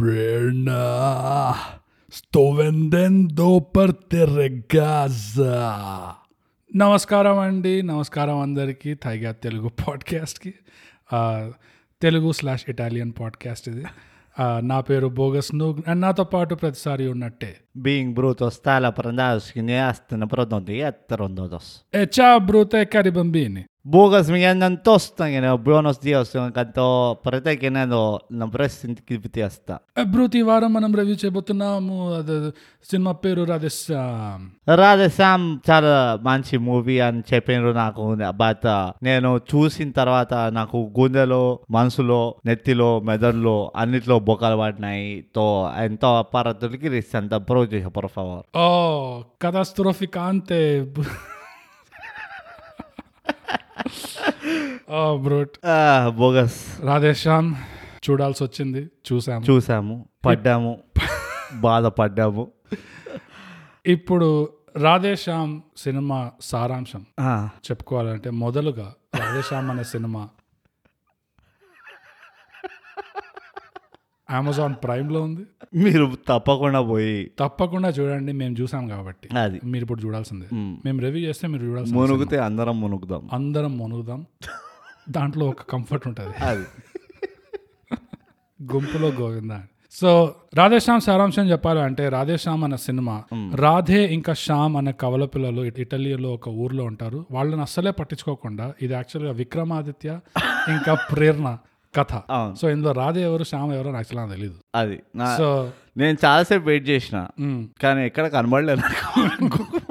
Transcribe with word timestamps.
Frena, 0.00 1.52
sto 2.12 2.58
vendendo 2.58 3.58
per 3.58 3.88
terra 3.88 4.50
e 4.50 4.60
casa. 4.76 5.52
నమస్కారం 6.76 7.38
అండి. 7.38 7.82
నమస్కారం 7.82 8.38
అందరికీ. 8.38 8.94
థైగా 8.94 9.32
తెలుగు 9.32 9.68
పాడ్కాస్ట్కి 9.68 10.54
తెలుగు 12.02 12.32
స్లాష్ 12.32 12.64
ఇటాలియన్ 12.68 13.12
పాడ్కాస్ట్ 13.20 13.68
ఇది. 13.68 13.84
నా 14.60 14.80
పేరు 14.80 15.06
బోగస్ 15.06 15.54
నూగ్. 15.54 15.82
అండ్ 15.88 16.00
నాతో 16.00 16.24
పాటు 16.24 16.54
ప్రతిసారి 16.54 17.08
ఉన్నట్టే 17.08 17.56
Being 17.74 18.12
bruto 18.12 18.50
sta 18.50 18.80
la 18.80 18.90
prendas 18.90 19.52
cineasta 19.52 20.16
na 20.16 20.26
prodotto 20.26 20.72
e 20.72 20.82
atterondodos. 20.82 21.66
ఏ 22.00 22.02
చా 22.16 22.28
బ్రూతే 22.48 22.80
కరిబంబీని 22.94 23.62
Bugas 23.84 24.28
mi 24.28 24.44
andan 24.44 24.82
tosta 24.82 25.24
che 25.24 25.40
ne 25.40 25.50
buenos 25.58 25.98
dias 25.98 26.34
un 26.34 26.50
canto 26.52 27.18
prete 27.22 27.56
che 27.56 27.70
ne 27.70 27.86
do 27.86 28.18
na 28.30 28.46
present 28.46 28.98
activity 28.98 29.40
asta. 29.42 29.74
బ్రూత్ 30.12 30.34
ఈ 30.40 30.42
వారం 30.48 30.70
మనం 30.72 30.92
రివ్యూ 30.98 31.14
చేయబోతున్నాము 31.22 31.96
అది 32.18 32.36
సినిమా 32.90 33.12
పేరు 33.22 33.42
రాధేశ్యామ్ 33.50 34.44
రాధే 34.80 35.08
శామ్ 35.18 35.46
చాలా 35.68 35.94
మంచి 36.22 36.54
movie 36.66 36.96
అని 37.06 37.22
చెప్పిండ్రు 37.30 37.72
నాకు 37.80 38.04
బట్ 38.42 38.68
నేను 39.08 39.30
చూసిన 39.50 39.88
తర్వాత 40.00 40.34
నాకు 40.58 40.78
గుండెలో 40.98 41.42
మనసులో 41.70 42.20
నెత్తిలో 42.46 42.90
మెదడులో 43.08 43.56
అన్నిట్లో 43.76 44.18
బొక్కలు 44.28 44.58
పడినాయి 44.62 45.08
తో 45.38 45.46
ఎంతో 45.86 46.10
అపారతులకి 46.22 46.88
రిస్ 46.96 47.16
అంత 47.16 47.34
చేసా 47.64 47.88
por 47.88 48.04
favor. 48.04 48.58
ఓ 48.58 49.22
కథాస్ట్రోఫికాంతే 49.42 50.94
ఓ 54.90 55.16
బ్రూట్ 55.16 55.50
Ah, 55.56 56.08
బోగస్ 56.08 56.80
రాధేశ్యామ్ 56.80 57.54
చూడాల్సి 58.10 58.44
వచ్చింది. 58.44 58.90
చూసాము. 59.12 59.44
చూసాము. 59.50 60.08
పడ్డాము. 60.26 60.78
బాధపడ్డాము. 61.54 62.50
ఇప్పుడు 63.86 64.48
రాధేశ్యామ్ 64.76 65.60
సినిమా 65.76 66.30
సారాంశం. 66.40 67.06
చెప్పుకోవాలంటే 67.46 68.30
మొదలుగా 68.30 68.94
రాధేశ్యామ్ 69.18 69.70
అనే 69.70 69.84
సినిమా 69.84 70.28
అమెజాన్ 74.30 74.74
ప్రైమ్లో 74.84 75.22
ఉంది. 75.22 75.46
మీరు 75.76 76.12
తప్పకుండా 76.28 76.82
పోయి 76.82 77.30
తప్పకుండా 77.38 77.88
చూడండి 77.88 78.32
మేము 78.32 78.56
చూసాం 78.60 78.88
కాబట్టి. 78.88 79.36
అది. 79.38 79.60
మీరు 79.64 79.82
ఇప్పుడు 79.82 80.02
చూడాల్సిందే. 80.02 80.46
మేము. 80.52 81.00
రివ్యూ 81.00 81.28
చేస్తే 81.28 81.48
మీరు 81.48 81.62
చూడాల్సింది 81.62 82.00
మునుగుతే 82.00 82.38
అందరం 82.38 82.80
మునుగుదాం. 82.80 83.28
అందరం 83.32 83.78
మునుగుదాం. 83.78 84.26
దాంట్లో 85.10 85.46
ఒక 85.46 85.62
కంఫర్ట్ 85.62 86.08
ఉంటుంది. 86.08 86.44
అది. 86.44 86.64
గుంపులో 88.72 89.08
గోవింద. 89.08 89.50
సో 89.92 90.34
రాధేశ్యామ్ 90.54 91.00
సారాంశం 91.00 91.50
చెప్పాలి 91.50 91.80
అంటే 91.80 92.08
రాధేశ్యామ్ 92.08 92.64
అనే 92.64 92.76
సినిమా 92.76 93.22
రాధే 93.54 94.04
ఇంకా 94.04 94.34
శ్యామ్ 94.34 94.76
అనే 94.76 94.92
కవల 94.92 95.24
పిల్లలు 95.24 95.62
ఇట- 95.62 95.80
ఇటలీలో 95.80 96.32
ఒక 96.32 96.48
ఊర్లో 96.48 96.84
ఉంటారు. 96.84 97.26
వాళ్ళని 97.30 97.62
అస్సలే 97.62 97.90
పట్టించుకోకుండా 97.90 98.74
ఇది 98.82 98.92
యాక్చువల్గా 98.92 99.32
విక్రమాదిత్య 99.32 100.20
ఇంకా 100.68 100.94
ప్రేరణ. 100.94 101.58
కథ. 101.94 102.12
సో 102.54 102.70
ఇందులో 102.70 102.92
రాధే 102.92 103.20
ఎవరు 103.20 103.44
శ్యామ్ 103.44 103.72
ఎవరు 103.72 103.88
నాకు 103.88 103.96
యాక్చువల్గా 103.96 104.32
తెలియదు 104.34 104.58
అది 104.74 104.96
సో 105.38 105.46
నేను 105.96 106.18
చాలాసేపు 106.24 106.64
వెయిట్ 106.64 106.88
చేసిన. 106.88 107.16
కానీ 107.82 108.06
ఎక్కడ 108.06 108.26
కనబడలేదు 108.28 108.82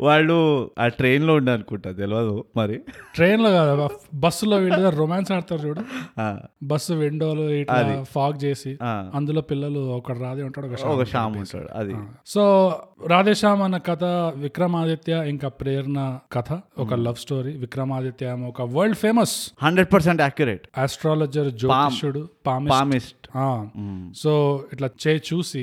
వాళ్ళు 0.00 0.36
ఆ 0.78 0.88
ట్రైన్లో 0.88 1.34
ఉండి 1.34 1.50
అనుకుంటా 1.50 1.92
తెలియదు 1.92 2.44
మరి. 2.56 2.76
ట్రైన్లో 3.14 3.50
కాదు 3.50 3.86
బస్సులో 4.16 4.56
వీళ్ళు 4.56 4.90
రొమాన్స్ 4.96 5.32
ఆడతారు 5.32 5.62
చూడు. 5.66 5.82
బస్సు 6.64 6.94
విండోలు 6.94 7.46
ఇట్లా 7.54 7.80
ఫాగ్ 8.12 8.44
చేసి 8.44 8.72
అందులో 9.14 9.40
పిల్లలు 9.42 9.80
ఒకడు 9.90 10.18
రాధే 10.18 10.42
ఉంటాడు 10.42 10.66
ఒక 10.66 10.78
శ్యామ్ 11.08 11.34
ఒక 11.34 11.40
ఉంటాడు 11.40 11.68
అది. 11.74 11.94
సో 12.26 12.42
రాధేశ్యామ్ 13.08 13.62
అన్న 13.62 13.78
కథ 13.86 14.04
విక్రమాదిత్య 14.36 15.14
ఇంకా 15.28 15.48
ప్రేరణ 15.60 15.98
కథ 16.32 16.50
ఒక 16.78 16.94
లవ్ 17.00 17.16
స్టోరీ. 17.16 17.52
విక్రమాదిత్య 17.56 18.18
ఒక 18.48 18.62
world 18.72 18.96
famous 18.96 19.34
hundred 19.62 19.88
percent 19.92 20.22
accurate 20.22 20.64
astrologer 20.78 21.50
జ్యోతిష్యుడు 21.60 22.22
palmist 22.46 23.16
ఆ. 23.36 23.48
సో 24.16 24.32
ఇట్లా 24.72 24.90
చే 25.02 25.20
చూసి 25.28 25.62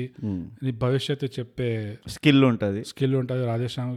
నీ 0.62 0.70
భవిష్యత్తు 0.78 1.26
చెప్పే 1.38 1.68
స్కిల్ 2.08 2.44
ఉంటది. 2.44 2.80
స్కిల్ 2.84 3.14
ఉంటుంది 3.16 3.46
రాధేశ్యామ్ 3.46 3.90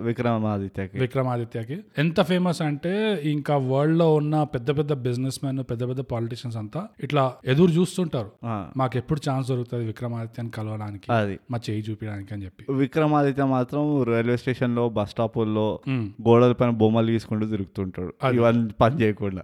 విక్రమాదిత్యకి. 0.00 0.98
విక్రమాదిత్యకి. 0.98 1.80
ఎంత 1.98 2.22
ఫేమస్ 2.22 2.62
అంటే 2.62 3.20
ఇంకా 3.24 3.56
వరల్డ్లో 3.56 4.14
ఉన్న 4.14 4.42
పెద్ద 4.42 4.78
పెద్ద 4.78 4.92
బిజినెస్ 4.92 5.40
మెన్ 5.44 5.58
పెద్ద 5.70 5.88
పెద్ద 5.88 6.00
పాలిటిషియన్స్ 6.00 6.56
అంతా 6.56 6.88
ఇట్లా 7.02 7.34
ఎదురు 7.44 7.70
చూస్తుంటారు. 7.70 8.30
మాకు 8.76 8.96
ఎప్పుడు 8.96 9.20
ఛాన్స్ 9.30 9.48
దొరుకుతుంది 9.48 9.84
విక్రమాదిత్యని 9.84 10.50
కలవడానికి 10.50 11.12
అది. 11.12 11.38
మా 11.50 11.60
చేయి 11.70 11.84
చూపించడానికి 11.90 12.34
అని 12.34 12.44
చెప్పి. 12.44 12.72
విక్రమాదిత్య 12.72 13.44
మాత్రం 13.44 14.02
రైల్వే 14.02 14.36
స్టేషన్లో 14.36 14.88
బస్ 14.88 15.10
స్టాపుల్లో. 15.10 15.80
గోడల 16.28 16.52
పైన 16.52 16.70
బొమ్మలు 16.70 17.06
తీసుకుంటూ 17.06 17.46
తిరుగుతుంటాడు. 17.46 18.26
ఇవన్నీ 18.34 18.72
పని 18.80 19.00
చేయకుండా. 19.02 19.42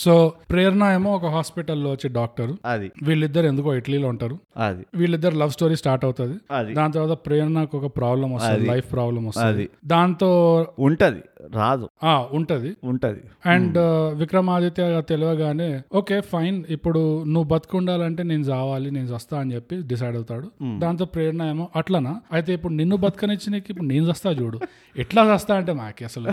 సో 0.00 0.32
ప్రేరణ 0.50 0.82
ఏమో 0.94 1.12
ఒక 1.12 1.26
హాస్పిటల్లో 1.26 1.90
వచ్చి 1.90 2.10
డాక్టర్. 2.10 2.52
అది. 2.64 2.90
వీళ్ళిద్దరు 3.02 3.46
ఎందుకో 3.46 3.74
ఇటలీలో 3.74 4.08
ఉంటారు. 4.08 4.38
అది. 4.56 4.86
వీళ్ళిద్దరు 4.94 5.34
లవ్ 5.34 5.50
స్టోరీ 5.50 5.76
స్టార్ట్ 5.76 6.04
అవుతుంది. 6.04 6.74
దాని 6.74 6.92
తర్వాత 6.92 7.18
ప్రేరణకు 7.26 7.78
ఒక 7.78 7.96
ప్రాబ్లం 7.96 8.32
వస్తుంది 8.32 8.66
లైఫ్ 8.66 8.92
ప్రాబ్లం 8.92 9.26
వస్తుంది. 9.26 9.68
దాంతో 9.86 10.30
ఉంటది 10.78 11.22
రాదు. 11.54 11.88
ఆ 12.04 12.26
ఉంటది. 12.32 12.76
ఉంటది. 12.84 13.20
అండ్ 13.46 13.78
విక్రమాదిత్య 14.18 15.02
తెలియగానే 15.08 15.80
ఓకే 15.94 16.20
ఫైన్ 16.20 16.64
ఇప్పుడు 16.68 17.24
నువ్వు 17.24 17.48
బతుకుండాలంటే 17.48 18.22
నేను 18.22 18.42
చావాలి 18.42 18.90
నేను 18.90 19.14
వస్తా 19.14 19.40
అని 19.40 19.54
చెప్పి 19.54 19.82
డిసైడ్ 19.86 20.16
అవుతాడు. 20.16 20.50
దాంతో 20.78 21.04
ప్రేరణ 21.04 21.42
ఏమో 21.42 21.68
అట్లనా? 21.76 22.20
అయితే 22.32 22.54
ఇప్పుడు 22.54 22.72
నిన్ను 22.72 22.96
బతకనిచ్చి 22.96 23.50
నీకు 23.50 23.66
ఇప్పుడు 23.70 23.86
నేను 23.86 24.08
వస్తా 24.08 24.30
చూడు. 24.30 24.60
ఎట్లా 24.96 25.22
వస్తా 25.22 25.56
అంటే 25.56 25.72
మాకి 25.72 26.04
అసలు. 26.04 26.32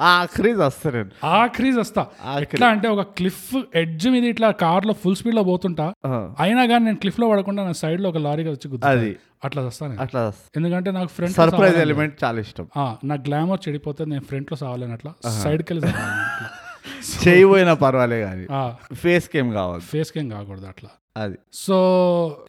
ఆఖరి 0.00 0.52
వస్తా 0.52 0.90
నేను. 0.90 1.10
ఆఖరి 1.24 1.70
వస్తా 1.70 2.06
ఎట్లా 2.40 2.66
అంటే 2.68 2.88
ఒక 2.88 3.00
క్లిఫ్ 3.00 3.44
ఎడ్జ్ 3.74 4.08
మీద 4.08 4.24
ఇట్లా 4.24 4.50
కార్లో 4.50 4.92
ఫుల్ 4.92 5.16
స్పీడ్లో 5.16 5.42
పోతుంటా. 5.42 5.92
ఆ, 6.06 6.34
అయినా 6.40 6.66
కానీ 6.66 6.84
నేను 6.84 6.96
క్లిఫ్లో 6.96 7.30
పడకుండా 7.30 7.64
నా 7.64 7.72
సైడ్లో 7.72 8.08
ఒక 8.08 8.16
లారీగా 8.16 8.50
వచ్చి. 8.50 8.78
అది. 8.84 9.16
అట్లా 9.44 9.62
వస్తాను. 9.62 9.96
అట్లా 10.00 10.32
ఎందుకంటే 10.56 10.90
నాకు 10.90 11.06
ఫ్రంట్ 11.08 11.32
సర్ప్రైజ్ 11.32 11.76
ఎలిమెంట్ 11.76 12.24
చాలా 12.24 12.40
ఇష్టం. 12.40 12.68
నా 13.04 13.14
గ్లామర్ 13.14 13.68
చెడిపోతే 13.68 14.04
నేను 14.04 14.22
ఫ్రంట్లో 14.22 14.56
సావాలని 14.56 14.92
అట్లా 14.92 15.12
సైడ్కి 15.42 15.72
వెళ్ళి. 15.72 15.92
చేయబోయినా 17.28 17.74
పర్వాలే 17.74 18.20
కానీ 18.20 18.46
ఆ, 18.50 18.74
ఫేస్ 18.94 19.28
కేమ్ 19.28 19.52
కావాలి? 19.52 19.82
ఫేస్ 19.82 20.12
కేం 20.12 20.28
కాకూడదు 20.28 20.66
అట్లా. 20.66 20.90
అది. 21.16 21.38
సో 21.52 21.76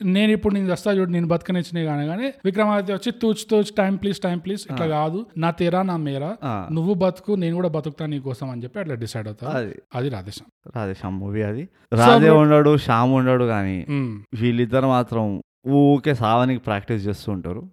నేను 0.03 0.31
ఇప్పుడు 0.31 0.53
నేను 0.53 0.71
వస్తా 0.71 0.91
చూడు 0.91 1.11
నేను 1.11 1.27
బతకనిచ్చినాయి 1.27 1.87
కానీ 1.87 2.07
కానీ 2.07 2.33
విక్రమాదిత్య 2.45 2.93
వచ్చి 2.93 3.11
తూచ్ 3.11 3.49
తూచ్ 3.51 3.71
టైం 3.77 3.95
ప్లీజ్ 3.95 4.19
టైం 4.19 4.37
ప్లీజ్ 4.37 4.67
ఇట్లా 4.71 4.87
కాదు. 4.87 5.25
నా 5.37 5.51
తీరా 5.51 5.81
నా 5.83 5.97
మేరా. 5.97 6.37
నువ్వు 6.71 6.93
బతుకు 6.93 7.31
నేను 7.33 7.55
కూడా 7.55 7.69
బతుకుతా 7.69 8.05
నీ 8.05 8.19
కోసం 8.19 8.49
అని 8.49 8.63
చెప్పి 8.63 8.79
అట్లా 8.79 8.95
డిసైడ్ 8.95 9.27
అవుతా. 9.27 9.47
అది. 9.49 9.75
అది 9.95 10.09
రాధేశం 10.09 10.45
రాధేశ్యామ్ 10.75 11.19
మూవీ 11.19 11.41
అది. 11.41 11.69
రాధే 11.93 12.29
ఉండడు 12.29 12.77
శ్యామ్ 12.77 13.13
ఉండడు 13.13 13.43
కానీ 13.43 13.85
వీళ్ళిద్దరు 14.33 14.87
మాత్రం 14.87 15.41
ఊకే 15.67 16.13
సావానికి 16.13 16.61
ప్రాక్టీస్ 16.61 17.07
చేస్తూ 17.07 17.31
ఉంటారు. 17.31 17.69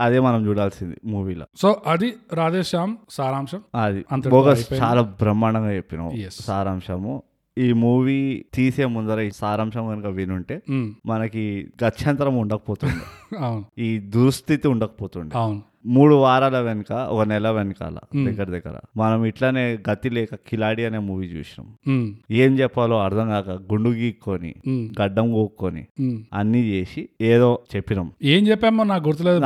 అదే 0.00 0.20
మనం 0.20 0.46
చూడాల్సింది 0.46 0.96
మూవీలో 1.04 1.46
సో 1.56 1.82
అది 1.86 2.14
రాధేశ్యామ్ 2.32 2.96
సారాంశం. 3.10 3.62
అది. 3.74 4.04
అయిపోయింది. 4.12 4.84
చాలా 4.84 5.02
బ్రహ్మాండంగా 5.02 5.72
చెప్పినావు. 5.72 6.10
Yes. 6.10 6.42
సారాంశము. 6.42 7.22
ఈ 7.58 7.72
మూవీ 7.76 8.18
తీసే 8.54 8.86
ముందర 8.86 9.20
ఈ 9.20 9.30
సారాంశం 9.34 9.88
కనుక 9.88 10.06
వినుంటే 10.12 10.56
మనకి 11.06 11.44
గత్యంతరం 11.84 12.36
ఉండకపోతుండే. 12.36 13.04
ఈ 13.78 13.98
దుస్థితి 14.08 14.68
ఉండకపోతుండే. 14.68 15.34
అవును. 15.38 15.60
మూడు 15.86 16.14
వారాల 16.14 16.60
వెనుక 16.60 16.92
ఒక 17.10 17.24
నెల 17.28 17.50
వెనకాల 17.50 17.98
దగ్గర 18.24 18.44
దగ్గర 18.50 18.76
మనం 18.96 19.24
ఇట్లానే 19.24 19.78
గతి 19.90 20.10
లేక 20.10 20.34
కిలాడి 20.48 20.84
అనే 20.84 20.98
మూవీ 20.98 21.26
చూసినాం. 21.26 21.66
ఏం 22.30 22.58
చెప్పాలో 22.58 23.00
అర్థం 23.00 23.28
కాక 23.28 23.50
గుండు 23.70 23.90
గీక్కొని 23.90 24.50
గడ్డం 25.00 25.32
కోక్కొని. 25.32 25.82
అన్ని 26.32 26.68
చేసి 26.68 27.02
ఏదో 27.26 27.50
చెప్పినాం. 27.76 28.08
ఏం 28.24 28.48
చెప్పామో 28.48 28.84
నాకు 28.84 29.08
గుర్తులేదు. 29.08 29.40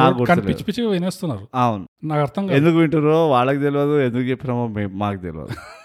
పిచ్చి 0.48 0.64
పిచ్చిగా 0.64 0.90
వినేస్తున్నారు. 0.90 1.44
అవును. 1.54 1.86
నాకు 2.04 2.22
అర్థం 2.22 2.50
ఎందుకు 2.50 2.76
వింటారో 2.76 3.28
వాళ్ళకి 3.28 3.60
తెలియదు 3.60 4.00
ఎందుకు 4.00 4.22
చెప్పినామో 4.22 4.66
మాకు 4.96 5.20
తెలియదు 5.20 5.48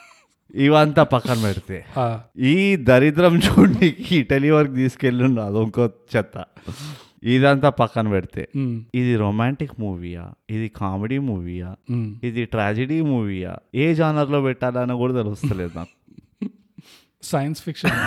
ఇవంతా 0.56 1.04
పక్కన 1.04 1.42
పెడితే. 1.44 1.86
ఈ 2.40 2.76
దరిద్రం 2.76 3.38
చూడడానికి 3.38 4.18
ఇటలీ 4.18 4.50
వరకు 4.50 4.76
తీసుకెళ్ళిండు 4.76 5.42
అదొక 5.42 5.80
చెత్త. 6.16 6.46
ఇదంతా 7.24 7.70
పక్కన 7.70 8.08
పెడితే. 8.10 8.48
ఇది 8.96 9.16
రొమాంటిక్ 9.16 9.72
మూవీయా? 9.80 10.26
ఇది 10.50 10.72
కామెడీ 10.76 11.18
మూవీయా. 11.18 11.76
ఇది 12.24 12.46
ట్రాజెడీ 12.46 13.02
మూవీయా? 13.02 13.56
ఏ 13.76 13.94
జానర్లో 13.94 14.42
పెట్టాలని 14.42 14.94
కూడా 14.94 15.14
తెలుస్తలేదు 15.14 15.72
నాకు. 15.76 15.97
సైన్స్ 17.24 17.62
ఫిక్షన్ 17.62 17.96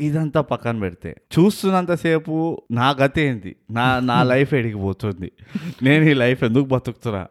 ఇదంతా 0.00 0.40
పక్కన 0.42 0.76
పెడితే. 0.80 1.10
చూస్తున్నంతసేపు 1.34 2.34
నా 2.70 2.88
గతి 2.98 3.20
ఏంటి 3.22 3.50
నా 3.70 3.84
నా 4.00 4.16
లైఫ్ 4.30 4.52
ఎడిగిపోతుంది 4.54 5.28
నేను 5.82 6.04
ఈ 6.04 6.14
లైఫ్ 6.14 6.40
ఎందుకు 6.44 6.66
బతుకుతున్నా? 6.66 7.22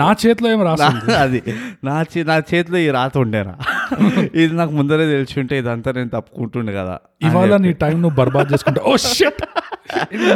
నా 0.00 0.08
చేతిలో 0.20 0.48
ఏం 0.50 0.62
రాసి 0.68 0.88
అది 1.24 1.40
నా 1.84 1.96
చే- 2.12 2.26
నా 2.26 2.36
చేతిలో 2.50 2.78
ఈ 2.78 2.90
రాత 2.90 3.14
ఉండేరా 3.18 3.54
ఇది 4.34 4.52
నాకు 4.54 4.72
ముందరే 4.72 5.06
తెలిసి 5.10 5.36
ఉంటే 5.40 5.56
ఇదంతా 5.58 5.92
నేను 5.92 6.10
తప్పుకుంటుండే 6.10 6.74
కదా. 6.74 6.96
ఇవాళ. 7.22 7.52
నీ 7.64 7.72
టైం 7.82 7.96
నువ్వు 8.02 8.16
బర్బాద్ 8.18 8.50
చేసుకుంటా. 8.52 8.82
ఓ 8.84 8.94
షిట్ 9.08 9.42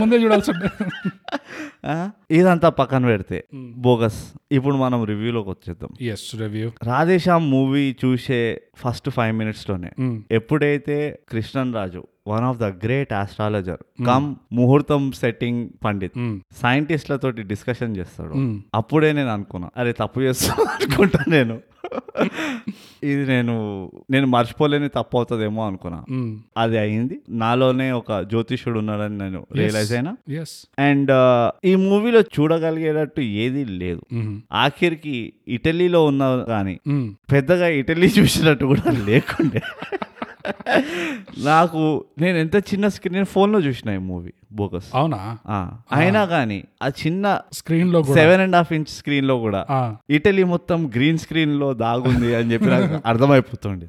ముందే 0.00 0.16
చూడాల్సి 0.24 0.52
ఇదంతా 2.30 2.68
పక్కన 2.68 3.02
పెడితే 3.06 3.38
బోగస్. 3.86 4.20
ఇప్పుడు 4.52 4.76
మనం 4.76 5.04
రివ్యూలోకి 5.04 5.50
వచ్చేద్దాం. 5.50 5.90
ఎస్ 6.06 6.26
రివ్యూ 6.40 6.68
రాధేశ్యామ్ 6.82 7.46
మూవీ 7.50 7.84
చూసే 8.04 8.40
ఫస్ట్ 8.76 9.10
ఫైవ్ 9.10 9.34
మినిట్స్లోనే 9.36 9.90
ఎప్పుడైతే 10.30 10.96
Krishnan 11.32 11.74
Raju 11.74 12.02
one 12.28 12.44
of 12.44 12.58
the 12.58 12.68
great 12.84 13.12
astrologer 13.12 13.82
come 14.06 14.26
ముహూర్తం 14.52 15.02
సెట్టింగ్ 15.12 15.62
పండిత్ 15.84 16.18
సైంటిస్ట్లతోటి 16.62 17.42
డిస్కషన్ 17.42 17.96
చేస్తాడు. 17.96 18.34
అప్పుడే 18.74 19.10
నేను 19.12 19.32
అనుకున్నా 19.36 19.70
అరే 19.76 19.92
తప్పు 19.92 20.20
చేస్తాను 20.20 20.64
అనుకుంటా 20.76 21.22
నేను. 21.28 21.56
ఇది 23.02 23.26
నేను 23.26 23.54
నేను 24.10 24.26
మర్చిపోలేని 24.26 24.88
తప్పు 24.88 25.16
అవుతుందేమో 25.16 25.66
అనుకున్నా. 25.66 26.04
అది 26.56 26.78
అయింది. 26.78 27.20
నాలోనే 27.28 27.90
ఒక 27.90 28.20
జ్యోతిషుడు 28.20 28.78
ఉన్నాడని 28.78 29.18
నేను 29.18 29.46
రియలైజ్ 29.54 29.92
అయినా. 29.92 30.16
అండ్ 30.78 31.12
ఈ 31.66 31.74
మూవీలో 31.74 32.20
చూడగలిగేటట్టు 32.20 33.20
ఏది 33.20 33.64
లేదు. 33.64 34.02
ఆఖరికి 34.52 35.32
ఇటలీలో 35.48 36.04
ఉన్న 36.04 36.44
కానీ 36.48 36.80
పెద్దగా 37.32 37.68
ఇటలీ 37.68 38.06
చూసినట్టు 38.18 38.64
కూడా 38.64 38.90
లేకుండే. 39.06 39.62
నాకు 41.46 41.82
నేను 42.18 42.38
ఎంత 42.38 42.56
చిన్న 42.70 42.88
స్క్రీన్ 42.88 43.28
ఫోన్లో 43.34 43.60
చూసిన 43.60 43.90
ఈ 43.90 44.02
మూవీ 44.08 44.32
బోకస్ 44.52 44.88
అవునా? 44.94 45.18
అయినా 45.92 46.20
కానీ 46.26 46.58
ఆ 46.82 46.88
చిన్న 47.00 47.24
స్క్రీన్లో 47.52 47.98
సెవెన్ 48.10 48.40
అండ్ 48.40 48.56
హాఫ్ 48.56 48.72
ఇంచ్ 48.72 48.90
స్క్రీన్లో 48.90 49.36
కూడా. 49.36 49.60
ఇటలీ 50.10 50.44
మొత్తం 50.44 50.78
గ్రీన్ 50.96 51.18
స్క్రీన్లో 51.18 51.68
దాగుంది 51.82 52.30
అని 52.34 52.50
చెప్పి 52.52 52.68
నాకు 52.74 52.86
అర్థమైపోతుంది. 53.10 53.86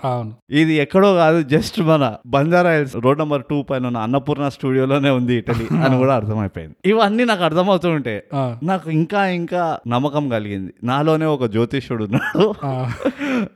ఇది 0.53 0.73
ఎక్కడో 0.75 1.09
కాదు 1.15 1.39
జస్ట్ 1.53 1.79
మన 1.81 2.03
Banjara 2.27 2.71
hills 2.77 2.95
road 3.05 3.19
number 3.19 3.43
two 3.49 3.59
పైన 3.63 3.85
ఉన్న 3.87 3.97
అన్నపూర్ణ 3.97 4.47
స్టూడియోలోనే 4.47 5.11
ఉంది 5.19 5.35
ఇటలీ 5.35 5.67
అని 5.85 5.97
కూడా 5.97 6.15
అర్థమైపోయింది. 6.15 6.75
ఇవన్నీ 6.85 7.23
నాకు 7.23 7.43
అర్థమవుతుంటే 7.43 8.15
నాకు 8.63 8.87
ఇంకా 8.97 9.21
ఇంకా 9.39 9.63
నమ్మకం 9.87 10.25
కలిగింది. 10.29 10.73
నాలోనే 10.83 11.25
ఒక 11.27 11.45
జ్యోతిష్యుడు 11.47 12.03
ఉన్నాడు. 12.09 12.45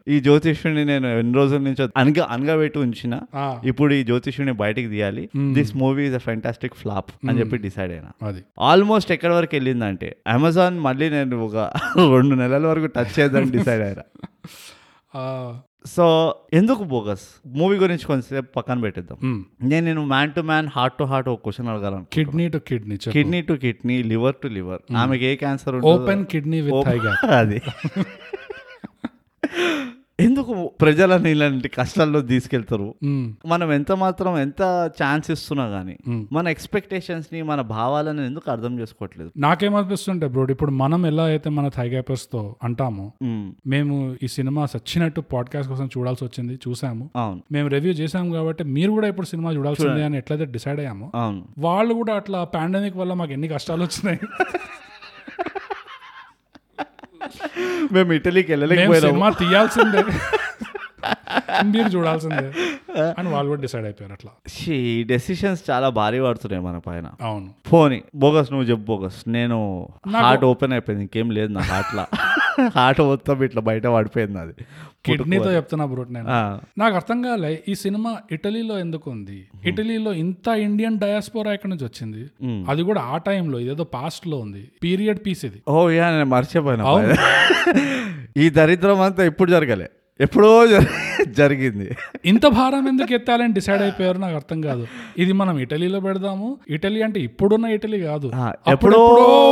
ఈ 0.08 0.20
జ్యోతిష్యుడిని 0.20 0.86
నేను 0.86 1.08
ఎన్ని 1.20 1.34
రోజుల 1.34 1.62
నుంచి 1.62 1.84
అనగ 1.98 2.20
అనగబెట్టి 2.32 2.78
ఉంచిన 2.92 3.16
ఇప్పుడు 3.66 3.94
ఈ 3.94 4.04
జ్యోతిష్యుడిని 4.04 4.56
బయటికి 4.64 4.90
తీయాలి. 4.90 5.24
This 5.54 5.74
movie 5.76 6.04
is 6.08 6.16
a 6.16 6.24
fantastic 6.30 6.76
flop 6.76 7.12
అని 7.30 7.40
చెప్పి 7.40 7.58
డిసైడ్ 7.58 7.92
అయినా. 7.92 8.12
ఆల్మోస్ట్ 8.60 9.12
ఎక్కడి 9.12 9.34
వరకు 9.34 9.56
వెళ్ళిందంటే 9.56 10.10
అమెజాన్ 10.28 10.78
మళ్ళీ 10.80 11.10
నేను 11.10 11.44
ఒక 11.46 11.58
రెండు 12.18 12.36
నెలల 12.36 12.64
వరకు 12.66 12.90
టచ్ 12.98 13.14
చేద్దాం 13.20 13.52
డిసైడ్ 13.52 13.84
అయినా. 13.90 14.06
సో 15.86 16.06
ఎందుకు 16.54 16.84
బోగస్ 16.84 17.24
మూవీ 17.48 17.76
గురించి 17.78 18.06
కొంచెంసేపు 18.06 18.50
పక్కన 18.56 18.78
పెట్టేద్దాం. 18.82 19.18
నేను 19.64 19.84
నేను 19.86 20.02
man 20.06 20.34
to 20.34 20.42
man 20.42 20.68
heart 20.68 20.98
to 20.98 21.04
heart 21.04 21.30
ఒక 21.30 21.42
question 21.42 21.68
అడగాలను 21.68 22.06
kidney 22.14 22.46
to 22.50 22.60
kidney 22.68 22.98
kidney 23.12 23.42
to 23.42 23.54
kidney 23.54 23.98
liver 24.04 24.36
to 24.36 24.50
liver 24.58 24.82
ఆమెకి 24.98 25.26
ఏ 25.26 25.34
క్యాన్సర్ 25.36 25.78
ఓపెన్ 25.86 26.24
కిడ్నీ 26.26 26.60
అది. 27.40 27.62
ఎందుకు 30.22 30.72
ప్రజలని 30.82 31.32
ఇలాంటి 31.32 31.70
కష్టాల్లో 31.70 32.22
తీసుకెళ్తారు? 32.22 32.96
మనం 33.46 33.72
ఎంత 33.74 33.92
మాత్రం 33.92 34.38
ఎంత 34.38 34.62
ఛాన్స్ 35.04 35.32
ఇస్తున్నా 35.32 35.66
గానీ. 35.66 35.98
మన 36.32 36.48
ఎక్స్పెక్టేషన్స్ని 36.48 37.42
మన 37.42 37.62
భావాలను 37.62 38.22
ఎందుకు 38.22 38.52
అర్థం 38.52 38.80
చేసుకోవట్లేదు? 38.80 39.32
నాకేమనిపిస్తుంటే 39.38 40.28
బ్రో 40.28 40.48
ఇప్పుడు 40.52 40.72
మనం 40.72 41.06
ఎలా 41.06 41.24
అయితే 41.24 41.50
మన 41.50 41.68
థై 41.68 41.90
గ్యాపర్స్తో 41.90 42.56
అంటామో 42.64 43.12
మేము. 43.68 44.16
ఈ 44.24 44.28
సినిమా 44.28 44.66
సచ్చినట్టు 44.66 45.22
పాడ్కాస్ట్ 45.22 45.72
కోసం 45.72 45.90
చూడాల్సి 45.98 46.24
వచ్చింది 46.24 46.60
చూసాము. 46.68 47.10
అవును. 47.16 47.42
మేము 47.52 47.70
రివ్యూ 47.70 47.94
చేసాము 47.94 48.34
కాబట్టి 48.34 48.64
మీరు 48.64 48.92
కూడా 48.92 49.08
ఇప్పుడు 49.08 49.26
సినిమా 49.26 49.52
చూడాల్సిందే 49.52 50.04
అని 50.04 50.18
ఎట్లయితే 50.18 50.46
డిసైడ్ 50.46 50.80
అయ్యామో 50.80 51.12
అవును. 51.16 51.44
వాళ్ళు 51.58 51.94
కూడా 51.94 52.14
అట్లా 52.14 52.44
పాండమిక్ 52.44 52.98
వల్ల 52.98 53.14
మాకు 53.14 53.32
ఎన్ని 53.32 53.48
కష్టాలు 53.48 53.84
వచ్చినాయి? 53.84 54.20
మేము 57.92 58.14
ఇటలీకి 58.14 58.56
మేము 58.56 58.62
వెళ్ళలేకపోయినాము 58.62 59.10
సినిమా 59.10 59.30
తీయాల్సిందే. 59.30 60.04
మీరు 61.64 61.88
చూడాల్సిందే. 61.88 62.52
అని 63.18 63.30
వాళ్ళు 63.30 63.50
కూడా 63.50 63.62
డిసైడ్ 63.62 63.84
అయిపోయారు 63.84 64.14
అట్లా. 64.14 64.32
ఈ 64.74 65.04
డెసిషన్స్ 65.04 65.62
చాలా 65.70 65.90
భారీ 65.90 66.20
పడుతున్నాయి 66.20 66.66
మన 66.66 66.78
పైన. 66.78 67.12
అవును. 67.22 67.54
పోనీ 67.74 68.04
బోగస్ 68.16 68.52
నువ్వు 68.52 68.70
చెప్పు 68.70 68.84
బోగస్. 68.84 69.24
నేను 69.28 69.88
హార్ట్ 70.18 70.46
ఓపెన్ 70.46 70.72
అయిపోయింది 70.72 71.04
ఇంకేం 71.04 71.32
లేదు 71.32 71.54
నా 71.54 71.62
హార్ట్లో 71.62 72.06
హార్ట్ 72.76 73.02
మొత్తం 73.02 73.44
ఇట్లా 73.44 73.62
బయట 73.62 73.88
పడిపోయింది 73.88 74.40
అది. 74.40 74.54
కిడ్నీతో 75.06 75.52
చెప్తున్నా 75.56 75.86
బ్రూట్ 75.86 76.14
నేను. 76.14 76.28
నాకు 76.80 76.96
అర్థం 76.96 77.22
కాలే 77.22 77.64
ఈ 77.68 77.76
సినిమా 77.76 78.18
ఇటలీలో 78.32 78.80
ఎందుకు 78.80 79.12
ఉంది 79.12 79.48
ఇటలీలో 79.66 80.14
ఇంత 80.14 80.48
ఇండియన్ 80.48 81.00
డయాస్పోరా 81.00 81.54
ఎక్కడి 81.54 81.72
నుంచి 81.72 81.86
వచ్చింది. 81.86 82.22
అది 82.72 82.84
కూడా 82.84 83.02
ఆ 83.02 83.18
టైంలో 83.18 83.60
ఇదేదో 83.60 83.84
పాస్ట్లో 83.84 84.38
ఉంది. 84.38 84.72
పీరియడ్ 84.84 85.20
పీస్ 85.26 85.46
ఇది. 85.46 85.62
ఓ 85.68 85.90
యా 85.90 86.12
నేను 86.12 86.26
మర్చిపోయినా. 86.26 86.84
ఈ 88.38 88.50
దరిద్రం 88.50 89.02
అంతా 89.02 89.24
ఎప్పుడు 89.24 89.52
జరగలే. 89.52 89.90
ఎప్పుడో 90.22 90.68
జరి- 90.68 90.86
జరిగింది. 91.30 91.98
ఇంత 92.26 92.48
భారం 92.48 92.88
ఎందుకు 92.88 93.14
ఎత్తాలని 93.14 93.54
డిసైడ్ 93.54 93.82
అయిపోయారు 93.82 94.18
నాకు 94.18 94.36
అర్థం 94.36 94.62
కాదు. 94.62 94.88
ఇది 95.18 95.34
మనం 95.34 95.60
ఇటలీలో 95.60 96.00
పెడదాము. 96.00 96.58
ఇటలీ 96.70 97.02
అంటే 97.02 97.20
ఇప్పుడున్న 97.20 97.66
ఇటలీ 97.66 98.02
కాదు. 98.02 98.32
ఎప్పుడో 98.72 99.06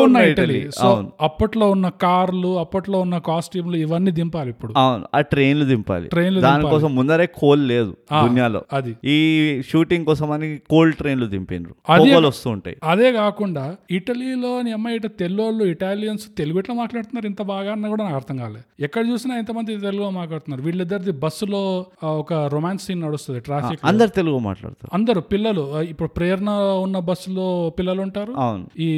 ఉన్న 0.04 0.18
ఇటలీ. 0.18 0.71
సో. 0.71 1.12
అప్పట్లో 1.21 1.71
ఉన్న 1.71 1.89
కార్లు 1.89 2.60
అప్పట్లో 2.60 3.00
ఉన్న 3.00 3.18
కాస్ట్యూమ్లు 3.18 3.77
ఇవన్నీ 3.77 4.12
దింపాలి 4.12 4.50
ఇప్పుడు. 4.50 4.74
అవును 4.77 5.06
ఆ 5.16 5.21
ట్రైన్లు 5.21 5.66
దింపాలి. 5.66 6.07
ట్రైన్లు 6.07 6.42
దానికోసం 6.42 6.95
ముందరే 6.95 7.25
కోల్ 7.25 7.68
లేదు 7.68 7.98
దునియాలో. 8.13 8.62
అది. 8.74 8.95
ఈ 9.06 9.62
షూటింగ్ 9.69 10.06
కోసం 10.06 10.31
అని 10.31 10.60
కోల్డ్ 10.69 10.95
ట్రైన్లు 10.95 11.25
దింపిండ్రు 11.25 11.75
అది- 11.89 12.13
పొగలు 12.13 12.27
వస్తూ 12.27 12.50
ఉంటాయి. 12.50 12.77
అదే 12.83 13.12
కాకుండా 13.12 13.75
ఇటలీలో 13.92 14.71
అమ్మాయి 14.71 14.95
ఇట 14.95 15.06
తెల్లోళ్ళు 15.06 15.63
ఇటాలియన్స్ 15.63 16.27
తెలుగు 16.38 16.60
ఎట్లా 16.60 16.75
మాట్లాడుతున్నారు 16.75 17.25
ఇంత 17.25 17.42
బాగా 17.42 17.71
అన్న 17.71 17.88
కూడా 17.88 18.04
నాకు 18.04 18.16
అర్థం 18.16 18.38
కాలేదు 18.38 18.83
ఎక్కడ 18.83 19.07
చూసినా 19.07 19.36
ఎంతమంది 19.38 19.77
తెలుగులో 19.77 20.10
మాట్లాడుతున్నారు. 20.10 20.58
వీళ్ళిద్దరిది 20.59 21.13
బస్సులో 21.23 21.61
ఒక 22.03 22.33
రొమాన్స్ 22.53 22.85
సీన్ 22.85 23.01
నడుస్తుంది 23.01 23.39
ట్రాఫిక్ 23.39 23.81
అందరు 23.83 24.11
తెలుగు 24.17 24.39
మాట్లాడతారు. 24.47 24.91
అందరూ 24.94 25.21
పిల్లలు. 25.33 25.63
ఇప్పుడు 25.81 26.09
ప్రేరణ 26.09 26.50
ఉన్న 26.85 27.00
బస్సులో 27.09 27.47
పిల్లలు 27.77 28.01
ఉంటారు 28.01 28.33
ఈ 28.81 28.89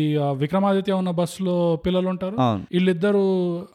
విక్రమాదిత్య 0.41 0.93
ఉన్న 0.93 1.11
బస్సులో 1.21 1.55
పిల్లలు 1.85 2.09
ఉంటారు 2.09 2.35
వీళ్ళిద్దరు 2.73 3.23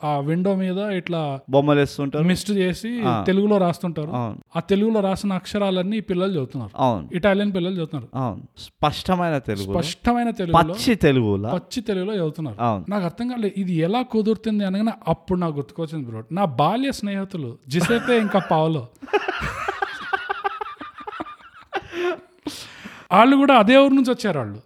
ఆ 0.04 0.12
విండో 0.28 0.54
మీద 0.62 0.78
ఇట్లా 1.00 1.22
బొమ్మలు 1.50 1.80
వేస్తుంటారు. 1.80 2.24
మిస్ట్ 2.24 2.50
చేసి 2.50 2.92
తెలుగులో 3.26 3.56
రాస్తుంటారు. 3.64 4.10
ఆ 4.56 4.60
తెలుగులో 4.70 5.00
రాసిన 5.00 5.32
అక్షరాలన్నీ 5.32 6.00
పిల్లలు 6.00 6.32
చదువుతున్నారు. 6.32 7.14
ఇటాలియన్ 7.16 7.52
పిల్లలు 7.54 7.74
చదువుతున్నారు. 7.74 8.40
స్పష్టమైన 8.58 9.38
తెలుగు 9.50 9.72
స్పష్టమైన 9.72 10.30
తెలుగులో 10.30 10.74
పచ్చి 10.74 10.94
తెలుగులా? 11.06 11.48
పచ్చి 11.54 11.80
తెలుగులో 11.82 12.12
చదువుతున్నారు. 12.14 12.90
నాకు 12.90 13.04
అర్థం 13.04 13.26
కాలేదు 13.28 13.60
ఇది 13.60 13.74
ఎలా 13.86 14.02
కుదురుతుంది 14.12 14.64
అనగానే 14.64 14.92
అప్పుడు 15.08 15.38
నాకు 15.38 15.54
గుర్తుకొచ్చింది 15.56 16.06
బ్రో. 16.08 16.22
నా 16.32 16.44
బాల్య 16.60 16.92
స్నేహితులు 16.92 17.50
జిసేపే 17.68 18.18
ఇంకా 18.18 18.38
పావులో 18.38 18.86
వాళ్ళు 23.12 23.36
కూడా 23.36 23.54
అదే 23.54 23.76
ఊరు 23.76 23.94
నుంచి 23.94 24.10
వచ్చారు 24.10 24.38
వాళ్ళు. 24.38 24.58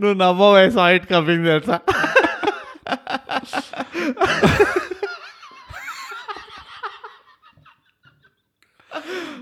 నువ్వు 0.00 0.12
నవ్వ 0.12 0.52
వయసు 0.52 0.78
హైట్ 0.78 1.06
కమింగ్ 1.06 1.44
తెలుసా? 1.44 1.80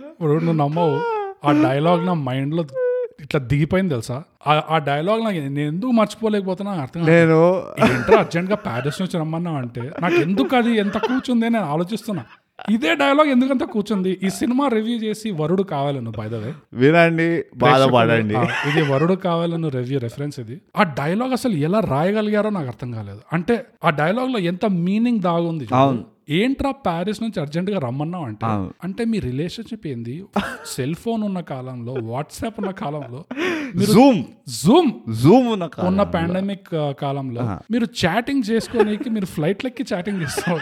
ఇప్పుడు 0.05 0.33
నువ్వు 0.33 0.53
నమ్మవు. 0.53 0.97
ఆ 1.45 1.71
డైలాగ్ 1.71 2.07
నా 2.07 2.15
మైండ్లో 2.15 2.65
ఇట్లా 3.21 3.41
దిగిపోయింది 3.41 3.91
తెలుసా? 3.95 4.23
ఆ- 4.47 4.79
డైలాగ్ 4.79 5.25
నాకు 5.25 5.37
నేను 5.37 5.61
ఎందుకు 5.61 5.91
మర్చిపోలేకపోతున్నా 5.91 6.73
అర్థం. 6.73 7.07
నేను 7.07 7.39
ఏంట్రా 7.85 8.19
అర్జెంట్గా 8.19 8.57
ప్యారిస్ 8.57 9.01
నుంచి 9.01 9.19
రమ్మన్నావు 9.19 9.57
అంటే 9.57 9.91
నాకు 10.01 10.15
ఎందుకు 10.15 10.57
అది 10.57 10.77
ఎంత 10.77 10.99
కూర్చుంది 10.99 11.51
నేను 11.51 11.65
ఆలోచిస్తున్నా. 11.65 12.25
ఇదే 12.71 12.95
డైలాగ్ 12.95 13.29
ఎందుకంత 13.29 13.65
కూర్చుంది? 13.65 14.19
ఈ 14.27 14.29
సినిమా 14.29 14.69
రివ్యూ 14.69 14.97
చేసి 14.99 15.31
వరుడు 15.31 15.63
కావాలను 15.63 16.11
బై 16.19 16.29
ద 16.29 16.35
వే 16.35 16.51
వినండి 16.75 17.45
బాధపడండి. 17.57 18.35
ఇది 18.71 18.83
వరుడు 18.93 19.15
కావాలను 19.15 19.69
రివ్యూ 19.69 19.99
రెఫరెన్స్ 19.99 20.41
ఇది. 20.41 20.61
ఆ 20.77 20.83
డైలాగ్ 20.83 21.33
అసలు 21.33 21.55
ఎలా 21.55 21.81
రాయగలిగారో 21.81 22.51
నాకు 22.51 22.67
అర్థం 22.67 22.91
కాలేదు. 22.93 23.21
అంటే 23.33 23.65
ఆ 23.85 23.91
డైలాగ్లో 23.91 24.39
ఎంత 24.39 24.65
మీనింగ్ 24.67 25.21
దాగుంది. 25.21 25.69
ఏంట్రా 26.31 26.71
ప్యారిస్ 26.71 27.23
నుంచి 27.23 27.41
అర్జెంట్గా 27.41 27.79
రమ్మన్నావు 27.79 28.25
అంటే. 28.25 28.47
అంటే 28.85 29.05
మీ 29.05 29.19
రిలేషన్షిప్ 29.19 29.87
ఏంది? 29.87 30.25
సెల్ 30.75 30.95
ఫోన్ 30.95 31.23
ఉన్న 31.23 31.41
కాలంలో 31.41 31.95
వాట్సాప్ 32.11 32.61
ఉన్న 32.61 32.71
కాలంలో 32.71 33.25
జూమ్ 33.95 34.25
జూమ్ 34.63 34.93
జూమ్. 35.23 35.49
ఉన్న 35.89 36.03
పాండమిక్ 36.03 36.71
కాలంలో 37.01 37.43
మీరు 37.75 37.89
చాటింగ్ 38.05 38.45
చేసుకోనికి 38.51 39.11
మీరు 39.11 39.27
ఫ్లైట్ 39.27 39.65
లెక్కి 39.65 39.87
చాటింగ్ 39.95 40.23
చేస్తారు 40.23 40.61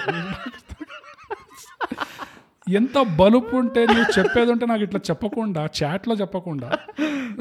ఎంత 2.68 3.02
బలుపు 3.20 3.56
ఉంటే 3.56 3.86
నువ్వు 3.86 4.18
చెప్పేది 4.18 4.52
ఉంటే 4.52 4.66
నాకు 4.66 4.82
ఇట్లా 4.82 5.00
చెప్పకుండా 5.10 5.64
chat 5.64 6.00
లో 6.08 6.14
చెప్పకుండా 6.14 6.70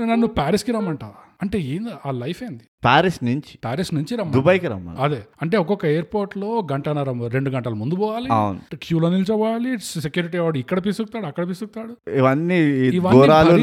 నన్ను 0.06 0.28
ప్యారిస్కి 0.28 0.72
రమ్మంటావా? 0.72 1.14
అంటే 1.42 1.60
ఏంది? 1.60 1.90
ఆ 2.06 2.12
లైఫ్ 2.12 2.44
ఏంది? 2.44 2.62
ప్యారిస్ 2.84 3.24
నుంచి. 3.24 3.60
ప్యారిస్ 3.64 3.94
నుంచి 3.94 4.16
రమ్మ 4.16 4.32
దుబాయ్కి 4.32 4.68
రమ్మని 4.68 4.98
అదే. 5.02 5.24
అంటే 5.42 5.58
ఒక్కొక్క 5.58 5.86
ఎయిర్పోర్ట్లో 5.86 6.68
గంటన్నర 6.72 7.28
రెండు 7.28 7.50
గంటల 7.50 7.74
ముందు 7.74 7.96
పోవాలి. 7.96 8.28
క్యూలో 8.78 9.10
నిల్చోవాలి. 9.10 9.78
సెక్యూరిటీ 9.78 10.38
వాడు 10.38 10.58
ఇక్కడ 10.58 10.86
పిసుకుతాడు 10.86 11.26
అక్కడ 11.26 11.50
పిసుకుతాడు. 11.50 11.98
ఇవన్నీ 12.12 12.92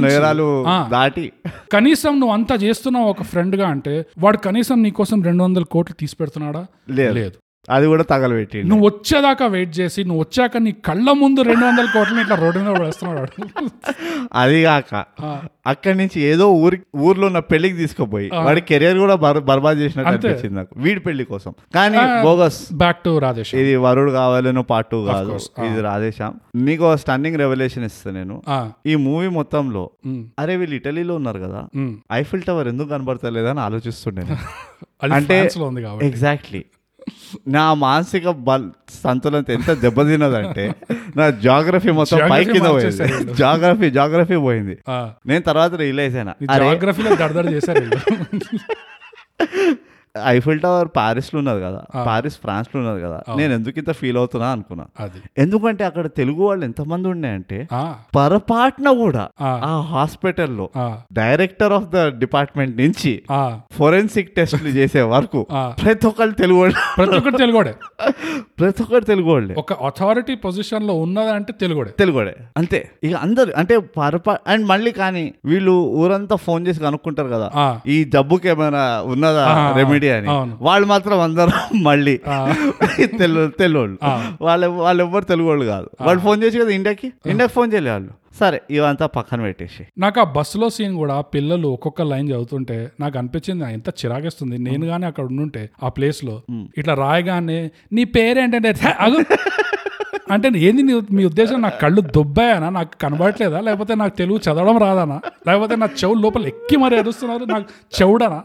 నేరాలు. 0.00 0.66
దాటి. 0.88 1.32
కనీసం 1.72 2.20
నువ్వు 2.20 2.34
అంతా 2.34 2.54
చేస్తున్నావు 2.54 3.08
ఒక 3.08 3.22
ఫ్రెండ్గా 3.22 3.68
అంటే 3.68 4.06
వాడు 4.18 4.36
కనీసం 4.36 4.82
నీకోసం 4.82 5.22
రెండు 5.22 5.44
వందల 5.44 5.62
కోట్లు 5.62 5.94
తీసి 6.00 6.16
పెడుతున్నాడా? 6.20 6.66
లేదు. 6.90 7.32
అది 7.70 7.86
కూడా 7.86 8.02
తగలబెట్టి 8.02 8.58
నువ్వు 8.62 8.86
వచ్చేదాకా 8.86 9.46
వెయిట్ 9.46 9.80
చేసి 9.80 10.04
నువ్వు 10.04 10.20
వచ్చాక 10.20 10.56
నీ 10.56 10.72
కళ్ళ 10.84 11.12
ముందు 11.12 11.42
రెండు 11.42 11.64
వందల 11.64 11.86
కోట్లని 11.86 12.20
ఇట్లా 12.20 12.36
రోడ్డు 12.36 12.58
మీద 12.60 12.80
వేస్తున్నాడు 12.80 13.20
వాడు. 13.20 13.32
అది 14.32 14.62
కాక 14.62 14.92
అక్కడి 15.66 15.98
నుంచి 15.98 16.20
ఏదో 16.22 16.52
ఊరి 16.56 16.80
ఊర్లో 16.96 17.26
ఉన్న 17.26 17.38
పెళ్ళికి 17.38 17.76
తీసుకుపోయి 17.76 18.30
వాడి 18.34 18.60
కెరియర్ 18.60 18.98
కూడా 18.98 19.14
బర్- 19.14 19.38
బర్బాద్ 19.40 19.78
చేసినట్టు. 19.78 20.10
అనిపించింది 20.10 20.54
నాకు. 20.54 20.68
వీడి 20.76 21.00
పెళ్ళి 21.00 21.24
కోసం. 21.24 21.52
కానీ 21.74 21.98
బోగస్ 22.22 22.72
బ్యాక్ 22.72 23.04
టు 23.04 23.18
రాధేష్ 23.18 23.54
ఇది 23.54 23.76
వరుడు 23.76 24.10
కావాలను 24.10 24.62
పార్ట్ 24.62 24.90
టూ 24.90 25.04
కాదు. 25.04 25.32
ఇది 25.66 25.80
రాధేశ్యాం 25.80 26.32
నీకు 26.62 26.96
స్టన్నింగ్ 26.96 27.36
రెవల్యూషన్ 27.36 27.84
ఇస్తా 27.84 28.10
నేను. 28.10 28.36
ఈ 28.86 28.94
మూవీ 29.00 29.28
మొత్తంలో 29.28 29.84
అరే 30.38 30.56
వీళ్ళు 30.56 30.76
ఇటలీలో 30.76 31.14
ఉన్నారు 31.14 31.38
కదా. 31.38 31.62
ఐఫిల్ 32.12 32.42
టవర్ 32.42 32.68
ఎందుకు 32.68 32.88
కనబడతలేదని 32.88 33.60
ఆలోచిస్తుండే 33.60 34.22
అంటే- 35.12 35.42
ఎగ్జాక్ట్లీ 36.02 36.62
నా 37.48 37.74
మానసిక 37.74 38.28
బల్ 38.40 38.66
సంతులన 39.02 39.44
ఎంత 39.50 39.70
దెబ్బతిన్నదంటే 39.80 40.64
నా 41.16 41.30
జాగ్రఫీ 41.40 41.90
మొత్తం 41.90 42.18
పైకి 42.30 42.52
కింద 42.52 42.68
పోయింది. 42.68 43.34
జాగ్రఫీ 43.34 43.90
జాగ్రఫీ 43.90 44.36
పోయింది 44.36 44.76
నేను 45.26 45.42
తర్వాత 45.42 45.74
రిలీజ్ 45.74 46.16
అయినా 46.16 46.34
జాగ్రఫీలో 46.64 47.16
దడదడ 47.16 47.46
చేశారు. 47.52 47.84
ఐఫిల్ 50.26 50.60
టవర్ 50.60 50.88
పారిస్లో 50.96 51.38
ఉన్నది 51.38 51.60
కదా. 51.60 51.80
పారిస్ 52.06 52.38
ఫ్రాన్స్లో 52.38 52.80
ఉన్నది 52.80 53.00
కదా. 53.02 53.18
నేను 53.36 53.52
ఎందుకు 53.54 53.78
ఇంత 53.78 53.92
ఫీల్ 53.92 54.16
అవుతున్నా 54.16 54.48
అనుకున్నా. 54.48 54.86
ఎందుకంటే 55.38 55.84
అక్కడ 55.84 56.06
తెలుగు 56.16 56.42
వాళ్ళు 56.42 56.64
ఎంతమంది 56.64 57.08
ఉన్నాయంటే 57.08 57.58
పొరపాటున 58.16 58.90
కూడా 58.96 59.24
ఆ. 59.42 59.50
హాస్పిటల్లో 59.90 60.66
డైరెక్టర్ 61.12 61.72
ఆఫ్ 61.72 61.88
ద 61.88 62.08
డిపార్ట్మెంట్ 62.18 62.76
నుంచి 62.76 63.12
ఫోరెన్సిక్ 63.72 64.36
టెస్ట్లు 64.36 64.68
చేసే 64.70 65.02
వరకు. 65.08 65.40
ప్రతి 65.80 66.06
ఒక్కరు 66.06 66.30
తెలుగు 66.34 66.60
ప్రతి 66.98 67.16
ఒక్కటి 67.16 67.36
తెలుగుడే 67.36 67.74
ప్రతి 68.58 68.82
ఒక్కరు 68.82 69.04
తెలుగు 69.04 69.30
వాళ్ళే. 69.30 69.54
ఒక 69.58 69.72
అథారిటీ 69.84 70.34
పొజిషన్లో 70.36 70.94
ఉన్నదంటే 70.96 71.52
తెలుగుడే 71.60 71.90
తెలుగుడే 71.98 72.34
అంతే. 72.56 72.80
ఇక 73.04 73.14
అందరు 73.16 73.50
అంటే 73.56 73.74
పొరపా 73.96 74.38
అండ్ 74.46 74.66
మళ్ళీ 74.66 74.92
కానీ 74.92 75.24
వీళ్ళు 75.44 75.72
ఊరంతా 75.96 76.36
ఫోన్ 76.38 76.66
చేసి 76.66 76.80
కనుక్కుంటారు 76.80 77.28
కదా. 77.28 77.48
ఈ 77.86 78.04
జబ్బుకి 78.06 78.48
ఏమైనా 78.48 78.82
ఉన్నదా 79.06 79.44
ఆ, 79.50 79.54
రెమెడీ 80.12 80.32
అని. 80.32 80.52
వాళ్ళు 80.60 80.86
మాత్రం 80.86 81.20
అందరూ 81.20 81.78
మళ్ళీ. 81.78 82.20
తెలు 83.18 83.50
తెలుగు 83.58 83.98
ఆ. 84.04 84.36
వాళ్ళు 84.40 84.66
వాళ్ళు 84.66 85.04
ఎవ్వరు 85.04 85.24
తెలుగు 85.24 85.48
వాళ్ళు 85.48 85.64
కాదు. 85.64 85.90
వాళ్ళు 86.00 86.22
ఫోన్ 86.22 86.42
చేసి 86.42 86.58
కదా 86.58 86.70
ఇండియాకి? 86.70 87.12
ఇండియాకి 87.26 87.52
ఫోన్ 87.52 87.72
చేయలే 87.72 87.90
వాళ్ళు. 87.90 88.10
సరే 88.40 88.62
ఇవంతా 88.70 89.06
పక్కన 89.06 89.40
పెట్టేసి. 89.40 89.86
నాకు 89.98 90.20
ఆ 90.20 90.24
బస్సులో 90.24 90.70
సీన్ 90.70 90.96
కూడా 90.96 91.20
పిల్లలు 91.20 91.68
ఒక్కొక్క 91.68 92.02
లైన్ 92.02 92.28
చదువుతుంటే 92.28 92.90
నాకు 93.00 93.18
అనిపించింది 93.18 93.72
ఎంత 93.72 93.88
చిరాగేస్తుంది 93.88 94.58
నేను 94.58 94.86
కానీ 94.86 95.06
అక్కడ 95.06 95.24
ఉండుంటే 95.24 95.70
ఆ 95.82 95.88
ప్లేస్లో 95.88 96.42
ఇట్లా 96.78 96.94
రాయగానే 96.94 97.70
నీ 97.92 98.04
పేరేంటంటే? 98.04 98.68
"ఛే, 98.68 98.94
అగు. 99.00 99.18
అంటే 100.30 100.48
ఏంది 100.58 100.82
నీ 100.82 101.00
మీ 101.12 101.24
ఉద్దేశం? 101.24 101.62
నాకు 101.62 101.80
కళ్ళు 101.80 102.00
దొబ్బాయనా? 102.00 102.70
నాకు 102.70 102.90
కనబడట్లేదా? 103.00 103.60
లేకపోతే 103.60 103.94
నాకు 103.94 104.16
తెలుగు 104.16 104.38
చదవడం 104.38 104.78
రాదానా? 104.78 105.20
లేకపోతే 105.46 105.76
నా 105.76 105.86
చెవులు 105.86 106.20
లోపల 106.20 106.46
ఎక్కి 106.46 106.76
మరి 106.76 106.96
ఎరుస్తున్నారు 106.96 107.44
నాకు 107.44 107.66
చెవుడనా? 108.02 108.42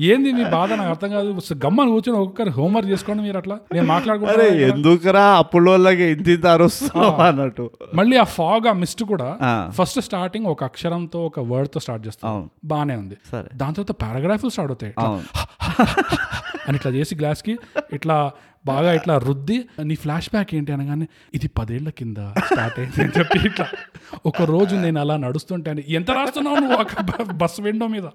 ఏంది 0.00 0.32
మీ 0.32 0.44
బాధ? 0.44 0.72
నాకు 0.72 0.90
అర్థం 0.90 1.10
కాదు. 1.10 1.38
గమ్మని 1.66 1.90
కూర్చొని 1.90 2.18
ఒక్కొక్కరు 2.18 2.50
హోంవర్క్ 2.50 2.90
చేసుకోండి 2.90 3.22
మీరు 3.22 3.36
అట్లా. 3.36 3.58
నేను 3.72 3.86
మాట్లాడుకుంటా 3.86 4.42
ఎందుకురా 4.42 5.24
అప్పులోళ్ళకి 5.36 6.02
ఇంత 6.04 6.46
అన్నట్టు? 6.46 7.70
మళ్ళీ 7.94 8.16
ఆ 8.16 8.24
ఫాగ్ 8.24 8.66
ఆ 8.66 8.72
మిస్ట్ 8.72 9.02
కూడా. 9.02 9.38
ఫస్ట్ 9.70 10.00
స్టార్టింగ్ 10.00 10.46
ఒక 10.46 10.64
అక్షరంతో 10.64 11.26
ఒక 11.26 11.40
వర్డ్తో 11.40 11.80
స్టార్ట్ 11.80 12.06
చేస్తాం 12.06 12.50
బానే 12.64 12.96
ఉంది. 12.96 13.16
దాని 13.34 13.74
తర్వాత 13.74 13.90
పారాగ్రాఫ్లు 13.90 14.50
స్టార్ట్ 14.50 14.72
అవుతాయి. 14.72 14.94
అని 16.68 16.76
ఇట్లా 16.76 16.92
చేసి 16.92 17.16
గ్లాస్కి 17.16 17.58
ఇట్లా 17.92 18.30
బాగా 18.66 18.90
ఇట్లా 18.98 19.14
రుద్ది 19.26 19.56
నీ 19.88 19.94
ఫ్లాష్ 20.02 20.28
బ్యాక్ 20.32 20.50
ఏంటి 20.56 20.70
అనగానే 20.74 21.06
ఇది 21.36 21.48
పదేళ్ళ 21.58 21.88
కింద 21.98 22.18
స్టార్ట్ 22.48 22.76
అయింది 22.80 23.00
అని 23.04 23.12
చెప్పి 23.18 23.38
ఇట్లా 23.48 23.66
ఒక 24.30 24.42
రోజు 24.50 24.74
నేను 24.84 24.98
అలా 25.00 25.14
నడుస్తుంటే 25.24 25.68
అని 25.72 25.82
ఎంత 25.98 26.10
రాస్తున్నావు 26.18 26.56
నువ్వు 26.62 26.76
ఒక 26.82 27.22
బస్ 27.42 27.56
విండో 27.66 27.86
మీద? 27.94 28.06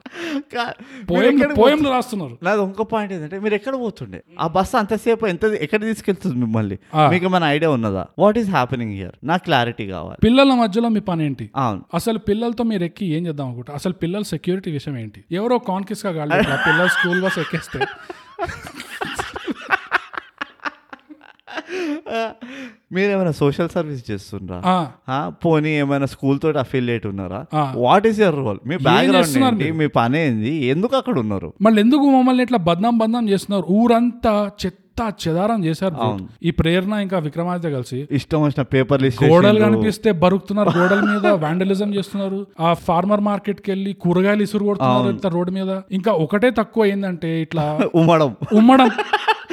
పోయంలు 1.60 1.90
రాస్తున్నారు. 1.96 2.36
నాది 2.46 2.62
ఇంకో 2.68 2.86
పాయింట్ 2.94 3.14
ఏంటంటే 3.16 3.40
మీరు 3.46 3.56
ఎక్కడ 3.60 3.76
పోతుండే? 3.84 4.20
ఆ 4.44 4.48
బస్సు 4.58 4.76
అంతసేపు 4.82 5.28
ఎంత 5.34 5.46
ఎక్కడ 5.66 5.82
తీసుకెళ్తుంది 5.90 6.36
మిమ్మల్ని. 6.44 6.78
మీకు 7.14 7.26
ఏమైనా 7.30 7.50
ఐడియా 7.58 7.72
ఉన్నదా? 7.78 8.04
వాట్ 8.24 8.38
ఈస్ 8.42 8.50
హ్యాపెనింగ్ 8.58 8.94
హియర్ 9.00 9.16
నాకు 9.32 9.44
క్లారిటీ 9.50 9.88
కావాలి. 9.96 10.20
పిల్లల 10.28 10.54
మధ్యలో 10.64 10.90
మీ 10.98 11.04
పని 11.10 11.26
ఏంటి? 11.30 11.48
అసలు 12.00 12.22
పిల్లలతో 12.30 12.66
మీరు 12.74 12.86
ఎక్కి 12.90 13.08
ఏం 13.18 13.24
చేద్దాం 13.28 13.48
అనుకుంటా 13.50 13.74
అసలు 13.80 13.98
పిల్లల 14.04 14.24
సెక్యూరిటీ 14.34 14.72
విషయం 14.78 14.98
ఏంటి? 15.04 15.22
ఎవరో 15.40 15.58
కాన్కిస్గా 15.72 16.12
ఇట్లా 16.44 16.60
పిల్లలు 16.68 16.92
స్కూల్ 16.98 17.22
బస్ 17.26 17.40
ఎక్కేస్తే. 17.46 17.82
మీరు 22.96 23.10
ఏమైనా 23.16 23.34
సోషల్ 23.42 23.70
సర్వీస్ 23.76 24.04
చేస్తుండ్రా? 24.12 24.60
పోనీ 25.44 25.72
ఏమైనా 25.84 26.08
స్కూల్ 26.14 26.38
తోటి 26.44 26.60
అఫిలియేట్ 26.64 27.06
ఉన్నారా. 27.12 27.42
వాట్ 27.86 28.08
ఈస్ 28.12 28.20
యర్ 28.26 28.38
రోల్ 28.44 28.60
మీ 28.72 28.78
బ్యాక్గ్రౌండ్ 28.88 29.38
ఏంటి? 29.50 29.68
మీ 29.82 29.88
పని 30.00 30.20
ఏంది 30.28 30.54
ఎందుకు 30.76 30.96
అక్కడ 31.02 31.18
ఉన్నారు? 31.26 31.50
మళ్ళీ 31.68 31.80
ఎందుకు 31.86 32.08
మమ్మల్ని 32.18 32.44
ఇట్లా 32.48 32.62
బద్నాం 32.70 32.98
బద్నాం 33.04 33.28
చేస్తున్నారు? 33.34 33.68
ఊరంతా 33.82 34.36
చెత్త 34.64 34.82
చెదారం 35.04 35.66
చేశారు. 35.66 35.96
ఈ 36.44 36.52
ప్రేరణ 36.52 36.94
ఇంకా 36.94 37.20
విక్రమాదిత్య 37.20 37.72
కలిసి. 37.72 38.08
ఇష్టం 38.12 38.42
వచ్చిన 38.42 38.62
పేపర్ 38.62 39.04
గోడలు 39.24 39.60
కనిపిస్తే 39.60 40.12
బరుకుతున్నారు 40.12 40.70
గోడల 40.78 41.00
మీద 41.00 41.26
వాండలిజం 41.44 41.96
చేస్తున్నారు. 41.96 42.48
ఆ 42.60 42.74
ఫార్మర్ 42.74 43.20
మార్కెట్కి 43.20 43.72
వెళ్ళి 43.72 43.94
కూరగాయలు 43.94 44.44
ఇసురు 44.44 44.66
కొడుతున్నారు 44.66 45.10
ఇట్లా 45.10 45.30
రోడ్డు 45.30 45.52
మీద. 45.52 45.82
ఇంకా 45.92 46.12
ఒకటే 46.12 46.50
తక్కువ 46.50 46.86
ఏంటంటే 46.86 47.42
ఇట్లా 47.42 47.80
ఉమ్మడం. 47.96 48.36
ఉమ్మడం. 48.54 48.90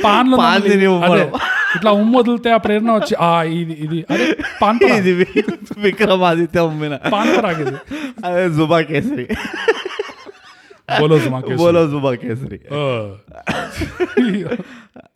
పాన్లు 0.04 0.36
ఇట్లా 1.76 1.92
ఉమ్మ 1.92 2.18
వదిలితే 2.18 2.50
ఆ 2.52 2.56
ప్రేరణ 2.56 2.92
వచ్చి 2.92 3.16
ఆ 3.20 3.42
ఇది 3.42 3.72
ఇది. 3.72 4.06
అదే 4.10 4.36
పాన్. 4.62 4.78
ఇది 4.98 5.12
విక్రమాదిత్య 5.78 6.60
ఉమ్మిన. 6.60 6.96
పాన్ 6.96 7.36
పరాగ్ 7.38 7.60
ఇది. 7.60 7.76
అదే 8.24 8.48
జుబా 8.48 8.80
కేసరి. 8.80 9.26
బోలో 10.88 11.18
జుమా. 11.18 11.38
బోలో 11.56 11.80
కేసరి 12.16 12.58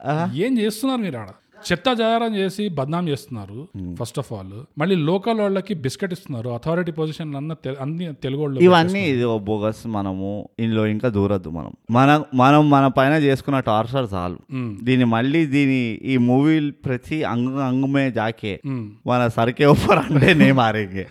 ఆ. 0.06 0.14
ఏం 0.36 0.58
చేస్తున్నారు 0.58 1.00
మీరు 1.00 1.16
ఆడ 1.16 1.30
చెత్త 1.64 1.92
జారం 1.92 2.36
చేసి 2.36 2.68
బద్నాం 2.68 3.08
చేస్తున్నారు 3.08 3.68
ఫస్ట్ 3.98 4.18
ఆఫ్ 4.18 4.32
ఆల్ 4.32 4.52
మళ్ళీ 4.78 4.94
లోకల్ 4.96 5.40
వాళ్ళకి 5.40 5.74
బిస్కెట్ 5.74 6.12
ఇస్తున్నారు 6.12 6.48
అథారిటీ 6.48 6.92
పొజిషన్ 6.92 7.36
అన్న 7.36 7.56
అన్ని 7.80 8.12
తెలుగు 8.14 8.42
వాళ్ళు 8.42 8.60
ఇవన్నీ 8.60 9.00
ఇది 9.00 9.24
బోగస్ 9.40 9.86
మనము 9.86 10.48
ఇందులో 10.58 10.86
ఇంకా 10.86 11.08
దూరద్దు 11.08 11.50
మనం. 11.50 11.72
మన 11.90 12.10
మనం 12.34 12.70
మన 12.70 12.86
పైన 12.86 13.12
చేసుకున్న 13.12 13.60
టార్చర్ 13.60 14.14
చాలు. 14.14 14.38
మ్మ్. 14.52 14.72
దీన్ని 14.82 15.04
మళ్ళీ 15.04 15.46
దీని 15.46 15.80
ఈ 16.04 16.16
మూవీ 16.16 16.70
ప్రతి 16.70 17.24
అంగ 17.24 17.60
అంగమే 17.60 18.10
జాకే. 18.10 18.60
మ్మ్. 18.66 18.86
మన 19.06 19.28
సరికే 19.28 19.64
ఓఫర్ 19.64 19.98
అంటే 19.98 20.34
నే 20.34 20.52
మారేగే. 20.52 21.06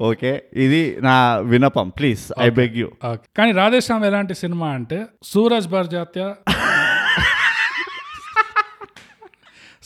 ఓకే 0.00 0.42
ఇది 0.56 0.96
నా 1.00 1.16
వినపం. 1.36 1.88
Please 1.88 2.32
I 2.38 2.50
beg 2.50 2.76
you. 2.76 2.88
కానీ 3.36 3.52
రాధేశ్యామ్ 3.52 4.04
ఎలాంటి 4.04 4.34
సినిమా 4.34 4.68
అంటే 4.70 4.98
సూరజ్ 5.22 5.68
బర్జాత్య 5.68 6.22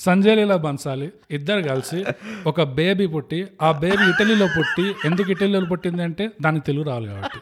సంజయ్ 0.01 0.37
లీలా 0.37 0.57
బన్సాలి 0.57 1.13
ఇద్దరు 1.31 1.63
కలిసి 1.63 2.05
ఒక 2.47 2.63
బేబీ 2.63 3.07
పుట్టి 3.07 3.47
ఆ 3.63 3.73
బేబీ 3.73 4.11
ఇటలీలో 4.11 4.47
పుట్టి 4.59 4.95
ఎందుకు 5.05 5.31
ఇటలీలో 5.31 5.61
పుట్టింది 5.61 6.03
అంటే 6.03 6.31
దానికి 6.43 6.67
తెలుగు 6.67 6.85
రావాలి 6.85 7.07
కాబట్టి. 7.07 7.39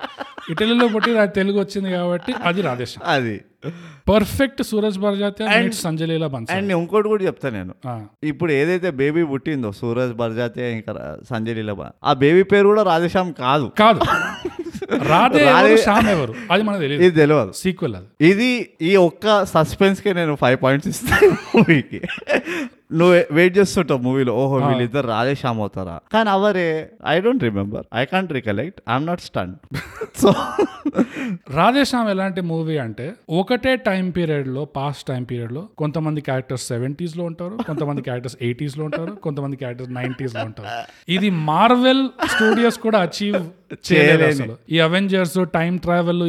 ఇటలీలో 0.52 0.88
పుట్టి 0.88 1.18
అది 1.18 1.32
తెలుగు 1.32 1.58
వచ్చింది 1.60 1.90
కాబట్టి 1.90 2.34
అది 2.42 2.62
రాధేశ్యామ్. 2.62 3.14
అది. 3.14 3.40
Perfect 4.08 4.62
Sooraj 4.62 4.98
Barjatya 4.98 5.46
next 5.46 5.82
Sanjay 5.82 6.08
Leela 6.08 6.26
Bhansali. 6.26 6.60
And 6.60 6.72
ఇంకోటి 6.72 7.08
కూడా 7.08 7.24
చెప్తా 7.24 7.50
నేను. 7.50 7.74
ఇప్పుడు 8.22 8.52
ఏదైతే 8.52 8.90
బేబీ 8.90 9.24
పుట్టిందో 9.24 9.72
సూరజ్ 9.72 10.12
బర్జాతే 10.12 10.72
ఇంకా 10.72 11.18
సంజయ్ 11.30 11.54
లీలాబా 11.54 11.90
ఆ 12.04 12.12
బేబీ 12.12 12.42
పేరు 12.42 12.66
కూడా 12.66 12.82
రాధేశ్యామ్ 12.82 13.34
కాదు. 13.34 13.72
కాదు. 13.78 14.00
రాధే 15.06 15.40
ఎవరు 15.40 15.54
రాధే- 15.54 15.80
శ్యామ్ 15.82 16.08
ఎవరు? 16.08 16.32
అది 16.50 16.62
మనకు 16.62 16.80
తెలియదు 16.80 17.02
ఇది 17.02 17.14
తెలియదు 17.18 17.52
సీక్వెల్ 17.58 17.96
అది. 17.96 18.08
ఇది 18.24 18.50
ఈ 18.82 18.94
ఒక్క 19.02 19.26
సస్పెన్స్కి 19.52 20.12
నేను 20.14 20.34
ఫైవ్ 20.36 20.58
పాయింట్స్ 20.62 20.88
ఇస్తాను 20.88 21.30
మూవీకి 21.50 22.00
నువ్వు 22.92 23.14
వెయిట్ 23.32 23.54
చేస్తుంటావు 23.56 24.00
మూవీలో 24.00 24.32
ఓహో 24.36 24.58
వీళ్ళిద్దరు 24.62 25.06
రాధేశ్యామ్ 25.08 25.58
అవుతారా? 25.60 25.96
కానీ 26.12 26.30
అవరే 26.30 26.68
I 27.06 27.16
don't 27.20 27.44
remember 27.44 27.84
I 27.94 28.04
can't 28.06 28.32
recollect 28.32 28.78
I'm 28.88 29.06
not 29.06 29.20
stun 29.20 29.52
so 30.16 30.30
Radhe Shyam 31.54 32.08
ఎలాంటి 32.08 32.40
మూవీ 32.48 32.76
అంటే 32.78 33.06
ఒకటే 33.32 33.72
టైం 33.86 34.10
పీరియడ్లో 34.10 34.64
పాస్ట్ 34.76 35.06
టైం 35.08 35.22
పీరియడ్లో 35.24 35.62
కొంతమంది 35.76 36.20
క్యారెక్టర్స్ 36.20 36.66
సెవెంటీస్లో 36.68 37.24
ఉంటారు 37.24 37.56
కొంతమంది 37.66 38.02
క్యారెక్టర్స్ 38.02 38.38
ఎయిటీస్లో 38.42 38.84
ఉంటారు 38.84 39.12
కొంతమంది 39.22 39.56
క్యారెక్టర్స్ 39.56 39.92
నైన్టీస్లో 39.92 40.44
ఉంటారు. 40.44 40.68
ఇది 41.08 41.30
మార్వెల్ 41.46 42.02
స్టూడియోస్ 42.30 42.78
కూడా 42.78 43.00
అచీవ్ 43.00 43.38
చేయలేదు 43.86 44.44
ఈ 44.74 44.78
అవెంజర్స్ 44.78 45.38
టైం 45.56 45.72
ట్రావెల్ 45.76 46.22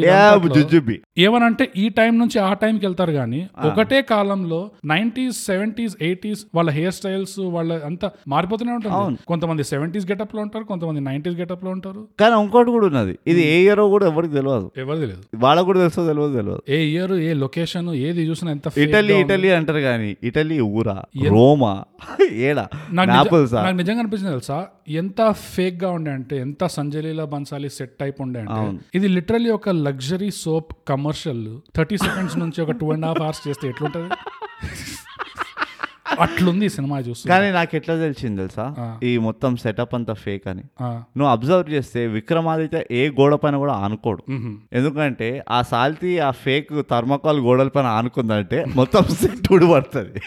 ఏమనంటే 1.26 1.66
ఈ 1.84 1.86
టైం 1.90 2.14
నుంచి 2.20 2.38
ఆ 2.40 2.52
టైంకి 2.54 2.86
వెళ్తారు 2.86 3.12
కానీ 3.12 3.42
ఒకటే 3.70 4.02
కాలంలో 4.12 4.60
నైన్టీస్ 4.94 5.40
సెవెంటీస్ 5.46 5.96
ఎయిటీస్ 6.02 6.42
వాళ్ళ 6.56 6.70
హెయిర్ 6.78 6.96
స్టైల్స్ 7.00 7.40
వాళ్ళ 7.56 7.72
అంతా 7.90 8.08
మారిపోతూనే 8.28 8.72
ఉంటుంది. 8.72 9.18
కొంతమంది 9.28 9.64
సెవెంటీస్ 9.64 10.06
గెటప్లో 10.12 10.42
ఉంటారు 10.42 10.64
కొంతమంది 10.64 11.02
నైన్టీస్ 11.10 11.36
గెటప్లో 11.36 11.72
ఉంటారు. 11.72 12.02
కానీ 12.20 12.36
ఇంకోటి 12.44 12.72
కూడా 12.72 12.88
ఉన్నది. 12.92 13.14
ఇది 13.28 13.42
ఏ 13.54 13.56
ఇయర్ 13.64 13.84
కూడా 13.96 14.06
ఎవరికి 14.12 14.34
తెలియదు 14.34 14.68
ఎవరు 14.84 15.00
తెలియదు 15.04 15.24
వాళ్ళకు 15.46 15.66
కూడా 15.66 15.80
తెలుసో 15.80 16.08
తెలియదు 16.12 16.34
తెలియదు 16.40 16.62
ఏ 16.70 16.80
ఇయర్ 16.92 17.14
ఏ 17.28 17.34
లొకేషన్ 17.46 17.90
ఏది 18.08 18.22
చూసినా 18.30 18.52
ఎంత 18.52 18.68
ఇటలీ. 18.86 19.16
ఇటలీ 19.24 19.52
అంటారు 19.60 19.84
కానీ 19.90 20.10
ఇటలీ 20.30 20.60
ఊరా 20.78 20.98
రోమా 21.36 21.74
ఏడా 22.50 22.66
నాకు 23.12 23.36
నిజంగా 23.80 24.00
అనిపించింది 24.04 24.32
తెలుసా? 24.36 24.58
ఎంత 24.90 25.32
ఫేక్గా 25.32 25.92
ఉండే 25.92 26.12
అంటే 26.12 26.40
ఎంత 26.40 26.66
సంజయ్ 26.66 27.04
లీలా 27.04 27.26
బన్సాలి 27.26 27.70
సెట్ 27.70 27.92
టైప్ 28.00 28.22
ఉండే 28.22 28.40
అంటే 28.40 28.80
ఇది 28.96 29.08
లిటరలీ 29.08 29.50
ఒక 29.50 29.70
luxury 29.70 30.32
soap 30.32 30.74
commercial 30.88 31.60
thirty 31.76 31.98
seconds 31.98 32.38
నుంచి 32.38 32.62
ఒక 32.62 32.72
టూ 32.72 32.92
అండ్ 32.92 33.06
హాఫ్ 33.06 33.22
అవర్స్ 33.22 33.48
చేస్తే 33.48 33.68
ఎట్లుంటది? 33.68 34.10
అట్లుంది 36.22 36.70
సినిమా 36.70 37.00
చూస్తే. 37.00 37.30
కానీ 37.30 37.52
నాకు 37.52 37.76
ఎట్లా 37.76 37.96
తెలిసింది 37.96 38.38
తెలుసా? 38.42 38.98
ఈ 39.04 39.18
మొత్తం 39.18 39.58
సెటప్ 39.58 39.96
అంతా 39.96 40.14
ఫేక్ 40.14 40.48
అని. 40.48 40.64
నువ్వు 41.18 41.32
అబ్జర్వ్ 41.32 41.74
చేస్తే 41.74 42.08
విక్రమాదిత్య 42.08 42.84
ఏ 42.92 43.10
గోడ 43.10 43.34
పైన 43.34 43.58
కూడా 43.58 43.74
ఆనుకోడు. 43.74 44.24
ఎందుకంటే 44.74 45.44
ఆ 45.50 45.62
సాల్తీ 45.62 46.20
ఆ 46.20 46.32
ఫేక్ 46.32 46.74
థర్మకాల్ 46.90 47.40
గోడల 47.40 47.68
పైన 47.68 47.86
ఆనుకుందంటే 47.86 48.66
మొత్తం 48.76 49.04
సెట్ 49.22 49.50
పడుతుంది 49.74 50.22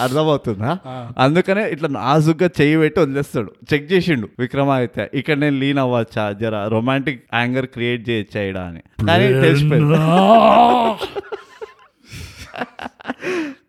అర్థమవుతుందా? 0.00 0.78
అందుకనే 1.18 1.70
ఇట్లా 1.70 1.88
నాజుగ్గా 1.88 2.50
చెయ్యి 2.60 2.76
పెట్టి 2.76 3.00
వదిలేస్తాడు. 3.00 3.52
చెక్ 3.74 3.92
చేసిండు 3.92 4.28
విక్రమాదిత్య 4.38 5.06
ఇక్కడ 5.14 5.36
నేను 5.36 5.58
లీన్ 5.58 5.78
అవ్వచ్చా? 5.78 6.32
జర 6.32 6.68
రొమాంటిక్ 6.68 7.24
యాంగర్ 7.34 7.66
క్రియేట్ 7.66 8.10
చేయొచ్చా 8.10 8.64
అని. 8.64 9.06
కానీ 9.06 9.28
తెలిసిపోయింది. 9.28 9.94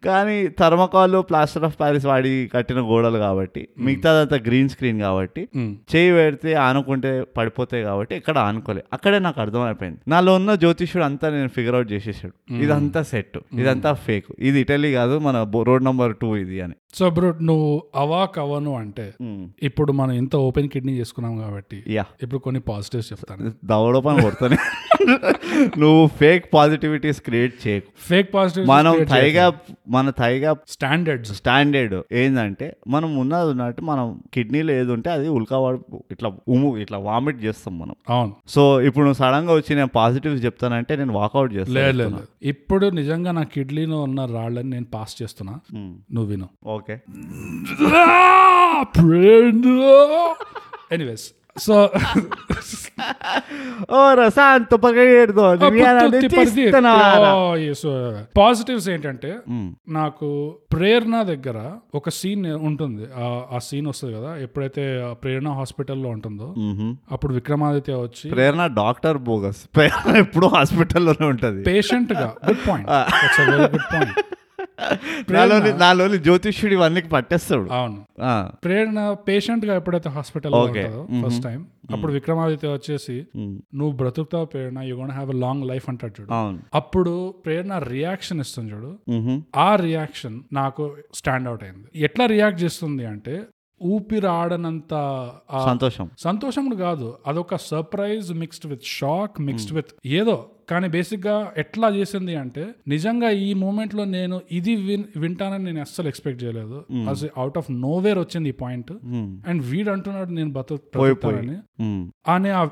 కానీ 0.05 0.47
థర్మకాల్ 0.59 1.23
ప్లాస్టర్ 1.29 1.63
ఆఫ్ 1.63 1.79
ప్యారిస్ 1.79 2.05
వాడి 2.05 2.49
కట్టిన 2.53 2.79
గోడలు 2.79 3.17
కాబట్టి 3.17 3.67
మిగతాదంతా 3.79 4.35
గ్రీన్ 4.47 4.69
స్క్రీన్ 4.69 4.99
కాబట్టి. 4.99 5.41
చేయి 5.95 6.11
పెడితే 6.11 6.53
ఆనుకుంటే 6.53 7.23
పడిపోతాయి 7.37 7.83
కాబట్టి 7.83 8.15
ఇక్కడ 8.15 8.37
ఆనుకోలే. 8.37 8.83
అక్కడే 8.93 9.19
నాకు 9.19 9.41
అర్థమైపోయింది. 9.41 9.99
నాలో 10.07 10.35
ఉన్న 10.35 10.55
జ్యోతిష్యుడు 10.55 11.05
అంతా 11.05 11.29
నేను 11.29 11.47
ఫిగర్ 11.47 11.75
అవుట్ 11.75 11.91
చేసేసాడు. 11.91 12.33
ఇదంతా 12.61 13.03
సెట్ 13.03 13.37
ఇదంతా 13.59 13.93
ఫేక్ 13.93 14.25
ఇది 14.39 14.61
ఇటలీ 14.61 14.93
కాదు 14.93 15.19
మన 15.19 15.47
రోడ్ 15.67 15.83
నంబర్ 15.83 16.15
టూ 16.15 16.35
ఇది 16.35 16.61
అని. 16.61 16.75
సో 16.93 17.09
బ్రో 17.09 17.33
నువ్వు 17.41 17.83
అవాక్ 17.95 18.39
అవ్వను 18.39 18.75
అంటే 18.75 19.13
ఇప్పుడు 19.63 19.91
మనం 19.91 20.11
ఇంత 20.11 20.35
ఓపెన్ 20.35 20.69
కిడ్నీ 20.69 20.93
చేసుకున్నాం 20.99 21.37
కాబట్టి 21.37 21.83
యా. 21.87 22.05
ఇప్పుడు 22.23 22.39
కొన్ని 22.39 22.59
పాజిటివ్స్ 22.59 23.11
చెప్తాను. 23.11 23.51
దవడ 23.65 23.97
పని 23.97 24.21
కొడతానే. 24.21 24.57
నువ్వు 25.79 26.07
ఫేక్ 26.07 26.53
పాజిటివిటీస్ 26.53 27.21
క్రియేట్ 27.21 27.67
చేయకు. 27.67 27.89
ఫేక్ 28.09 28.33
పాజిటివ్ 28.33 28.67
మనం 28.67 28.93
థైగా 29.25 29.59
మన 29.87 30.09
థైగా 30.09 30.55
స్టాండర్డ్స్. 30.67 31.33
స్టాండర్డ్ 31.33 32.03
ఏంటంటే 32.11 32.77
మనం 32.87 33.17
ఉన్నది 33.17 33.51
ఉన్నట్టు 33.51 33.81
మనం 33.81 34.21
కిడ్నీలో 34.33 34.73
ఏది 34.73 34.91
ఉంటే 34.91 35.09
అది 35.09 35.27
ఉల్కావాడు 35.27 35.79
ఇట్లా 36.11 36.31
ఉము 36.47 36.77
ఇట్లా 36.77 36.97
వామిట్ 36.97 37.43
చేస్తాం 37.43 37.79
మనం. 37.79 37.95
అవును. 38.09 38.35
సో 38.47 38.81
ఇప్పుడు 38.81 39.05
నువ్వు 39.05 39.17
సడన్గా 39.17 39.53
వచ్చి 39.53 39.75
నేను 39.75 39.87
పాజిటివ్స్ 39.87 40.45
చెప్తానంటే 40.45 40.95
నేను 40.95 41.13
వాకౌట్ 41.13 41.53
చేస్తాను 41.53 41.79
లేదు 41.79 41.97
లేదు. 41.97 42.21
ఇప్పుడు 42.43 42.85
నిజంగా 42.85 43.31
నా 43.31 43.43
కిడ్నీలో 43.43 44.03
ఉన్న 44.03 44.25
రాళ్ళని 44.25 44.69
నేను 44.69 44.85
పాస్ 44.85 45.21
చేస్తున్నా. 45.21 45.59
నువ్వు 46.13 46.25
విను. 46.25 46.49
ఓకే. 46.65 46.99
ఎనీవేస్ 50.91 51.31
సో 51.59 51.89
ఓ 53.91 54.13
రసాంత 54.13 54.75
పగేడుదో 54.75 55.53
పాజిటివ్స్ 58.37 58.89
ఏంటంటే 58.89 59.35
నాకు 59.89 60.55
ప్రేరణ 60.73 61.21
దగ్గర 61.21 61.71
ఒక 61.95 62.09
సీన్ 62.09 62.45
ఉంటుంది. 62.45 63.07
ఆ- 63.17 63.59
సీన్ 63.63 63.87
వస్తుంది 63.87 64.15
కదా 64.15 64.35
ఎప్పుడైతే 64.35 65.13
ప్రేరణ 65.23 65.49
హాస్పిటల్లో 65.49 66.09
ఉంటుందో 66.09 66.55
అప్పుడు 67.11 67.33
విక్రమాదిత్య 67.33 67.93
వచ్చి 67.93 68.31
ప్రేరణ 68.31 68.67
డాక్టర్ 68.67 69.17
బోగస్. 69.17 69.75
ప్రేరణ 69.75 70.15
ఎప్పుడు 70.15 70.47
హాస్పిటల్లోనే 70.47 71.25
ఉంటది. 71.25 71.63
పేషెంట్గా. 71.63 72.33
Good 72.49 72.69
point 72.69 72.89
very 73.51 73.63
good 73.63 73.93
point 73.93 74.19
నాలోని 75.31 75.77
నాలోని 75.77 76.17
జ్యోతిష్యుడు 76.17 76.73
ఇవన్నీ 76.73 77.01
పట్టేస్తాడు. 77.01 77.69
అవును. 77.71 78.05
ప్రేరణ 78.63 79.15
పేషెంట్గా 79.27 79.75
ఎప్పుడైతే 79.75 80.09
హాస్పిటల్ 80.09 80.53
ఫస్ట్ 81.27 81.43
టైం 81.43 81.67
అప్పుడు 81.91 82.11
విక్రమాదిత్య 82.11 82.67
వచ్చేసి. 82.67 83.27
నువ్వు 83.75 83.91
బ్రతుకుతావు 83.91 84.45
Prerna 84.45 84.79
you 84.79 84.97
gonna 84.97 85.11
have 85.11 85.29
a 85.29 85.33
long 85.33 85.65
life 85.65 85.89
అంటాడు 85.89 86.21
చూడు. 86.21 86.59
అప్పుడు 86.75 87.33
ప్రేరణ 87.45 87.77
రియాక్షన్ 87.77 88.39
ఇస్తుంది 88.39 88.73
చూడు. 88.73 88.99
ఆ 89.57 89.75
రియాక్షన్ 89.75 90.41
నాకు 90.53 90.95
స్టాండ్ 91.13 91.47
అవుట్ 91.47 91.63
అయింది. 91.63 91.87
ఎట్లా 91.95 92.25
రియాక్ట్ 92.25 92.63
చేస్తుంది 92.63 93.05
అంటే 93.05 93.43
ఊపిరి 93.83 94.27
ఆడనంత 94.27 94.93
ఆ 95.51 95.65
సంతోషం. 95.65 96.09
సంతోషం 96.19 96.69
కాదు 96.69 97.17
అదొక 97.27 97.55
surprise 97.55 98.33
mixed 98.33 98.65
with 98.65 98.81
shock 98.85 99.41
mixed 99.41 99.73
with 99.73 99.87
ఏదో 100.05 100.45
కానీ 100.69 100.87
బేసిక్గా 100.87 101.51
ఎట్లా 101.57 101.89
చేసింది 101.89 102.35
అంటే 102.35 102.67
నిజంగా 102.87 103.29
ఈ 103.29 103.53
మూమెంట్లో 103.53 104.05
నేను 104.05 104.41
ఇది 104.51 104.75
విన్ 104.75 105.03
వింటానని 105.17 105.63
నేను 105.63 105.81
అస్సలు 105.81 106.07
ఎక్స్పెక్ట్ 106.07 106.43
చేయలేదు. 106.43 106.85
అస్ 107.09 107.25
అవుట్ 107.37 107.57
ఆఫ్ 107.57 107.71
నోవేర్ 107.71 108.19
వచ్చింది 108.19 108.49
ఈ 108.49 108.51
పాయింట్. 108.51 108.91
అండ్ 109.49 109.63
వీడు 109.63 109.91
అంటున్నాడు 109.91 110.29
నేను 110.29 110.49
బతు 110.51 110.79
పోయి 110.95 111.13
బ్రతుకుతానని 111.13 111.83
మ్. 111.83 112.09
అని 112.27 112.49
ఆ- 112.49 112.67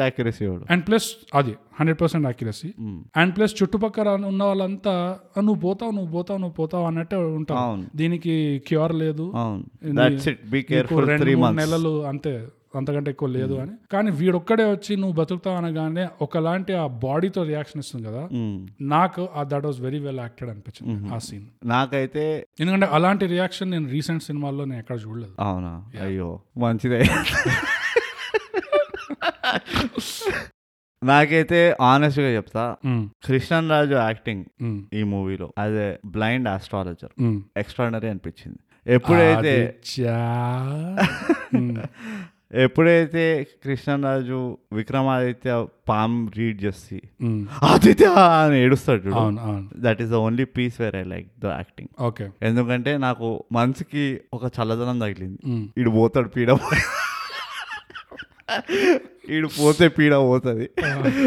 యాక్యురసీ 0.00 0.46
వాడు. 0.46 0.64
అండ్ 0.70 0.86
ప్లస్ 0.88 1.04
అది 1.34 1.50
hundred 1.80 2.00
percent 2.00 2.26
accuracy 2.26 2.72
hmm. 2.80 3.02
And 3.16 3.36
plus 3.36 3.62
చుట్టుపక్కల 3.62 4.08
ఉన్న 4.08 4.44
వాళ్ళంతా 4.44 5.18
"ఆ, 5.38 5.40
నువ్వు 5.40 5.60
పోతావు 5.60 5.90
నువ్వు 5.90 6.12
పోతావు 6.12 6.38
నువ్వు 6.38 6.54
పోతావు 6.54 6.86
అన్నట్టే 6.86 7.16
ఉంటారు. 7.16 7.60
అవును. 7.60 7.86
దీనికి 7.96 8.62
క్యూర్ 8.66 8.94
లేదు. 8.94 9.32
నెలలు 11.56 12.06
అంతే. 12.06 12.46
అంతకంటే 12.76 13.10
ఎక్కువ 13.10 13.28
లేదు 13.28 13.54
అని. 13.54 13.70
కానీ 13.92 14.10
వీడొక్కడే 14.10 14.64
వచ్చి 14.64 14.96
నువ్వు 14.96 15.12
బతుకుతావు 15.12 15.56
అనగానే 15.56 16.08
ఒకలాంటి 16.22 16.72
ఆ 16.72 16.86
బాడీతో 16.86 17.42
రియాక్షన్ 17.42 17.80
ఇస్తుంది 17.80 18.08
కదా 18.08 18.28
నాకు 18.80 19.28
that 19.42 19.66
was 19.66 19.80
very 19.80 19.98
well 19.98 20.20
acted 20.20 20.50
అనిపించింది 20.50 21.14
ఆ 21.14 21.18
సీన్. 21.18 21.46
నాకైతే 21.64 22.46
ఎందుకంటే 22.60 22.86
అలాంటి 22.86 23.26
రియాక్షన్ 23.26 23.70
నేను 23.70 23.88
రీసెంట్ 23.88 24.22
సినిమాల్లో 24.22 24.64
నేను 24.64 24.78
ఎక్కడ 24.78 24.98
చూడలేదు. 25.06 25.34
అవునా? 25.40 25.86
అయ్యో 26.02 26.40
మంచిదే. 26.58 27.04
నాకైతే 31.04 31.76
ఆనెస్ట్గా 31.82 32.36
చెప్తా. 32.36 32.76
కృష్ణన్ 33.24 33.70
రాజు 33.70 33.94
యాక్టింగ్. 33.94 34.44
ఈ 34.94 35.02
మూవీలో 35.02 35.52
ఎ 35.58 35.96
బ్లైండ్ 36.06 36.48
ఆస్ట్రాలజర్. 36.48 37.42
ఎక్స్ట్రాడనరీ 37.56 38.08
అనిపించింది. 38.08 38.58
ఎప్పుడైతే. 38.86 39.78
ఎప్పుడైతే 42.50 43.24
కృష్ణన్ 43.64 44.04
రాజు 44.04 44.38
విక్రమాదిత్య 44.72 45.50
పామ్ 45.88 46.16
రీడ్ 46.38 46.58
చేసి. 46.64 46.98
ఆదిత్య 47.62 48.06
అని 48.44 48.56
ఏడుస్తాడు 48.64 49.00
చూడు. 49.04 49.52
That 49.86 50.00
is 50.02 50.10
the 50.10 50.18
only 50.26 50.44
piece 50.56 50.80
where 50.82 50.96
I 50.96 51.04
like 51.14 51.28
the 51.44 51.52
acting 51.58 51.90
okay 52.08 52.26
ఎందుకంటే 52.42 52.92
నాకు 53.06 53.28
మనసుకి 53.52 54.04
ఒక 54.34 54.44
చల్లదనం 54.58 54.98
తగిలింది. 55.04 55.40
ఇడు 55.78 55.90
పోతాడు 55.90 56.28
పీడ. 56.28 56.50
వీడు 59.30 59.48
పోతే 59.56 59.86
పీడ 59.88 60.14
పోతుంది. 60.24 60.64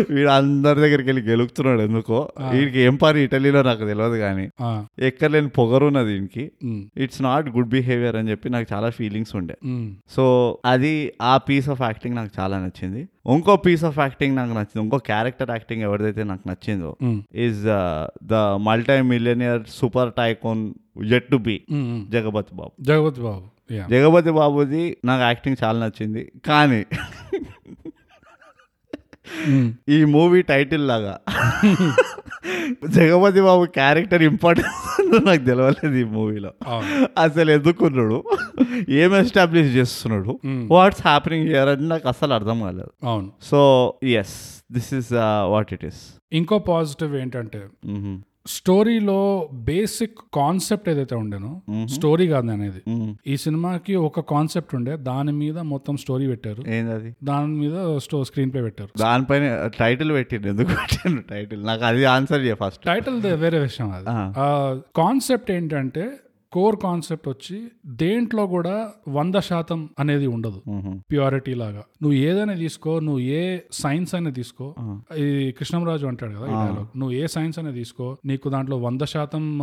వీడు 0.09 0.29
అందరి 0.31 0.79
దగ్గరికి 0.81 1.07
వెళ్ళి 1.09 1.23
గెలుపుతున్నాడు 1.27 1.81
ఎందుకో. 1.81 2.19
వీడికి 2.51 2.79
ఏం 2.81 2.95
పని 2.97 3.19
ఇటలీలో 3.25 3.61
నాకు 3.61 3.83
తెలియదు 3.85 4.17
కానీ 4.19 4.45
ఆ, 4.61 4.69
ఎక్కర్లేని 5.01 5.51
పొగరు 5.57 5.85
ఉన్నది 5.89 6.09
దీనికి 6.11 6.43
ఇట్స్ 7.03 7.21
నాట్ 7.23 7.47
గుడ్ 7.49 7.69
బిహేవియర్ 7.69 8.17
అని 8.19 8.31
చెప్పి 8.31 8.49
నాకు 8.49 8.67
చాలా 8.73 8.89
ఫీలింగ్స్ 8.97 9.33
ఉండే. 9.39 9.55
సో 10.15 10.25
అది 10.65 10.93
ఆ 11.23 11.35
పీస్ 11.47 11.69
ఆఫ్ 11.69 11.83
యాక్టింగ్ 11.83 12.15
నాకు 12.15 12.33
చాలా 12.39 12.57
నచ్చింది. 12.63 13.03
ఇంకో 13.29 13.55
పీస్ 13.63 13.83
ఆఫ్ 13.85 13.99
యాక్టింగ్ 13.99 14.35
నాకు 14.35 14.53
నచ్చింది 14.53 14.81
ఇంకో 14.83 14.97
క్యారెక్టర్ 15.07 15.51
యాక్టింగ్ 15.51 15.83
ఎవరిదైతే 15.83 16.23
నాకు 16.25 16.43
నచ్చిందో 16.49 16.91
is 17.43 17.61
the 18.27 18.35
multi 18.65 18.97
millionaire 19.11 19.63
super 19.75 20.11
tycoon 20.17 20.63
jet 21.07 21.29
to 21.31 21.39
be. 21.45 21.57
Jagapathi 22.11 22.53
Babu 22.55 22.73
Jagapathi 22.83 23.21
Babu 23.21 23.45
Jagapathi 23.89 24.31
బాబుది 24.31 24.83
నాకు 25.05 25.21
యాక్టింగ్ 25.21 25.57
చాలా 25.63 25.77
నచ్చింది. 25.85 26.23
కానీ 26.45 26.81
ఉమ్, 29.49 29.69
ఈ 29.89 29.97
మూవీ 30.13 30.41
టైటిల్ 30.49 30.83
లాగా 30.87 31.13
జగపతి 32.95 33.41
బాబు 33.41 33.63
క్యారెక్టర్ 33.77 34.23
ఇంపార్టెన్స్ 34.23 34.79
నాకు 35.25 35.43
తెలియలేదు 35.43 35.97
ఈ 35.97 36.05
మూవీలో. 36.13 36.51
అసలు 37.17 37.51
ఎందుకున్నాడు 37.51 38.17
ఏం 38.99 39.11
ఎస్టాబ్లిష్ 39.15 39.71
చేస్తున్నాడు 39.75 40.31
ఉమ్, 40.45 40.63
వాట్స్ 40.71 41.01
హ్యాపెనింగ్ 41.01 41.47
హియర్ 41.47 41.69
అని 41.69 41.87
నాకు 41.87 42.07
అసలు 42.07 42.33
అర్థం 42.33 42.59
కాలేదు. 42.61 42.91
అవును. 43.03 43.29
So 43.41 43.59
yes 44.15 44.35
this 44.71 44.91
is 44.93 45.11
what 45.53 45.73
it 45.73 45.85
is 45.85 46.01
ఇంకో 46.31 46.59
పాజిటివ్ 46.69 47.11
ఏంటంటే 47.15 47.61
స్టోరీలో 48.47 49.49
బేసిక్ 49.53 50.17
కాన్సెప్ట్ 50.33 50.89
ఏదైతే 50.89 51.15
ఉండేనో 51.15 51.61
స్టోరీ 51.87 52.27
కాదు 52.27 52.51
అనేది 52.51 52.81
ఈ 53.27 53.37
సినిమాకి 53.37 53.95
ఒక 53.95 54.19
కాన్సెప్ట్ 54.19 54.75
ఉండే 54.75 54.95
దాని 54.95 55.31
మీద 55.31 55.59
మొత్తం 55.59 55.97
స్టోరీ 55.97 56.27
పెట్టారు. 56.27 56.63
దాని 57.25 57.47
మీద 57.47 57.97
స్క్రీన్ 57.97 58.53
ప్లే 58.53 58.61
పెట్టారు. 58.61 58.99
దానిపైన 58.99 59.69
టైటిల్ 59.79 60.11
పెట్టిండు. 60.11 60.47
ఎందుకు 60.47 60.69
టైటిల్? 61.29 61.65
నాకు 61.65 61.85
అది 61.85 62.05
ఆన్సర్ 62.05 62.41
చేయ 62.41 62.55
ఫస్ట్. 62.65 62.83
టైటిల్ 62.83 63.25
వేరే 63.25 63.59
విషయం 63.59 63.91
అది. 63.91 64.05
కాన్సెప్ట్ 64.95 65.51
ఏంటంటే 65.51 66.11
కోర్ 66.53 66.75
కాన్సెప్ట్ 66.75 67.27
వచ్చి 67.27 67.67
దేంట్లో 67.85 68.47
కూడా 68.47 68.91
వంద 69.09 69.35
శాతం 69.35 69.89
అనేది 69.99 70.27
ఉండదు. 70.27 70.61
ప్యూరిటీ 71.11 71.53
లాగా. 71.53 71.77
నువ్వు 71.77 72.13
ఏదైనా 72.13 72.53
తీసుకో 72.53 72.99
నువ్వు 72.99 73.19
ఏ 73.19 73.57
సైన్స్ 73.71 74.15
అయినా 74.15 74.29
తీసుకో. 74.29 74.75
ఇది 75.17 75.51
కృష్ణంరాజు 75.51 76.07
అంటాడు 76.07 76.31
కదా 76.31 76.45
ఈ 76.45 76.49
dialogue. 76.49 76.97
నువ్వు 76.97 77.11
ఏ 77.11 77.27
సైన్స్ 77.27 77.59
అయినా 77.59 77.71
తీసుకో 77.71 78.17
నీకు 78.25 78.49
దాంట్లో 78.49 78.77
వంద 78.77 79.01
శాతం 79.01 79.59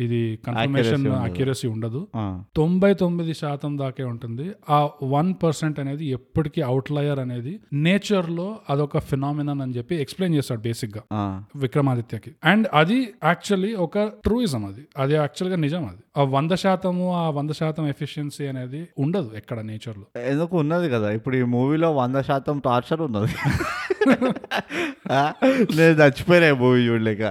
ఇది 0.00 0.38
కన్ఫర్మేషన్ 0.46 1.06
అక్యురసీ 1.06 1.68
ఉండదు. 1.68 2.08
తొంభై 2.56 2.94
తొమ్మిది 2.94 3.34
శాతం 3.34 3.78
దాకే 3.78 4.04
ఉంటుంది. 4.04 4.50
ఆ 4.70 4.88
వన్ 5.02 5.34
పర్సెంట్ 5.42 5.80
అనేది 5.80 6.06
ఎప్పటికీ 6.06 6.60
అవుట్లయర్ 6.60 7.18
అనేది 7.18 7.60
నేచర్లో 7.72 8.56
అదొక 8.70 8.98
ఫినామినన్ 8.98 9.60
అని 9.60 9.72
చెప్పి 9.72 9.94
ఎక్స్ప్లెయిన్ 9.94 10.36
చేస్తాడు 10.36 10.60
బేసిక్గా. 10.60 11.02
విక్రమాదిత్యకి. 11.56 12.32
అండ్ 12.44 12.68
అది 12.74 13.12
యాక్చువల్లీ 13.24 13.74
ఒక 13.74 13.98
ట్రూయిజం 13.98 14.64
అది. 14.64 14.88
అది 14.98 15.14
యాక్చువల్గా 15.14 15.56
నిజం 15.56 15.84
అది. 15.84 16.20
ఆ 16.22 16.24
వంద 16.24 16.52
శాతము 16.52 17.14
ఆ 17.14 17.30
వంద 17.30 17.50
శాతం 17.50 17.88
ఎఫిషియన్సీ 17.88 18.46
అనేది 18.46 18.88
ఉండదు 18.98 19.36
ఎక్కడ 19.36 19.60
నేచర్లో. 19.60 20.22
ఎందుకు 20.22 20.58
ఉన్నది 20.58 20.90
కదా? 20.90 21.10
ఇప్పుడు 21.10 21.36
ఈ 21.36 21.42
మూవీలో 21.42 21.92
వంద 21.92 22.20
శాతం 22.20 22.58
టార్చర్ 22.58 23.00
ఉన్నది. 23.00 23.34
నేను 25.76 25.94
చచ్చిపోయినా 26.00 26.48
మూవీ 26.62 26.80
చూడలేక. 26.88 27.22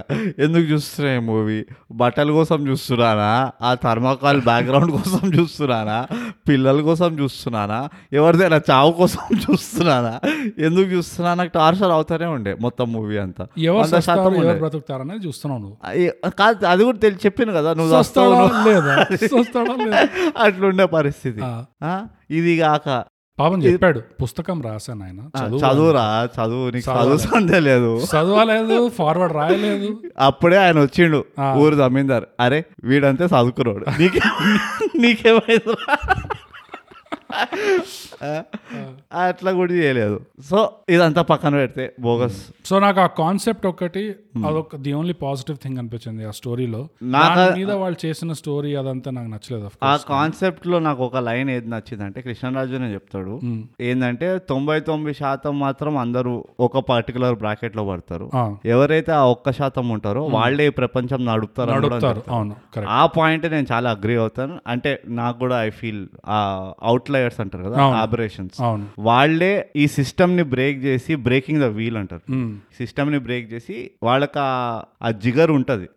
ఎందుకు 0.44 0.64
చూస్తున్నా 0.72 1.12
మూవీ? 1.30 1.58
బట్టల 2.00 2.30
కోసం 2.38 2.58
చూస్తున్నానా? 2.68 3.30
ఆ 3.68 3.70
థర్మాకాల్ 3.84 4.40
బ్యాక్గ్రౌండ్ 4.48 4.92
కోసం 4.98 5.22
చూస్తున్నానా? 5.38 5.98
పిల్లల 6.48 6.78
కోసం 6.88 7.10
చూస్తున్నానా? 7.20 7.80
ఎవరిదైనా 8.18 8.60
చావు 8.70 8.92
కోసం 9.00 9.22
చూస్తున్నానా? 9.44 10.14
ఎందుకు 10.66 10.88
చూస్తున్నా 10.94 11.30
నాకు 11.40 11.52
టార్చర్ 11.58 11.92
అవుతానే 11.98 12.28
ఉండే 12.36 12.54
మొత్తం 12.66 12.86
మూవీ 12.92 13.16
అంతా. 13.24 13.46
ఎవరు 13.58 13.78
వంద 13.78 13.90
శాతం 13.92 14.02
సస్తారు 14.06 14.20
ఎవరు 14.26 14.40
ఉండేది. 14.40 14.60
బ్రతుకుతారు 14.64 15.02
అనేది 15.06 15.22
చూస్తున్నావు 15.26 16.30
కాదు 16.42 16.66
అది 16.72 16.82
కూడా 16.88 16.98
తెలిసి 17.06 17.22
చెప్పాను 17.26 17.52
కదా 17.60 17.70
నువ్వు 17.80 17.94
వస్తావు 17.96 18.34
అట్లుండే 20.44 20.86
పరిస్థితి. 20.98 21.40
ఇది 22.38 22.52
కాక 22.58 22.88
పాపం 23.38 23.62
చెప్పాడు 23.62 24.00
పుస్తకం 24.22 24.62
రాశాను 24.62 25.04
ఆయన 25.04 25.20
చదువురా 25.58 26.02
చదువు 26.34 26.70
నీకు 26.70 26.86
చదువు 26.90 27.16
సందే 27.16 27.60
లేదు. 27.60 27.92
చదవలేదు 28.04 28.88
ఫార్వర్డ్ 28.88 29.34
రాయలేదు. 29.34 29.88
అప్పుడే 30.18 30.56
ఆయన 30.56 30.78
వచ్చిండు. 30.80 31.20
ఊరు 31.56 31.74
జమీందార్. 31.74 32.26
అరే 32.40 32.60
వీడంతే 32.84 33.24
చదువుకున్నాడు. 33.24 33.84
నీకే 33.98 34.20
నీకేమైంది 35.02 35.74
అట్లా 39.22 39.52
కూడా 39.52 39.72
చేయలేదు. 39.72 40.16
సో 40.42 40.58
ఇదంతా 40.88 41.22
పక్కన 41.22 41.54
పెడితే 41.54 41.94
బోగస్. 42.00 42.38
సో 42.64 42.78
నాకు 42.78 43.00
ఆ 43.00 43.06
కాన్సెప్ట్ 43.18 43.66
ఒకటి 43.66 44.02
అదొక 44.46 44.76
ది 44.76 44.92
ఓన్లీ 44.92 45.12
పాజిటివ్ 45.22 45.58
థింగ్ 45.58 45.78
అనిపించింది 45.78 46.24
ఆ 46.24 46.30
స్టోరీలో. 46.30 46.82
మీద 47.56 47.70
వాళ్ళు 47.72 48.06
చేసిన 48.06 48.32
స్టోరీ 48.32 48.74
అదంతా 48.74 49.10
నాకు 49.10 49.28
నచ్చలేదు 49.28 49.70
ఆ. 49.82 49.96
కాన్సెప్ట్లో 50.08 50.78
నాకు 50.78 51.02
ఒక 51.02 51.16
లైన్ 51.22 51.50
ఏది 51.50 51.70
నచ్చిందంటే 51.70 52.22
కృష్ణరాజునే 52.22 52.94
చెప్తాడు. 52.94 53.40
మ్. 53.44 53.62
ఏంటంటే 53.80 54.38
తొంభై 54.48 54.80
తొమ్మిది 54.80 55.14
శాతం 55.14 55.58
మాత్రం 55.58 55.96
అందరూ 55.96 56.34
ఒక 56.60 56.78
పర్టికులర్ 56.88 57.34
బ్రాకెట్లో 57.34 57.84
పడతారు 57.84 58.26
ఎవరైతే 58.66 59.12
ఆ 59.12 59.24
ఒక్క 59.26 59.52
శాతం 59.52 59.88
ఉంటారో 59.88 60.24
వాళ్ళే 60.28 60.66
ఈ 60.66 60.74
ప్రపంచం 60.78 61.24
నడుపుతారు. 61.24 61.70
ఆ 62.90 63.06
పాయింట్ 63.16 63.46
నేను 63.52 63.66
చాలా 63.72 63.90
అగ్రి 63.90 64.16
అవుతాను. 64.16 64.58
అంటే 64.66 64.90
నాకు 65.12 65.38
కూడా 65.38 65.64
ఐ 65.64 65.70
ఫీల్ 65.70 66.02
ఆ 66.28 66.38
అవుట్లయర్స్ 67.22 67.40
అంటారు 67.40 67.64
కదా. 67.64 67.82
ఆపరేషన్స్ 67.96 68.60
వాళ్ళే 68.98 69.70
ఈ 69.76 69.86
సిస్టమ్ని 69.86 70.42
బ్రేక్ 70.42 70.84
చేసి 70.84 71.14
బ్రేకింగ్ 71.14 71.60
ద 71.60 71.64
వీల్ 71.64 71.96
అంటారు. 71.96 72.32
సిస్టమ్ని 72.78 73.18
బ్రేక్ 73.18 73.52
చేసి 73.52 73.90
వాళ్ళకి 74.02 74.38
ఆ- 74.38 75.10
జిగర్ 75.10 75.50
ఉంటది. 75.50 75.88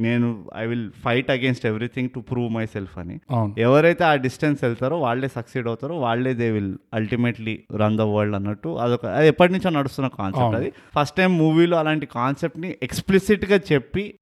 నేను 0.00 0.50
I 0.56 0.66
will 0.66 0.90
fight 1.04 1.30
against 1.30 1.66
everything 1.66 2.08
to 2.14 2.20
prove 2.20 2.52
myself 2.66 2.98
అని 2.98 3.20
ఎవరైతే 3.58 4.04
ఆ 4.04 4.14
డిస్టెన్స్ 4.14 4.64
వెళ్తారో 4.64 4.98
వాళ్ళే 5.00 5.28
సక్సీడ్ 5.28 5.66
అవుతారో 5.66 5.98
వాళ్ళే 6.00 6.34
they 6.34 6.50
will 6.50 6.74
ultimately 6.94 7.62
run 7.76 7.98
the 7.98 8.00
world 8.00 8.36
అన్నట్టు 8.36 8.68
అదొక 8.68 9.06
అది 9.06 9.28
ఎప్పటి 9.28 9.52
నుంచో 9.52 9.70
నడుస్తున్న 9.70 10.08
కాన్సెప్ట్. 10.08 10.44
అది. 10.56 10.72
ఫస్ట్ 10.96 11.16
టైం 11.16 11.38
మూవీలో 11.38 11.76
అలాంటి 11.76 12.06
కాన్సెప్ట్ని 12.06 12.74
ఎక్స్ప్లిసిట్గా 12.82 13.60
చెప్పి. 13.72 14.14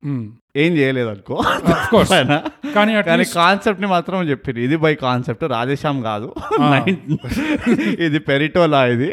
ఏం 0.56 0.72
చేయలేదు 0.72 1.08
అనుకో. 1.08 1.36
కానీ 2.74 2.92
కానీ 2.92 2.92
least- 3.12 3.34
కాన్సెప్ట్ని 3.34 3.86
మాత్రం 3.86 4.30
చెప్పింది 4.30 4.60
ఇది 4.64 4.76
బై 4.76 4.94
కాన్సెప్ట్ 4.94 5.44
రాధేశ్యామ్ 5.44 6.02
కాదు. 6.02 6.28
ఇది 8.00 8.18
పెరిటోలా 8.18 8.86
ఇది. 8.86 9.08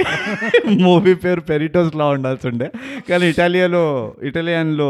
మూవీ 0.82 1.14
పేరు 1.14 1.42
పెరిటోస్ 1.42 1.96
లా 1.96 2.06
ఉండాల్సి 2.08 2.48
ఉండే 2.48 2.68
కానీ 3.10 3.26
ఇటాలియాలో 3.28 3.84
ఇటాలియన్లో 4.24 4.90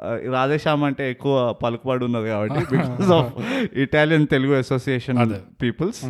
ఆ, 0.00 0.18
రాధేశ్యామ్ 0.32 0.84
అంటే 0.84 1.10
ఎక్కువ 1.10 1.34
పలుకుబడి 1.62 2.04
ఉన్నది 2.04 2.28
కాబట్టి 2.28 2.60
because 2.70 3.10
of 3.10 3.32
Italian 3.78 4.26
Telugu 4.26 4.54
association. 4.54 5.20
Peoples 5.62 6.00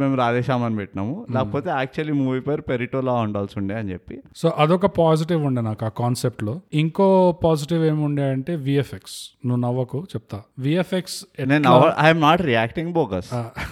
మేము 0.00 0.14
రాధేశ్యామ్ 0.16 0.64
అని 0.64 0.76
పెట్టినాము. 0.76 1.26
లేకపోతే 1.34 1.70
యాక్చువల్లీ 1.70 2.12
మూవీ 2.14 2.40
పేరు 2.40 2.62
పెరిటోలా 2.62 3.12
ఉండాల్సి 3.12 3.58
ఉండే 3.58 3.74
అని 3.74 3.92
చెప్పి. 3.92 4.18
సో 4.36 4.52
అదొక 4.58 4.86
పాజిటివ్ 5.00 5.44
ఉండే 5.44 5.62
నాకు 5.62 5.84
ఆ 5.84 5.92
కాన్సెప్ట్లో. 5.98 6.60
ఇంకో 6.74 7.08
పాజిటివ్ 7.44 7.84
ఏముండే 7.84 8.22
అంటే 8.30 8.54
విఎఫ్ఎక్స్ 8.54 8.96
నువ్వు 9.44 9.60
నవ్వకు 9.62 9.98
చెప్తా. 10.12 10.38
విఎఫ్ఎక్స్ 10.58 11.16
నేను 11.50 11.72
ఐఎమ్ 12.02 12.20
నాట్ 12.20 12.42
రియాక్టింగ్ 12.44 12.92
బోగస్ 12.92 13.30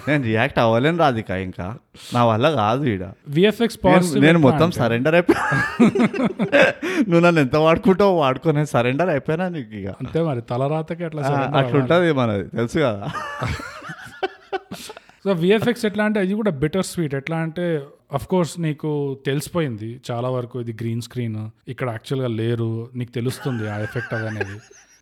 నేను 0.09 0.23
రియాక్ట్ 0.25 0.59
అవ్వలేను 0.59 0.99
రాధిక 0.99 1.31
ఇంకా. 1.47 1.67
నా 2.15 2.23
వల్ల 2.25 2.47
కాదు 2.57 2.85
ఈడ. 2.87 3.05
విఎఫ్ఎక్స్ 3.29 3.79
నేను- 3.79 3.87
పాజిటివ్ 3.89 4.25
నేను 4.27 4.41
మొత్తం 4.47 4.69
సరెండర్ 4.79 5.15
అయిపోయా. 5.15 5.45
నువ్వు 7.09 7.23
నన్ను 7.27 7.41
ఎంత 7.45 7.57
వాడుకుంటావు 7.65 8.15
వాడుకో 8.21 8.53
నేను 8.53 8.71
సరెండర్ 8.75 9.11
అయిపోయినా 9.11 9.47
నీకు 9.55 9.75
ఇక? 9.81 9.89
అంతే 10.03 10.23
మరి 10.29 10.43
తలరాతకి 10.51 11.05
అట్లా 11.09 11.23
surrender 11.29 11.59
అట్లుంటది 11.62 12.12
మనది 12.21 12.47
తెలుసు 12.57 12.79
కదా. 12.79 13.07
సో 15.25 15.33
విఎఫ్ఎక్స్ 15.41 15.85
ఎట్లా 15.87 16.03
అంటే 16.09 16.19
ఇది 16.23 16.35
కూడా 16.35 16.51
బిటర్ 16.59 16.87
స్వీట్ 16.89 17.15
ఎట్లా 17.19 17.37
అంటే 17.45 17.65
అఫ్ 18.12 18.27
కోర్స్ 18.27 18.53
నీకు 18.61 18.91
తెలిసిపోయింది 19.27 19.89
చాలా 20.09 20.29
వరకు 20.31 20.57
ఇది 20.61 20.73
గ్రీన్ 20.81 21.03
స్క్రీన్ 21.03 21.39
ఇక్కడ 21.69 21.89
యాక్చువల్గా 21.91 22.29
లేరు 22.37 22.69
నీకు 22.95 23.12
తెలుస్తుంది 23.12 23.65
ఆ 23.69 23.79
ఎఫెక్ట్ 23.79 24.12
అది 24.15 24.27
అనేది. 24.29 24.57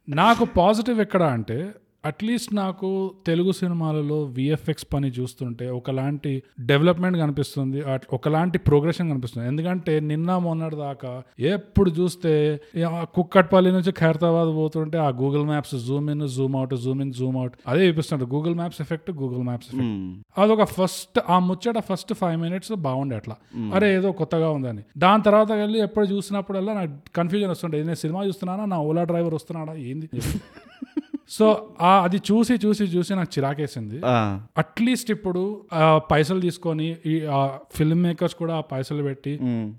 నాకు 0.08 0.44
పాజిటివ్ 0.44 1.00
ఎక్కడ 1.00 1.22
అంటే 1.22 1.74
అట్లీస్ట్ 2.04 2.54
నాకు 2.54 3.14
తెలుగు 3.26 3.52
సినిమాలలో 3.52 4.22
విఎఫ్ఎక్స్ 4.22 4.86
పని 4.94 5.08
చూస్తుంటే 5.08 5.70
ఒకలాంటి 5.70 6.42
డెవలప్మెంట్ 6.60 7.18
కనిపిస్తుంది 7.18 7.82
అట్- 7.82 8.06
ఒకలాంటి 8.12 8.58
ప్రోగ్రెషన్ 8.58 9.10
కనిపిస్తుంది. 9.10 9.48
ఎందుకంటే 9.48 10.00
నిన్న 10.00 10.38
మొన్నటి 10.38 10.76
దాకా 10.76 11.22
ఎప్పుడు 11.40 11.90
చూస్తే 11.90 12.60
కుక్కట్పల్లి 12.88 13.72
నుంచి 13.72 13.92
ఖైరతాబాద్ 13.92 14.54
పోతుంటే 14.56 14.98
ఆ 14.98 15.08
Google 15.08 15.44
maps 15.46 15.74
zoom 15.86 16.10
in 16.10 16.28
zoom 16.28 16.56
out 16.56 16.76
zoom 16.76 17.02
in 17.02 17.12
zoom 17.12 17.36
out 17.36 17.54
అదే 17.68 17.88
చూపిస్తుంటారు. 17.88 18.30
Google 18.30 18.54
maps 18.54 18.80
effect 18.80 19.10
Google 19.10 19.42
maps 19.42 19.68
effect. 19.74 20.40
అదొక 20.40 20.64
ఫస్ట్ 20.64 21.20
ఆ 21.28 21.38
ముచ్చట 21.38 21.78
ఫస్ట్ 21.78 22.14
ఫైవ్ 22.14 22.40
మినిట్స్ 22.40 22.72
బాగుండే 22.72 23.16
అట్లా. 23.16 23.36
అరే 23.74 23.96
ఏదో 23.96 24.12
కొత్తగా 24.12 24.50
ఉందని. 24.50 24.82
దాని 24.98 25.22
తర్వాత 25.22 25.52
వెళ్ళి 25.52 25.78
ఎప్పుడు 25.80 26.04
చూసినప్పుడల్లా 26.04 26.72
నాకు 26.72 26.92
కన్ఫ్యూజన్ 27.16 27.50
వస్తుండే. 27.50 27.82
నేను 27.82 27.94
సినిమా 27.94 28.24
చూస్తున్నానా? 28.24 28.64
నా 28.64 28.78
ఓలా 28.78 29.04
డ్రైవర్ 29.04 29.34
వస్తున్నాడా? 29.34 29.74
ఏంది? 29.74 30.08
సో 31.28 31.46
ఆ 31.80 31.90
అది 32.04 32.18
చూసి 32.28 32.54
చూసి 32.64 32.84
చూసి 32.86 33.12
నాకు 33.14 33.30
చిరాకేసింది. 33.36 33.98
అట్లీస్ట్ 34.58 35.10
ఇప్పుడు 35.10 35.42
పైసలు 36.10 36.40
తీసుకొని 36.40 36.96
ఈ 37.06 37.14
ఫిల్మ్ 37.76 38.02
మేకర్స్ 38.02 38.34
కూడా 38.34 38.54
ఆ 38.54 38.64
పైసలు 38.72 39.02
పెట్టి 39.02 39.32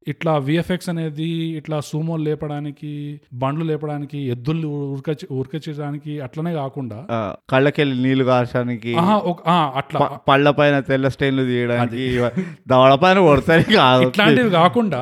ఇట్లా 0.07 0.37
విఎఫ్ఎక్స్ 0.39 0.89
అనేది 0.89 1.27
ఇట్లా 1.59 1.79
సూమోలు 1.81 2.23
లేపడానికి 2.23 2.91
బండ్లు 3.35 3.65
లేపడానికి 3.65 4.19
ఎద్దుల్ని 4.27 4.67
ఉరక 4.87 5.15
ఉరకచడానికి 5.31 6.13
అట్లనే 6.19 6.53
కాకుండా 6.53 6.97
కళ్ళకెళ్ళి 7.49 7.95
నీళ్ళు 7.97 8.25
ఆ, 9.47 9.57
అట్లా. 9.75 9.99
పళ్ళ 10.27 10.49
పైన 10.51 10.79
తెల్ల 10.89 11.07
స్టైన్లు 11.09 11.45
తీయడానికి 11.45 12.03
దవడ 12.67 12.93
పైన 12.95 13.17
ఇట్లాంటివి 14.07 14.51
కాకుండా 14.51 15.01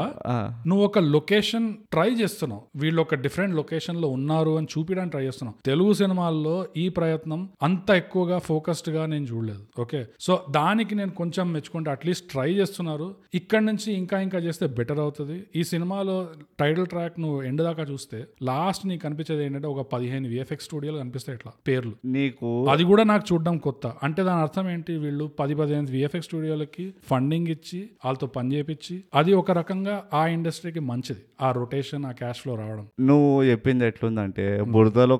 నువ్వు 0.67 0.85
ఒక 0.85 0.99
లొకేషన్ 1.15 1.67
ట్రై 1.91 2.09
చేస్తున్నావు. 2.13 2.63
వీళ్ళు 2.75 3.01
ఒక 3.01 3.15
డిఫరెంట్ 3.23 3.55
లొకేషన్లో 3.55 4.07
ఉన్నారు 4.09 4.51
అని 4.57 4.67
చూపించడానికి 4.73 5.11
ట్రై 5.11 5.25
చేస్తున్నావు. 5.25 5.57
తెలుగు 5.65 5.82
సినిమాల్లో 5.91 6.65
ఈ 6.77 6.89
ప్రయత్నం 6.89 7.49
అంత 7.63 7.89
ఎక్కువగా 7.89 8.37
ఫోకస్డ్గా 8.37 9.05
నేను 9.05 9.25
చూడలేదు. 9.25 9.81
ఓకే? 9.81 10.05
సో 10.19 10.43
దానికి 10.49 10.95
నేను 10.95 11.11
కొంచెం 11.11 11.53
మెచ్చుకుంటే. 11.53 11.91
అట్లీస్ట్ 11.91 12.29
ట్రై 12.29 12.53
చేస్తున్నారు. 12.53 13.15
ఇక్కడ 13.33 13.61
నుంచి 13.61 13.93
ఇంకా 13.93 14.19
ఇంకా 14.19 14.37
చేస్తే 14.39 14.67
బెటర్ 14.67 14.99
అవుతుంది. 14.99 15.43
ఈ 15.55 15.63
సినిమాలో 15.63 16.27
టైటిల్ 16.59 16.87
ట్రాక్ 16.87 17.19
నువ్వు 17.19 17.43
ఎండ్ 17.43 17.61
దాకా 17.61 17.83
చూస్తే 17.83 18.25
లాస్ట్ 18.41 18.87
నీకు 18.87 19.03
కనిపించేది 19.03 19.45
ఏంటంటే 19.45 19.67
ఒక 19.67 19.93
పదిహేను 19.93 20.27
విఎఫ్ఎక్స్ 20.27 20.65
స్టూడియోలు 20.65 20.97
కనిపిస్తాయి 20.97 21.37
ఇట్లా 21.39 21.51
పేర్లు. 21.67 21.91
నీకు 22.05 22.67
అది 22.67 22.83
కూడా 22.83 23.03
నాకు 23.03 23.33
చూడడం 23.33 23.57
కొత్త. 23.57 23.87
అంటే 24.03 24.23
దాని 24.23 24.41
అర్థం 24.41 24.69
ఏంటి? 24.69 24.93
వీళ్ళు 24.97 25.25
పది 25.39 25.55
పదిహేను 25.55 25.87
విఎఫ్ఎక్స్ 25.87 26.27
స్టూడియోలకి 26.27 26.93
ఫండింగ్ 27.03 27.47
ఇచ్చి 27.47 27.89
వాళ్ళతో 28.05 28.27
పని 28.27 28.55
చేపించి 28.55 29.03
అది 29.15 29.33
ఒక 29.33 29.51
రకంగా 29.51 30.03
ఆ 30.13 30.27
ఇండస్ట్రీకి 30.27 30.79
మంచిది. 30.79 31.21
ఆ 31.41 31.51
రొటేషన్ 31.51 32.05
ఆ 32.05 32.11
క్యాష్ 32.11 32.37
ఫ్లో 32.37 32.55
రావడం. 32.55 32.87
నువ్వు 32.99 33.43
చెప్పింది 33.43 33.85
ఎట్లుందంటే 33.85 34.61
బురదలో 34.61 35.17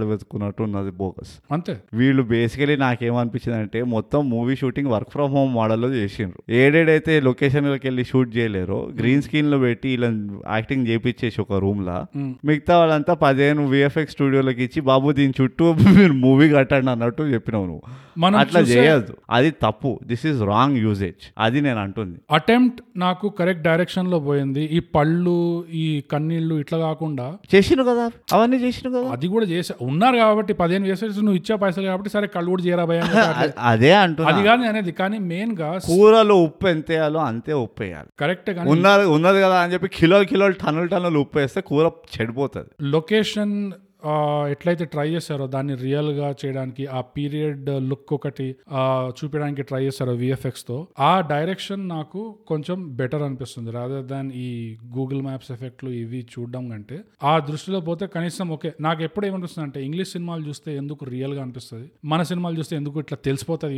కంకర్రాలు 0.00 0.10
వెతుకున్నట్టు 0.10 0.62
ఉన్నది 0.62 0.90
బోగస్. 0.90 1.32
అంతే. 1.52 1.72
వీళ్ళు 1.94 2.22
బేసికలీ 2.22 2.76
నాకేమనిపించింది 2.76 3.58
అంటే 3.58 3.82
మొత్తం 3.92 4.30
movie 4.30 4.56
shooting 4.56 4.90
work 4.90 5.10
from 5.10 5.32
home 5.32 5.52
మోడల్లో 5.54 5.88
చేసిండ్రు. 5.94 6.40
ఏడేడైతే 6.54 7.20
లొకేషన్లోకి 7.20 7.86
వెళ్ళి 7.86 8.04
షూట్ 8.04 8.36
చేయలేరో 8.36 8.88
గ్రీన్ 8.98 9.22
స్క్రీన్లో 9.22 9.58
పెట్టి 9.58 9.88
ఇలా 9.88 10.08
యాక్టింగ్ 10.50 10.86
చేపించేసి 10.86 11.40
ఒక 11.40 11.52
రూమ్ 11.56 11.86
లా. 11.86 11.96
మిగతా 12.44 12.78
వాళ్ళంతా 12.78 13.14
పదిహేను 13.24 13.66
విఎఫ్ఎక్స్ 13.66 14.14
స్టూడియోలోకి 14.14 14.62
ఇచ్చి 14.64 14.80
బాబు 14.82 15.12
దీని 15.12 15.34
చుట్టూ 15.40 15.66
మీరు 15.98 16.12
మూవీ 16.24 16.48
కట్టండి 16.50 16.90
అన్నట్టు 16.90 17.22
చెప్పినావు 17.34 17.66
నువ్వు. 17.66 17.82
మనం 18.18 18.36
అట్లా 18.38 18.60
చేయొద్దు. 18.70 19.12
అది 19.30 19.50
తప్పు. 19.62 19.90
దిస్ 20.04 20.26
ఈజ్ 20.26 20.42
రాంగ్ 20.44 20.76
యూజేజ్ 20.78 21.22
అది 21.38 21.60
నేను 21.60 21.80
అంటుంది. 21.80 22.18
అటెంప్ట్ 22.30 22.80
నాకు 22.96 23.28
కరెక్ట్ 23.38 23.62
డైరెక్షన్లో 23.62 24.20
పోయింది. 24.20 24.64
ఈ 24.72 24.78
పళ్ళు 24.94 25.36
ఈ 25.74 26.02
కన్నీళ్ళు 26.12 26.54
ఇట్లా 26.54 26.78
కాకుండా 26.78 27.26
చేసిను 27.54 27.84
కదా? 27.84 28.06
అవన్నీ 28.32 28.56
చేసిను 28.56 28.90
కదా? 28.90 29.08
అది 29.10 29.28
కూడా 29.28 29.46
చేసా. 29.46 29.74
ఉన్నారు 29.90 30.16
కాబట్టి 30.20 30.52
పదిహేను 30.58 30.86
వేసేసి 30.88 31.20
నువ్వు 31.20 31.38
ఇచ్చే 31.38 31.54
పైసలు 31.60 31.86
కాబట్టి 31.86 32.10
సరే 32.10 32.26
కళ్ళు 32.34 32.50
కూడా 32.52 32.62
చేయరా 32.64 32.84
భయ 32.86 33.00
అ- 33.42 33.54
అదే 33.70 33.92
అంటున్నా. 34.00 34.28
అది 34.30 34.42
కాదు 34.46 34.60
నేను 34.60 34.72
అనేది 34.72 34.92
కానీ 34.96 35.18
మెయిన్గా 35.28 35.68
కూరలో 35.88 36.36
ఉప్పు 36.44 36.68
ఎంత 36.68 36.88
వేయాలో 36.92 37.20
అంతే 37.26 37.52
ఉప్పు 37.60 37.82
వేయాలి. 37.84 38.10
కరెక్ట్ 38.20 38.50
కానీ 38.52 38.68
ఉన్నది 38.74 39.06
ఉన్నది 39.14 39.40
కదా 39.44 39.58
అని 39.62 39.72
చెప్పి 39.74 39.90
కిలోలు 39.96 40.26
కిలోలు 40.30 40.56
టన్నులు 40.62 40.88
టన్నులు 40.88 41.20
ఉప్పు 41.20 41.38
వేస్తే 41.40 41.62
కూర 41.68 41.86
చెడిపోతుంది. 42.14 42.70
లొకేషన్ 42.90 43.54
ఎట్లయితే 44.50 44.84
ట్రై 44.86 45.08
చేశారో 45.08 45.46
దాన్ని 45.46 45.74
రియల్గా 45.80 46.28
చేయడానికి 46.40 46.86
ఆ 46.90 47.00
పీరియడ్ 47.14 47.70
లుక్ 47.88 48.12
ఒకటి 48.12 48.46
చూపించడానికి 49.18 49.62
ట్రై 49.62 49.82
చేశారో 49.84 50.12
విఎఫ్ఎక్స్తో 50.14 50.76
ఆ 51.02 51.20
డైరెక్షన్ 51.30 51.82
నాకు 51.88 52.20
కొంచెం 52.46 52.78
బెటర్ 52.96 53.22
అనిపిస్తుంది 53.22 53.70
రాదర్ 53.70 54.04
దాన్ 54.06 54.30
ఈ 54.38 54.48
గూగుల్ 54.96 55.22
మ్యాప్స్ 55.22 55.50
ఎఫెక్ట్లు 55.52 55.90
ఇవి 55.98 56.20
చూడడం 56.32 56.64
కంటే 56.70 56.98
ఆ 57.24 57.38
దృష్టిలో 57.48 57.80
పోతే 57.80 58.06
కనీసం 58.08 58.48
ఓకే 58.50 58.72
నాకు 58.80 59.02
ఎప్పుడు 59.02 59.26
ఏమనిపిస్తుంది 59.26 59.66
అంటే 59.66 59.80
ఇంగ్లీష్ 59.84 60.12
సినిమాలు 60.12 60.42
చూస్తే 60.42 60.70
ఎందుకు 60.76 61.04
రియల్గా 61.10 61.42
అనిపిస్తుంది 61.42 61.86
మన 62.04 62.22
సినిమాలు 62.30 62.56
చూస్తే 62.56 62.76
ఎందుకు 62.76 63.00
ఇట్లా 63.00 63.18
తెలిసిపోతుంది 63.24 63.76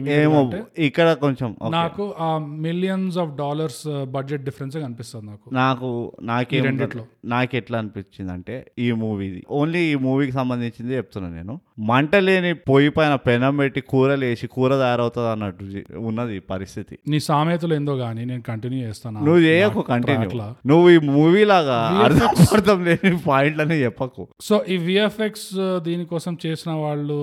ఇక్కడ 0.85 1.08
కొంచెం. 1.22 1.48
నాకు 1.72 2.04
ఆ 2.20 2.30
millions 2.62 3.18
of 3.18 3.32
dollars 3.37 3.82
budget 4.11 4.42
difference 4.42 4.76
కనిపిస్తుంది 4.76 5.26
నాకు 5.26 5.48
నాకు 5.54 5.88
నాకేం 6.22 6.64
రెండిట్లో. 6.64 7.04
నాకు 7.26 7.56
ఎట్లా 7.56 7.78
అనిపించింది 7.78 8.32
అంటే 8.32 8.54
ఈ 8.78 8.88
మూవీది 9.02 9.40
ఓన్లీ 9.52 9.82
ఈ 9.90 9.94
మూవీకి 10.12 10.35
సంబంధించింది 10.38 10.92
చెప్తున్నాను 10.98 11.35
నేను. 11.40 11.57
మంట 11.90 12.14
లేని 12.27 12.51
పొయ్యి 12.68 12.90
పైన 12.96 13.14
పెనం 13.27 13.55
పెట్టి 13.61 13.81
కూరలు 13.92 14.25
వేసి 14.29 14.46
కూర 14.55 14.70
తయారవుతుంది 14.83 15.29
అన్నట్టు 15.33 15.64
ఉన్నది 16.09 16.37
పరిస్థితి. 16.53 16.94
నీ 17.12 17.18
సామెతలు 17.29 17.75
ఏందో 17.75 17.94
గానీ 18.03 18.22
నేను 18.31 18.42
కంటిన్యూ 18.48 18.81
చేస్తాను? 18.88 19.18
నువ్వు 19.27 19.42
చేయకు 19.48 19.81
కంటిన్యూ 19.92 20.29
నువ్వు 20.70 20.87
ఈ 20.94 20.98
మూవీ 21.11 21.42
లాగా 21.53 21.79
అర్థం 22.07 22.31
అర్థం 22.55 22.79
లేని 22.88 23.12
పాయింట్లని 23.29 23.79
చెప్పకు. 23.85 24.22
సో 24.48 24.57
ఈ 24.75 24.77
విఎఫ్ఎక్స్ 24.88 25.48
దీనికోసం 25.88 26.35
చేసిన 26.46 26.72
వాళ్ళు 26.85 27.18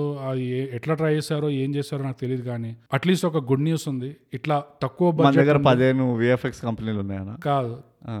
ఎట్లా 0.78 0.94
ట్రై 1.00 1.12
చేశారో 1.18 1.50
ఏం 1.62 1.70
చేశారో 1.74 2.02
నాకు 2.08 2.20
తెలియదు 2.24 2.44
కానీ 2.50 2.72
అట్లీస్ట్ 2.94 3.26
ఒక 3.30 3.44
గుడ్ 3.50 3.64
న్యూస్ 3.68 3.86
ఉంది. 3.92 4.10
ఇట్లా 4.34 4.58
తక్కువ 4.82 5.10
మన 5.22 5.34
దగ్గర 5.42 5.60
పదిహేను 5.70 6.06
విఎఫ్ఎక్స్ 6.22 6.62
కంపెనీలు 6.68 7.00
ఉన్నాయన్నా 7.04 7.36
కాదు. 7.46 7.74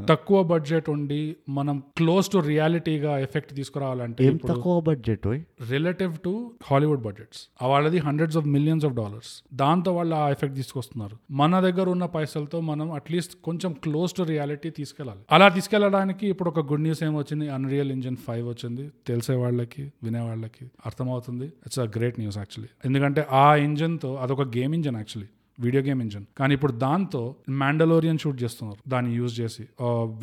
తక్కువ 0.08 0.42
బడ్జెట్ 0.42 0.90
ఉండి 0.90 1.36
మనం 1.48 1.82
క్లోజ్ 1.96 2.28
టు 2.28 2.38
రియాలిటీగా 2.38 3.18
ఎఫెక్ట్ 3.18 3.54
తీసుకురావాలంటే 3.54 4.38
తక్కువ 4.48 4.80
budget 4.80 5.26
relative 5.70 6.18
to 6.18 6.52
Hollywood 6.64 7.00
budgets 7.00 7.48
వాళ్ళది 7.62 7.98
hundreds 7.98 8.36
of 8.36 8.46
millions 8.46 8.84
of 8.84 8.94
dollars 8.94 9.42
దాంతో 9.54 9.92
వాళ్ళు 9.92 10.14
ఆ 10.14 10.30
ఎఫెక్ట్ 10.30 10.56
తీసుకొస్తున్నారు. 10.56 11.16
మన 11.30 11.60
దగ్గర 11.60 11.88
ఉన్న 11.88 12.06
పైసలతో 12.06 12.60
మనం 12.60 12.92
అట్లీస్ట్ 12.92 13.34
కొంచెం 13.44 13.72
క్లోజ్ 13.72 14.12
టు 14.12 14.22
రియాలిటీ 14.22 14.70
తీసుకెళ్ళాలి. 14.70 15.20
అలా 15.30 15.48
తీసుకెళ్ళడానికి 15.48 16.26
ఇప్పుడు 16.26 16.48
ఒక 16.48 16.72
గుడ్ 16.72 16.82
న్యూస్ 16.82 17.02
ఏమొచ్చింది? 17.02 17.48
అన్రియల్ 17.48 17.92
ఇంజిన్ 17.92 18.16
ఫైవ్ 18.16 18.48
వచ్చింది. 18.48 18.90
తెలిసే 19.06 19.34
వాళ్ళకి 19.34 19.92
వినే 20.02 20.20
వాళ్ళకి 20.20 20.70
అర్థమవుతుంది. 20.86 21.44
It's 21.44 21.78
a 21.78 21.84
great 21.84 22.20
news 22.20 22.38
actually 22.38 22.68
ఎందుకంటే 22.84 23.26
ఆ 23.32 23.54
ఇంజిన్తో 23.54 24.14
అదొక 24.14 24.42
game 24.42 24.74
engine 24.74 24.96
actually 24.96 25.28
video 25.64 25.82
game 25.88 26.00
engine. 26.04 26.26
కానీ 26.40 26.52
ఇప్పుడు 26.58 26.74
దాంతో 26.84 27.22
మ్యాండలోరియన్ 27.62 28.20
షూట్ 28.24 28.38
చేస్తున్నారు. 28.42 28.78
దాన్ని 28.94 29.10
యూజ్ 29.18 29.34
చేసి 29.40 29.64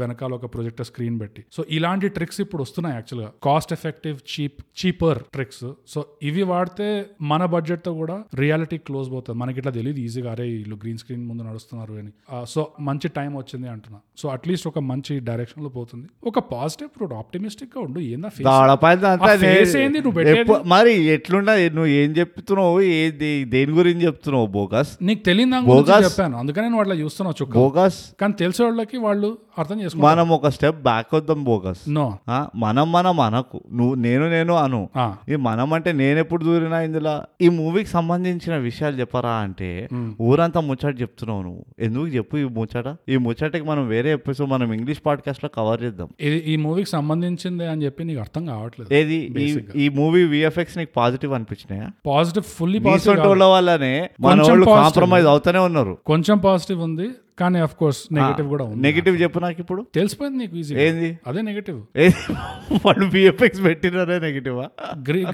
వెనకాల 0.02 0.32
ఒక 0.39 0.47
ప్రొజెక్టర్ 0.56 0.88
స్క్రీన్ 0.91 1.17
పెట్టి. 1.23 1.41
సో 1.56 1.63
ఇలాంటి 1.78 2.08
ట్రిక్స్ 2.17 2.39
ఇప్పుడు 2.45 2.62
వస్తున్నాయి 2.67 2.95
యాక్చువల్గా 3.00 3.30
cost 3.47 3.73
effective 3.78 4.17
cheap 4.34 4.60
cheaper 4.80 5.19
tricks 5.36 5.65
so 5.93 6.00
ఇవి 6.30 6.43
వాడితే 6.54 6.88
మన 7.32 7.41
బడ్జెట్తో 7.56 7.93
కూడా 8.02 8.17
రియాలిటీ 8.43 8.80
క్లోజ్ 8.89 9.08
పోతుంది. 9.15 9.38
మనకి 9.43 9.58
ఇట్లా 9.62 9.73
తెలియదు 9.80 10.00
ఈజీగా 10.06 10.30
అరే 10.36 10.47
వీళ్ళు 10.58 10.78
గ్రీన్ 10.84 11.00
స్క్రీన్ 11.04 11.23
ముందు 11.30 11.43
నడుస్తున్నారు 11.50 11.93
అని. 12.02 12.12
సో 12.54 12.62
మంచి 12.89 13.08
టైం 13.19 13.32
వచ్చింది 13.41 13.67
అంటున్నా. 13.76 14.00
సో 14.21 14.26
అట్లీస్ట్ 14.36 14.67
ఒక 14.71 14.80
మంచి 14.91 15.13
డైరెక్షన్లో 15.30 15.71
పోతుంది. 15.78 16.08
ఒక 16.32 16.39
పాజిటివ్ 16.54 16.88
ఇప్పుడు 16.91 17.15
ఆప్టిమిస్టిక్గా 17.21 17.80
ఉండు. 17.88 18.00
ఏందా 18.13 18.30
నువ్వు 20.08 20.56
మరి 20.73 20.93
ఎట్లున్నది 21.15 21.65
నువ్వు 21.78 21.91
ఏం 22.02 22.10
చెప్తున్నావు? 22.19 22.80
దేని 23.54 23.73
గురించి 23.80 24.04
చెప్తున్నావు 24.08 24.47
బోగస్ 24.58 24.91
నీకు 25.08 25.21
తెలియని 25.28 25.52
దాని 25.52 25.66
గురించి. 25.66 26.04
చెప్పాను. 26.04 26.38
అందుకనే 26.38 26.63
నువ్వు 26.63 26.80
అట్లా 26.80 26.96
చూస్తున్నావు 26.96 27.44
చుక్క. 27.44 27.58
బోగస్ 27.58 28.06
కానీ 28.22 28.34
తెలిసే 28.34 28.63
వాళ్ళకి 28.63 28.98
వాళ్ళు 28.98 29.38
అర్థం 29.58 29.82
చేసుకుంటారు 29.82 30.16
మనం 30.16 30.30
ఒక 30.30 30.48
స్టెప్ 30.48 30.82
బ్యాక్ 30.82 31.08
వద్దాం 31.13 31.44
బోగస్. 31.44 31.90
నో 31.90 32.18
మనం 32.56 32.92
మనం 32.92 33.20
అనకు. 33.20 33.62
నువ్వు 33.74 33.96
నేను 33.96 34.30
నేను 34.30 34.54
అను. 34.54 34.90
ఈ 35.30 35.36
మనం 35.36 35.74
అంటే 35.74 35.92
నేను 35.92 36.20
ఎప్పుడు 36.20 36.44
దూరినా 36.44 36.82
ఇందులో? 36.82 37.22
ఈ 37.42 37.50
మూవీకి 37.50 37.90
సంబంధించిన 37.90 38.58
విషయాలు 38.58 38.96
చెప్పరా 38.96 39.30
అంటే 39.30 39.90
ఊరంతా 40.22 40.60
ముచ్చట 40.60 41.02
చెప్తున్నావు 41.02 41.42
నువ్వు. 41.42 41.66
ఎందుకు 41.80 42.08
చెప్పు 42.08 42.38
ఈ 42.38 42.44
ముచ్చట? 42.44 42.96
ఈ 43.10 43.18
ముచ్చటకి 43.18 43.63
మనం 43.63 43.88
వేరే 43.88 44.13
ఎపిసోడ్ 44.13 44.50
మనం 44.50 44.74
ఇంగ్లీష్ 44.74 45.00
పాడ్కాస్ట్లో 45.06 45.50
కవర్ 45.56 45.84
చేద్దాం. 45.84 46.08
ఇది 46.22 46.38
ఈ 46.38 46.56
మూవీకి 46.56 46.90
సంబంధించిందే 46.90 47.68
అని 47.68 47.86
చెప్పి 47.86 48.04
నీకు 48.04 48.20
అర్థం 48.20 48.46
కావట్లేదు. 48.46 48.94
ఏది? 48.94 49.16
ఈ- 49.76 49.90
మూవీ 49.90 50.24
విఎఫ్ఎక్స్ 50.24 50.78
నీకు 50.78 50.92
పాజిటివ్ 50.98 51.34
అనిపించినాయా? 51.34 51.90
పాజిటివ్ 52.08 52.44
ఫుల్లీ 52.44 52.80
పాజిటివ్ 52.80 53.18
వల్లనే 53.42 54.10
మన 54.22 54.42
వాళ్ళు. 54.42 54.66
కాంప్రమైజ్ 55.08 55.28
అవుతూనే 55.34 55.60
ఉన్నారు. 55.67 55.91
కొంచెం 56.06 56.38
పాజిటివ్ 56.38 56.80
ఉంది. 56.88 57.08
కానీ 57.41 57.60
అఫ్ 57.65 57.76
కోర్స్ 57.82 58.02
నెగటివ్ 58.17 58.47
కూడా 58.54 58.65
ఉంది 58.69 58.82
నెగిటివ్ 58.88 59.15
చెప్పు 59.23 59.39
నాకు 59.45 59.60
ఇప్పుడు. 59.63 59.82
తెలిసిపోయింది 59.97 60.38
నీకు 60.43 60.56
ఈజీ 60.62 60.76
ఏంది? 60.86 61.10
అదే 61.30 61.41
నెగటివ్? 61.50 61.80
వాళ్ళు 62.86 63.06
విఎఫ్ఎక్స్ 63.15 63.62
పెట్టినారే 63.67 64.17
నెగిటివా 64.26 64.65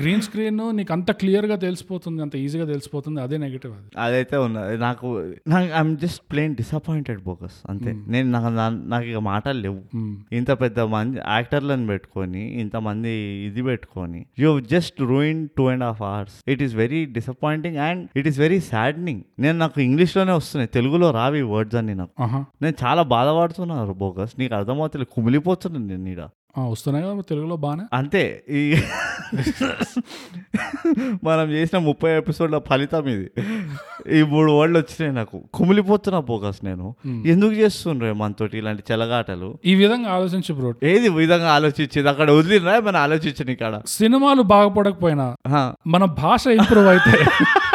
గ్రీన్ 0.04 0.24
స్క్రీన్ 0.28 0.62
నీకు 0.80 0.94
అంత 0.98 1.12
క్లియర్గా 1.22 1.58
తెలిసిపోతుంది 1.66 2.22
అంత 2.26 2.36
ఈజీగా 2.44 2.66
తెలిసిపోతుంది 2.74 3.22
అదే 3.26 3.38
నెగటివ్ 3.46 3.74
అది. 3.78 3.88
అదైతే 4.06 4.38
ఉన్నది 4.48 4.76
నాకు 4.78 5.08
నాకు 5.54 5.68
I'm 5.78 5.94
just 6.04 6.22
plain 6.32 6.56
disappointed 6.62 7.22
bogus 7.28 7.58
అంతే. 7.72 7.94
నేను 8.16 8.28
నాకు 8.36 8.52
నాకు 8.94 9.06
ఇక 9.12 9.22
మాటలు 9.30 9.60
లేవు. 9.66 9.80
Hmm. 9.96 10.12
ఇంత 10.40 10.52
పెద్ద 10.64 10.80
మంది 10.96 11.18
యాక్టర్లను 11.36 11.88
పెట్టుకొని 11.88 12.44
ఇంతమంది 12.64 13.14
ఇది 13.48 13.64
పెట్టుకొని 13.70 14.22
you 14.40 14.52
just 14.74 15.02
ruin 15.12 15.42
two 15.58 15.66
and 15.74 15.84
half 15.84 16.04
hours 16.10 16.38
it 16.54 16.64
is 16.68 16.76
very 16.84 17.02
disappointing 17.18 17.78
and 17.88 18.04
it 18.20 18.28
is 18.32 18.40
very 18.46 18.60
saddening 18.72 19.22
నేను 19.40 19.58
నాకు 19.64 19.82
ఇంగ్లీష్లోనే 19.88 20.36
వస్తున్నాయి. 20.40 20.72
తెలుగులో 20.78 21.10
రావి 21.20 21.42
వర్డ్స్ 21.54 21.78
అన్ని. 21.80 21.93
నాకు 21.96 22.14
నేను 22.62 22.76
చాలా 22.84 23.02
బాధపడుతున్నాను 23.12 23.96
బోకస్ 24.00 24.36
నీకు 24.40 24.56
అర్థమవుతుంది 24.56 25.08
కుమిలిపోతున్నాను 25.16 25.88
నేను 26.04 26.28
ఆ, 26.56 26.64
వస్తున్నాయి 26.68 27.04
కదా 27.06 27.24
తెలుగులో 27.30 27.56
బాగానే. 27.58 27.84
అంతే 27.94 28.22
ఈ 28.52 28.60
మనం 31.24 31.46
చేసిన 31.52 31.78
ముప్పై 31.80 32.12
ఎపిసోడ్ల 32.12 32.58
ఫలితం 32.68 33.06
ఇది. 33.08 33.26
ఈ 34.10 34.22
మూడు 34.24 34.52
వర్డ్లు 34.52 34.78
వచ్చినాయి 34.80 35.14
నాకు. 35.14 35.38
కుమిలిపోతున్నా 35.54 36.20
బోగస్ 36.22 36.60
నేను. 36.66 36.88
ఎందుకు 37.26 37.54
చేస్తుండ్రే 37.54 38.12
మనతోటి 38.14 38.58
ఇలాంటి 38.58 38.84
చెలగాటలు? 38.90 39.50
ఈ 39.66 39.76
విధంగా 39.76 40.10
ఆలోచించు 40.16 40.54
బ్రో. 40.54 40.72
ఏది 40.86 41.10
విధంగా 41.18 41.50
ఆలోచించింది? 41.54 42.08
అక్కడ 42.10 42.30
వదిలిరా 42.32 42.76
మనం 42.82 43.00
ఆలోచించని 43.02 43.52
ఇక్కడ 43.52 43.74
సినిమాలు 43.94 44.44
బాగుపడకపోయినా 44.52 45.28
మన 45.88 46.04
భాష 46.22 46.44
ఇంప్రూవ్ 46.60 46.88
అయితే 46.88 47.16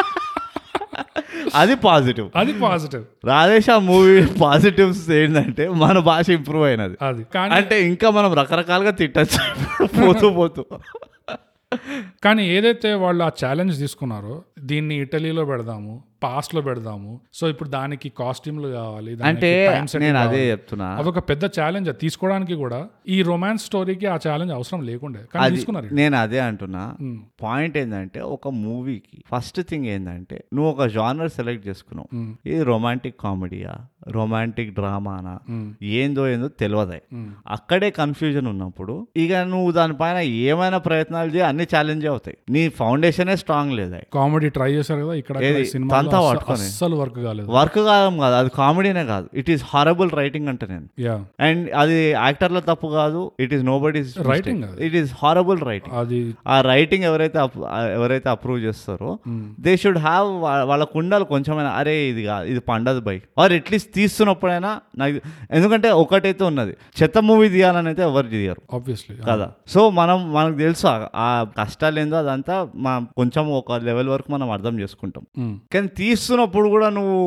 అది 1.55 1.75
పాజిటివ్ 1.75 2.29
అది 2.35 2.53
పాజిటివ్ 2.59 3.03
రాధేశ 3.25 3.69
మూవీ 3.69 4.25
పాజిటివ్స్ 4.25 5.11
ఏంటంటే 5.11 5.69
మన 5.69 5.99
భాష 5.99 6.29
ఇంప్రూవ్ 6.29 6.63
అయినది. 6.63 6.97
అది. 7.01 7.23
కానీ 7.23 7.53
అంటే 7.53 7.87
ఇంకా 7.87 8.09
మనం 8.09 8.33
రకరకాలుగా 8.33 8.91
తిట్టచ్చు. 8.91 9.39
పోతూ 10.07 10.29
పోతూ. 10.29 10.65
కానీ 12.23 12.49
ఏదైతే 12.49 12.93
వాళ్ళు 12.93 13.23
ఆ 13.23 13.31
ఛాలెంజ్ 13.45 13.79
తీసుకున్నారో 13.79 14.43
దీన్ని 14.65 14.95
ఇటలీలో 14.95 15.45
పెడదాము 15.45 16.03
పాస్ట్లో 16.23 16.61
పెడదాము. 16.61 17.21
సో 17.33 17.49
ఇప్పుడు 17.49 17.69
దానికి 17.69 18.09
కాస్ట్యూమ్లు 18.09 18.67
కావాలి 18.67 19.11
అంటే 19.23 19.49
నేను 19.99 20.17
అదే. 20.17 20.51
చెప్తున్నా. 20.51 20.87
అదొక 20.95 21.19
పెద్ద 21.29 21.45
ఛాలెంజ్ 21.57 21.99
తీసుకోవడానికి 22.01 22.55
కూడా 22.55 22.79
ఈ 23.07 23.21
రొమాన్స్ 23.21 23.65
స్టోరీకి 23.65 24.05
ఆ 24.05 24.19
ఛాలెంజ్ 24.27 24.53
అవసరం 24.53 24.81
లేకుండే. 24.81 25.21
కానీ 25.33 25.55
తీసుకున్నారు 25.55 25.87
నేను 25.91 26.17
అదే 26.17 26.39
అంటున్నా. 26.39 26.83
పాయింట్ 27.41 27.77
ఏంటంటే 27.77 28.19
ఒక 28.19 28.47
మూవీకి 28.47 29.17
ఫస్ట్ 29.31 29.61
థింగ్ 29.69 29.85
ఏంటంటే 29.85 30.43
నువ్వు 30.53 30.71
ఒక 30.71 30.87
జానర్ 30.87 31.29
సెలెక్ట్ 31.29 31.67
చేసుకున్నావు. 31.67 32.09
ఇది 32.45 32.63
రొమాంటిక్ 32.63 33.21
కామెడీయా 33.21 33.75
రొమాంటిక్ 34.11 34.73
డ్రామానా 34.73 35.33
ఏందో 35.81 36.27
ఏందో 36.27 36.47
తెలియదు 36.59 36.97
ఉమ్. 37.13 37.31
అక్కడే 37.47 37.89
కన్ఫ్యూజన్ 37.91 38.47
ఉన్నప్పుడు 38.47 38.93
ఇక 39.17 39.33
నువ్వు 39.47 39.71
దానిపైన 39.71 40.17
ఏమైనా 40.47 40.77
ప్రయత్నాలు 40.77 41.29
చేయి 41.29 41.41
అన్ని 41.41 41.67
ఛాలెంజ్ 41.75 42.05
అవుతాయి. 42.05 42.37
నీ 42.49 42.69
ఫౌండేషనే 42.69 43.35
స్ట్రాంగ్ 43.35 43.73
లేదా 43.73 43.99
కామెడీ 44.13 44.48
ట్రై 44.49 44.73
చేశారు 44.73 45.01
కదా 45.01 45.13
ఇక్కడ? 45.13 45.37
సినిమా. 45.63 45.95
అస్సలు 46.51 46.95
వర్క్ 46.95 47.19
కాలేదు. 47.19 47.51
వర్క్ 47.51 47.75
కాదు 47.75 48.19
కాదు 48.19 48.35
అది 48.35 48.49
కామెడీనే 48.49 49.05
కాదు. 49.05 49.29
ఇట్ 49.33 49.49
ఈస్ 49.49 49.63
హారబుల్ 49.67 50.11
రైటింగ్ 50.11 50.47
అంటే 50.47 50.67
నేను. 50.67 51.01
అండ్ 51.39 51.71
అది 51.77 52.11
యాక్టర్ల 52.11 52.59
తప్పు 52.59 52.87
కాదు 52.87 53.31
ఇట్ 53.39 53.53
ఈస్ 53.53 53.63
నో 53.63 53.79
బడీస్ 53.79 54.19
అది. 54.63 54.85
ఇట్ 54.85 54.95
ఈస్ 54.95 55.13
హారబుల్ 55.21 55.61
రైటింగ్ 55.61 55.97
అది 55.97 56.35
ఆ 56.47 56.61
రైటింగ్ 56.61 57.03
ఎవరైతే 57.03 57.39
ఎవరైతే 57.93 58.29
అప్రూవ్ 58.29 58.59
చేస్తారో 58.59 59.19
దే 59.59 59.77
షుడ్ 59.77 59.97
హ్యావ్ 59.97 60.41
వాళ్ళకు 60.41 60.99
ఉండాలి 60.99 61.25
కొంచెమైనా 61.25 61.69
అరే 61.69 61.97
ఇది 61.97 62.23
కాదు 62.23 62.47
ఇది 62.47 62.59
పండదు 62.59 62.99
బై. 62.99 63.21
ఆర్ 63.39 63.53
అట్లీస్ట్ 63.53 63.93
తీస్తున్నప్పుడైనా 63.93 64.79
నాకు 64.97 65.19
ఎందుకంటే 65.51 65.89
ఒకటైతే 65.89 66.43
ఉన్నది. 66.43 66.75
చెత్త 67.03 67.17
మూవీ 67.17 67.49
తీయాలని 67.49 67.87
అయితే 67.87 68.01
ఎవరు 68.01 68.27
తీయరు. 68.27 68.75
ఆబ్వియస్లీ 68.75 69.15
కదా. 69.15 69.51
సో 69.67 69.89
మనం 69.89 70.33
మనకు 70.33 70.57
తెలుసు 70.57 70.87
ఆ- 71.15 71.45
కష్టాలు 71.57 71.99
ఏందో 71.99 72.15
అదంతా 72.15 72.67
కొంచెం 73.17 73.51
ఒక 73.51 73.71
లెవెల్ 73.71 74.09
వరకు 74.09 74.31
మనం 74.39 74.51
అర్థం 74.55 74.75
చేసుకుంటాం. 74.81 75.23
కానీ 75.73 75.89
తీస్తున్నప్పుడు 75.99 76.67
కూడా 76.75 76.87
నువ్వు 76.97 77.17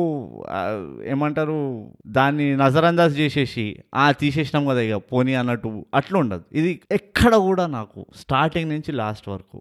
ఏమంటారు 1.13 1.57
దాన్ని 2.15 2.47
నజరందాజ్ 2.55 3.15
చేసేసి 3.19 3.65
ఆ 3.95 4.05
తీసేసినాం 4.21 4.63
కదా 4.69 4.81
ఇక 4.87 4.97
పోనీ 5.11 5.33
అన్నట్టు 5.41 5.69
అట్లా 5.99 6.17
ఉండదు. 6.23 6.43
ఇది 6.59 6.71
ఎక్కడ 6.97 7.33
కూడా 7.47 7.65
నాకు 7.77 7.99
స్టార్టింగ్ 8.21 8.69
నుంచి 8.73 8.91
లాస్ట్ 9.01 9.27
వరకు 9.33 9.57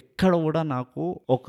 ఎక్కడ 0.00 0.32
కూడా 0.46 0.62
నాకు 0.74 1.04
ఒక 1.30 1.48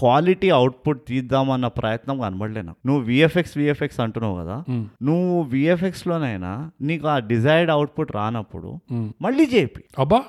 క్వాలిటీ 0.00 0.50
అవుట్పుట్ 0.58 1.02
తీద్దామన్న 1.10 1.68
ప్రయత్నం 1.80 2.16
కనబడలే 2.24 2.62
నాకు. 2.68 2.80
నువ్వు 2.88 3.02
విఎఫ్ఎక్స్ 3.10 3.56
విఎఫ్ఎక్స్ 3.60 4.00
అంటున్నావు 4.04 4.36
కదా 4.42 4.56
నువ్వు 5.08 5.36
విఎఫ్ఎక్స్ 5.54 6.04
లోనైనా 6.10 6.52
నీకు 6.88 7.06
ఆ 7.08 7.18
డిజైర్డ్ 7.32 7.72
అవుట్పుట్ 7.76 8.12
రానప్పుడు. 8.20 8.70
మళ్ళీ 9.24 9.46
చేపి 9.52 9.82
అబ్బా! 10.02 10.20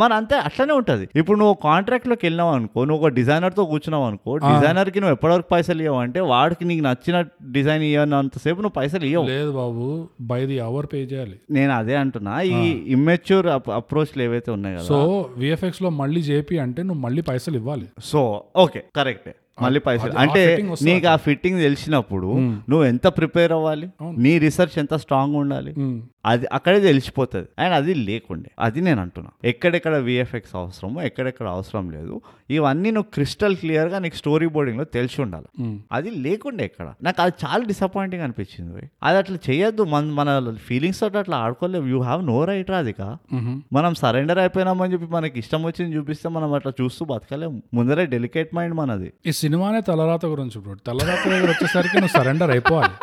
మన 0.00 0.10
అంతే 0.20 0.36
అట్లనే 0.46 0.74
ఉంటది. 0.80 1.04
ఇప్పుడు 1.20 1.38
నువ్వు 1.42 1.56
కాంట్రాక్ట్లోకి 1.66 2.24
వెళ్ళినావు 2.26 2.52
అనుకో 2.58 2.80
నువ్వు 2.84 3.00
ఒక 3.00 3.10
డిజైనర్తో 3.18 3.62
కూర్చున్నావు 3.88 4.06
అనుకో 4.10 4.32
డిజైనర్కి 4.44 4.98
నువ్వు 5.02 5.14
ఎప్పటివరకు 5.16 5.48
పైసలు 5.54 5.82
ఇవ్వవు 5.84 6.00
అంటే 6.04 6.20
వాడికి 6.32 6.64
నీకు 6.70 6.82
నచ్చిన 6.88 7.16
డిజైన్ 7.56 7.84
ఇవ్వనంతసేపు 7.90 8.60
నువ్వు 8.64 8.76
పైసలు 8.80 9.06
ఇవ్వవు 9.10 9.26
లేదు 9.32 9.50
బాబు 9.60 9.86
బై 10.30 10.40
ది 10.50 10.56
అవర్ 10.68 10.86
పే 10.92 11.00
చేయాలి. 11.12 11.36
నేను 11.56 11.72
అదే 11.80 11.94
అంటున్నా 12.02 12.34
ఈ 12.52 12.58
ఇమ్మెచ్యూర్ 12.96 13.46
అప్రోచ్లు 13.80 14.22
ఏవైతే 14.26 14.50
ఉన్నాయి 14.56 14.76
కదా. 14.76 14.86
సో 14.90 14.98
విఎఫ్ఎక్స్లో 15.42 15.90
మళ్ళీ 16.02 16.22
చేపి 16.30 16.58
అంటే 16.64 16.80
నువ్వు 16.88 17.02
మళ్ళీ 17.06 17.22
పైసలు 17.30 17.56
ఇవ్వాలి. 17.60 17.86
సో 18.10 18.22
ఓకే 18.64 18.82
కరెక్టే 18.98 19.34
మళ్ళీ 19.62 19.80
పైసలు. 19.80 20.12
అంటే 20.12 20.68
నీకు 20.82 21.08
ఆ 21.08 21.16
ఫిట్టింగ్ 21.16 21.60
తెలిసినప్పుడు 21.60 22.38
నువ్వు 22.40 22.84
ఎంత 22.84 23.06
ప్రిపేర్ 23.06 23.52
అవ్వాలి? 23.52 23.88
నీ 24.18 24.38
రీసెర్చ్ 24.38 24.78
ఎంత 24.78 24.94
స్ట్రాంగ్ 24.94 25.36
ఉండాలి? 25.36 26.02
అది 26.26 26.46
అక్కడే 26.52 26.80
తెలిసిపోతుంది. 26.80 27.48
అండ్ 27.58 27.74
అది 27.74 27.94
లేకుండే. 27.94 28.50
అది 28.58 28.80
నేను 28.80 29.00
అంటున్నా. 29.02 29.30
ఎక్కడెక్కడ 29.48 29.96
విఎఫ్ఎక్స్ 29.96 30.56
అవసరమో 30.56 31.02
ఎక్కడెక్కడ 31.02 31.48
అవసరం 31.48 31.90
లేదు 31.90 32.20
ఇవన్నీ 32.50 32.90
నువ్వు 32.90 33.10
క్రిస్టల్ 33.14 33.56
క్లియర్గా 33.56 33.98
నీకు 33.98 34.16
స్టోరీ 34.16 34.46
బోర్డింగ్లో 34.46 34.84
తెలిసి 34.84 35.22
ఉండాలి. 35.22 35.46
అది 35.92 36.10
లేకుండే 36.10 36.64
ఎక్కడ. 36.64 36.92
నాకు 37.02 37.22
అది 37.22 37.32
చాలా 37.46 37.64
డిసప్పాయింటింగ్ 37.64 38.22
అనిపించింది. 38.22 38.90
అది 39.02 39.18
అట్లా 39.18 39.38
చేయొద్దు. 39.50 39.82
మన 39.82 40.04
మన 40.04 40.54
ఫీలింగ్స్ 40.64 41.00
తోటి 41.00 41.18
అట్లా 41.18 41.36
ఆడుకోలేవు 41.36 41.86
యూ 41.86 42.00
హ్యావ్ 42.00 42.24
నో 42.24 42.44
రైట్ 42.44 42.70
మ్హూ. 42.70 43.62
మనం 43.72 43.94
సరెండర్ 43.94 44.38
అయిపోయినామని 44.38 44.92
చెప్పి 44.92 45.06
మనకి 45.06 45.38
ఇష్టం 45.38 45.62
వచ్చింది 45.62 45.96
చూపిస్తే 45.96 46.28
మనం 46.28 46.52
అట్లా 46.52 46.72
చూస్తూ 46.80 47.04
బతకలేము 47.04 47.62
ముందరే 47.74 48.06
డెలికేట్ 48.06 48.54
మైండ్ 48.54 48.74
మనది. 48.74 49.12
సినిమానే 49.48 49.80
తలరాత 49.80 50.24
గురించి 50.26 50.58
బ్రో 50.60 50.74
తలరాత 50.86 51.28
దగ్గర 51.28 51.48
వచ్చేసరికి 51.50 51.96
నువ్వు 51.96 52.12
సరెండర్ 52.18 52.50
అయిపోవాలి. 52.50 52.94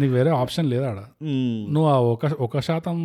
నీకు 0.00 0.12
వేరే 0.12 0.30
ఆప్షన్ 0.30 0.66
లేదా. 0.70 0.88
నువ్వు 1.70 1.88
ఆ 1.90 1.98
ఒక 2.14 2.26
ఒక 2.40 2.60
శాతం 2.60 2.96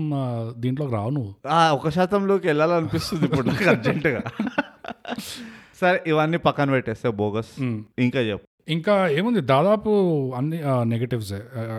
దీంట్లోకి 0.58 0.94
రావు 0.94 1.10
నువ్వు. 1.10 1.32
ఆ 1.48 1.72
ఒక 1.72 1.90
శాతంలోకి 1.90 2.48
వెళ్ళాలనిపిస్తుంది 2.48 3.26
ఇప్పుడు 3.26 3.48
నాకు 3.48 3.70
అర్జెంటుగా 3.70 4.22
సరే 5.82 6.04
ఇవన్నీ 6.08 6.38
పక్కన 6.38 6.70
పెట్టేస్తే 6.72 7.10
బోగస్. 7.10 7.54
ఇంకా 8.00 8.20
చెప్పు. 8.22 8.48
ఇంకా 8.68 9.08
ఏముంది? 9.10 9.42
దాదాపు 9.42 9.90
అన్ని 10.36 10.60
నెగటివ్స్ 10.86 11.34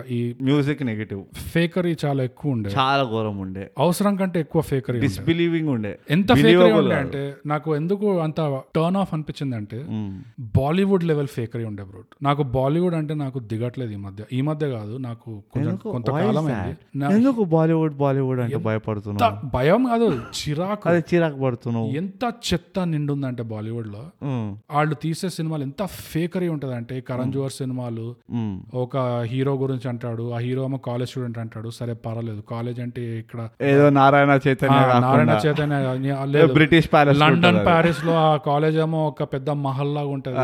ఈ 0.09 0.35
మ్యూజిక్ 0.41 0.83
నెగిటివ్ 0.83 1.23
ఫేకరీ 1.35 1.95
చాలా 2.05 2.23
ఎక్కువ 2.23 2.51
ఉండే. 2.51 2.69
చాలా 2.77 3.03
ఘోరం 3.03 3.37
ఉండే. 3.37 3.71
అవసరం 3.77 4.15
కంటే 4.15 4.39
ఎక్కువ 4.39 4.61
ఫేకరీ 4.61 4.99
డిస్బిలీవింగ్ 4.99 5.69
ఉండే. 5.69 5.99
ఎంత 6.09 6.33
ఫేకరీ 6.33 6.71
ఉండే. 6.71 6.95
అంటే 6.95 7.35
నాకు 7.45 7.75
ఎందుకు 7.75 8.19
అంత 8.19 8.61
టర్న్ 8.75 8.97
ఆఫ్ 8.97 9.13
అనిపించింది 9.13 9.55
అంటే. 9.55 9.79
బాలీవుడ్ 10.57 11.03
లెవెల్ 11.03 11.27
ఫేకరీ 11.27 11.63
ఉండే 11.63 11.83
బ్రో 11.83 12.03
నాకు 12.23 12.43
బాలీవుడ్ 12.43 12.95
అంటే 12.95 13.13
నాకు 13.13 13.39
దిగట్లేదు 13.39 13.91
ఈ 13.91 13.95
మధ్య. 13.95 14.23
ఈ 14.33 14.41
మధ్య 14.41 14.69
కాదు 14.71 14.97
నాకు 14.97 15.43
కొంచెం 15.53 15.75
కొంతకాలం 15.75 16.49
ఎందుకు 17.11 17.43
బాలీవుడ్ 17.43 17.95
బాలీవుడ్ 17.95 18.39
అంటే 18.39 18.55
ఎంత 18.55 18.65
భయపడుతున్నావు? 18.65 19.49
భయం 19.53 19.83
కాదు 19.83 20.21
చిరాకు. 20.39 20.89
అదే 20.89 21.03
చిరాకు 21.13 21.39
పడుతున్నావు. 21.39 21.87
ఎంత 21.87 22.33
చెత్త 22.53 22.79
నిండుందంటే 22.79 23.43
బాలీవుడ్లో. 23.43 24.03
వాళ్ళు 24.73 24.95
తీసే 24.95 25.29
సినిమాలు 25.29 25.63
ఎంత 25.63 25.83
ఫేకరీ 25.85 26.47
ఉంటదంటే 26.75 27.01
కరణ్ 27.01 27.33
జోహర్ 27.33 27.51
సినిమాలు. 27.51 28.05
ఒక 28.75 28.95
హీరో 29.23 29.53
గురించి 29.55 29.87
అంటాడు 29.89 30.31
ఆ 30.31 30.37
హీరో 30.37 30.63
ఏమో 30.63 30.77
కాలేజ్ 30.85 31.09
స్టూడెంట్ 31.09 31.37
అంటాడు 31.37 31.69
సరే 31.69 31.93
పర్వాలేదు 32.05 32.41
కాలేజ్ 32.51 32.79
అంటే 32.79 33.01
ఇక్కడ 33.19 33.41
ఏదో 33.65 33.89
Narayana 33.89 34.39
Chaitanya 34.47 34.79
Narayana 34.99 35.39
Chaitanya 35.45 36.45
British 36.53 36.89
palace 36.93 37.19
London 37.19 37.59
ప్యారిస్లో 37.65 38.15
ఆ 38.23 38.37
కాలేజ్ 38.45 38.77
ఏమో 38.77 39.07
ఒక 39.07 39.23
పెద్ద 39.33 39.49
మహల్ 39.67 39.93
లాగా 39.95 40.07
ఉంటది. 40.07 40.39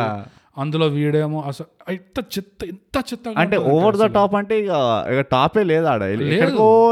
అందులో 0.57 0.85
వీడేమో 0.87 1.39
అసలు 1.41 1.67
ఇంత 1.91 2.17
చెత్త 2.33 2.63
ఇంత 2.65 2.95
చెత్త 3.09 3.33
అంటే 3.37 3.57
ఓవర్ 3.73 3.97
ద 3.97 4.05
టాప్ 4.15 4.35
అంటే 4.35 4.55
ఇక 5.11 5.21
టాపే 5.31 5.63
లేదు 5.63 5.85
ఆడ. 5.85 6.01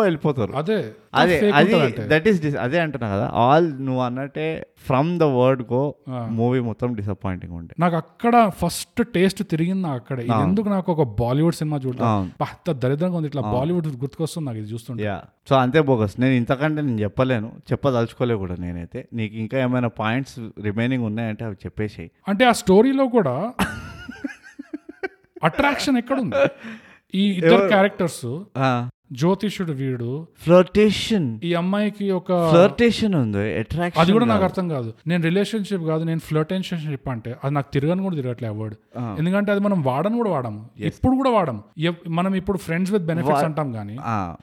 వెళ్ళిపోతారు. 0.03 0.53
అదే. 0.55 0.77
అదే 1.13 1.51
అది. 1.51 1.73
దట్ 2.07 2.27
ఈస్ 2.27 2.55
అదే 2.55 2.79
అంటున్నా 2.79 3.15
కదా 3.15 3.29
ఆల్ 3.33 3.85
నువ్వు 3.85 4.01
అన్నట్టే 4.01 4.67
from 4.87 5.19
the 5.19 5.23
word 5.23 5.63
go. 5.73 5.95
Movie 6.29 6.59
మొత్తం 6.59 6.93
డిసప్పాయింటింగ్ 6.93 7.53
ఉండే. 7.53 7.75
నాకు 7.79 7.95
అక్కడ 7.95 8.49
ఫస్ట్ 8.49 9.07
టేస్ట్ 9.13 9.49
తిరిగింది 9.49 9.81
నాకు 9.81 9.95
అక్కడే. 9.95 10.23
ఎందుకు 10.43 10.69
నాకు 10.69 10.91
ఒక 10.91 11.03
బాలీవుడ్ 11.03 11.55
సినిమా 11.55 11.77
చూడటం 11.77 12.31
దరిద్రంగా 12.69 13.15
ఉంది 13.15 13.27
ఇట్లా 13.27 13.41
బాలీవుడ్ 13.41 13.87
గుర్తుకొస్తుంది 13.87 14.45
నాకు 14.45 14.57
ఇది 14.57 14.67
చూస్తుంటే. 14.67 15.03
సో 15.49 15.55
అంతే 15.55 15.81
బోగస్ 15.81 16.19
నేను 16.19 16.33
ఇంతకంటే 16.33 16.81
నేను 16.81 17.01
చెప్పలేను. 17.01 17.61
చెప్పదలుచుకోలే 17.71 18.35
కూడా 18.35 18.55
నేనైతే. 18.59 19.07
నీకు 19.13 19.35
ఇంకా 19.35 19.59
ఏమైనా 19.59 19.87
పాయింట్స్ 19.87 20.39
రిమైనింగ్ 20.61 21.03
ఉన్నాయంటే 21.03 21.45
అవి 21.45 21.55
చెప్పేసేయి. 21.65 22.11
అంటే 22.27 22.45
ఆ 22.45 22.51
స్టోరీలో 22.51 23.07
కూడా 23.07 23.53
అట్రాక్షన్ 25.43 25.97
ఎక్కడుంది? 25.97 26.35
ఈ 27.13 27.31
ఇద్దరు 27.31 27.67
క్యారెక్టర్స్ 27.67 28.25
జ్యోతిషుడు 29.11 29.71
వీడు. 29.71 30.09
ఫ్లర్టేషన్ 30.43 31.27
ఈ 31.43 31.51
అమ్మాయికి 31.53 32.11
ఒక 32.11 32.31
ఫ్లర్టేషన్ 32.51 33.15
ఉంది 33.15 33.37
అది 33.39 33.59
అట్రాక్షన్ 33.59 34.11
కూడా 34.11 34.25
నాకు 34.25 34.43
అర్థం 34.43 34.69
కాదు. 34.69 34.89
నేను 35.07 35.21
రిలేషన్షిప్ 35.23 35.83
కాదు 35.83 36.03
నేను 36.03 36.19
ఫ్లర్టేషన్షిప్ 36.19 37.09
అంటే 37.09 37.31
అది 37.43 37.53
నాకు 37.53 37.69
తిరగని 37.73 38.01
కూడా 38.01 38.15
తిరగట్లే 38.15 38.49
వర్డ్ 38.59 38.75
ఎందుకంటే 39.19 39.51
అది 39.51 39.61
మనం 39.61 39.79
వాడని 39.83 40.17
కూడా 40.17 40.29
వాడము. 40.29 40.61
ఇప్పుడు 40.81 41.15
కూడా 41.15 41.29
వాడము. 41.29 41.61
మనం 42.09 42.31
ఇప్పుడు 42.35 42.57
ఫ్రెండ్స్ 42.57 42.91
విత్ 42.91 43.03
బెనిఫిట్స్ 43.03 43.43
అంటాం 43.43 43.69
కానీ 43.73 43.95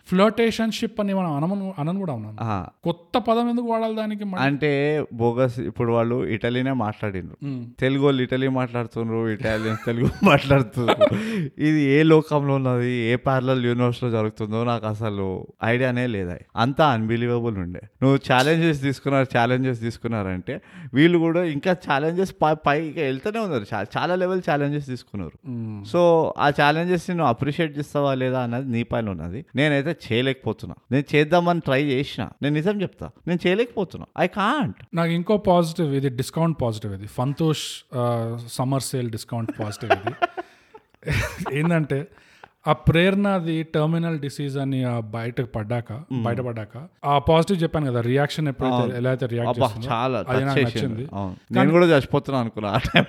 ఫ్లర్టేషన్షిప్ 0.09 1.01
అని 1.01 1.15
మనం 1.15 1.31
అనమను 1.37 1.75
అనను 1.79 1.99
కూడా 1.99 2.13
ఉన్నాను 2.13 2.39
కొత్త 2.85 3.19
పదం 3.19 3.49
ఎందుకు 3.49 3.67
వాడాలి 3.67 3.97
దానికి 3.97 4.25
అంటే 4.39 4.73
బోగస్ 5.13 5.59
ఇప్పుడు 5.61 5.93
వాళ్ళు 5.93 6.17
ఇటలీనే 6.27 6.73
మాట్లాడిండ్రు. 6.73 7.37
తెలుగు 7.81 8.05
వాళ్ళు 8.05 8.23
ఇటలీ 8.23 8.49
మాట్లాడుతున్నారు 8.61 9.29
ఇటాలియన్స్ 9.29 9.85
తెలుగు 9.85 10.09
మాట్లాడుతున్నారు. 10.31 11.09
ఇది 11.59 11.81
ఏ 11.97 12.03
లోకంలో 12.03 12.55
ఉన్నది 12.55 12.93
ఏ 13.13 13.17
యూనివర్స్లో 13.69 14.11
జరుగుతుందో 14.11 14.56
ఉందో 14.57 14.71
నాకు 14.71 14.87
అసలు 14.87 15.47
ఐడియానే 15.65 16.07
లేదా? 16.07 16.39
అంతా 16.57 16.87
అన్బిలీవబుల్ 16.87 17.59
ఉండే. 17.59 17.81
నువ్వు 18.03 18.19
ఛాలెంజెస్ 18.33 18.83
తీసుకున్నారు 18.83 19.39
ఛాలెంజెస్ 19.39 19.81
తీసుకున్నారంటే 19.81 20.63
వీళ్ళు 20.95 21.19
కూడా 21.19 21.45
ఇంకా 21.45 21.73
ఛాలెంజెస్ 21.73 22.35
పైకి 22.67 23.01
వెళ్తూనే 23.01 23.39
ఉన్నారు. 23.39 23.67
చాలా 23.99 24.15
లెవెల్ 24.15 24.43
ఛాలెంజెస్ 24.51 24.87
తీసుకున్నారు. 24.87 25.33
సో 25.85 26.35
ఆ 26.39 26.49
ఛాలెంజెస్ 26.49 27.11
నువ్వు 27.11 27.27
అప్రిషియేట్ 27.27 27.79
చేస్తావా 27.79 28.15
లేదా 28.15 28.43
అన్నది 28.43 28.69
నీ 28.73 28.83
పైన 28.83 29.11
ఉన్నది. 29.11 29.45
నేనైతే 29.57 29.97
చేయలేకపోతున్నా. 30.13 30.75
నేను 30.93 31.17
చేద్దామని 31.17 31.61
ట్రై 31.61 31.85
చేసిన. 31.85 32.29
నేను 32.43 32.55
నిజం 32.55 32.83
చెప్తా. 32.83 33.11
నేను 33.29 33.49
చేయలేకపోతున్నా. 33.49 34.07
ఐ 34.19 34.27
కాంట్ 34.27 34.77
నాకు 34.95 35.11
ఇంకో 35.11 35.37
పాజిటివ్ 35.37 35.95
ఇది 35.95 36.09
డిస్కౌంట్ 36.09 36.59
పాజిటివ్ 36.63 36.95
ఇది. 36.95 37.09
Santosh 37.17 37.65
summer 38.53 38.83
sale 38.83 39.11
discount 39.11 39.51
positive 39.61 39.93
ఇది. 39.93 40.15
ఏంటంటే 41.59 42.09
ఆ 42.67 42.73
ప్రేరణది 42.87 43.63
టర్మినల్ 43.75 44.19
డిసీజ్ 44.19 44.57
అని 44.59 44.79
బయటకు 45.11 45.49
పడ్డాక 45.49 45.91
బయటపడ్డాక 46.25 46.75
ఆ 47.05 47.15
పాజిటివ్ 47.29 47.63
చెప్పాను 47.63 47.87
కదా 47.91 48.01
రియాక్షన్ 48.07 48.49
ఎప్పుడైతే 48.49 48.97
ఎలా 48.99 49.11
అయితే 49.11 49.27
రియాక్ట్ 49.27 49.61
చాలా 49.89 50.19
అది 50.33 50.45
నచ్చింది. 50.67 51.05
నేను 51.57 51.71
కూడా 51.71 51.87
చచ్చిపోతున్నా 51.87 52.41
అనుకున్నా 52.41 52.71
ఆ 52.71 52.81
టైం 52.87 53.07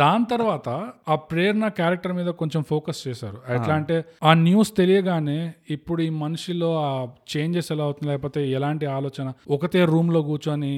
దాని 0.00 0.24
తర్వాత 0.24 0.68
ఆ 1.08 1.14
ప్రేరణ 1.30 1.68
క్యారెక్టర్ 1.78 2.12
మీద 2.12 2.30
కొంచెం 2.40 2.62
ఫోకస్ 2.62 3.08
చేశారు. 3.08 3.38
ఎట్లా 3.54 3.74
అంటే 3.74 3.96
ఆ 4.22 4.34
న్యూస్ 4.34 4.76
తెలియగానే 4.76 5.54
ఇప్పుడు 5.70 6.02
ఈ 6.02 6.10
మనిషిలో 6.22 6.70
ఆ 6.82 6.90
చేంజెస్ 7.32 7.72
ఎలా 7.72 7.84
అవుతుంది 7.84 8.08
లేకపోతే 8.10 8.40
ఎలాంటి 8.50 8.86
ఆలోచన 8.86 9.26
ఒకటే 9.50 9.84
రూమ్లో 9.84 10.22
కూర్చొని 10.22 10.72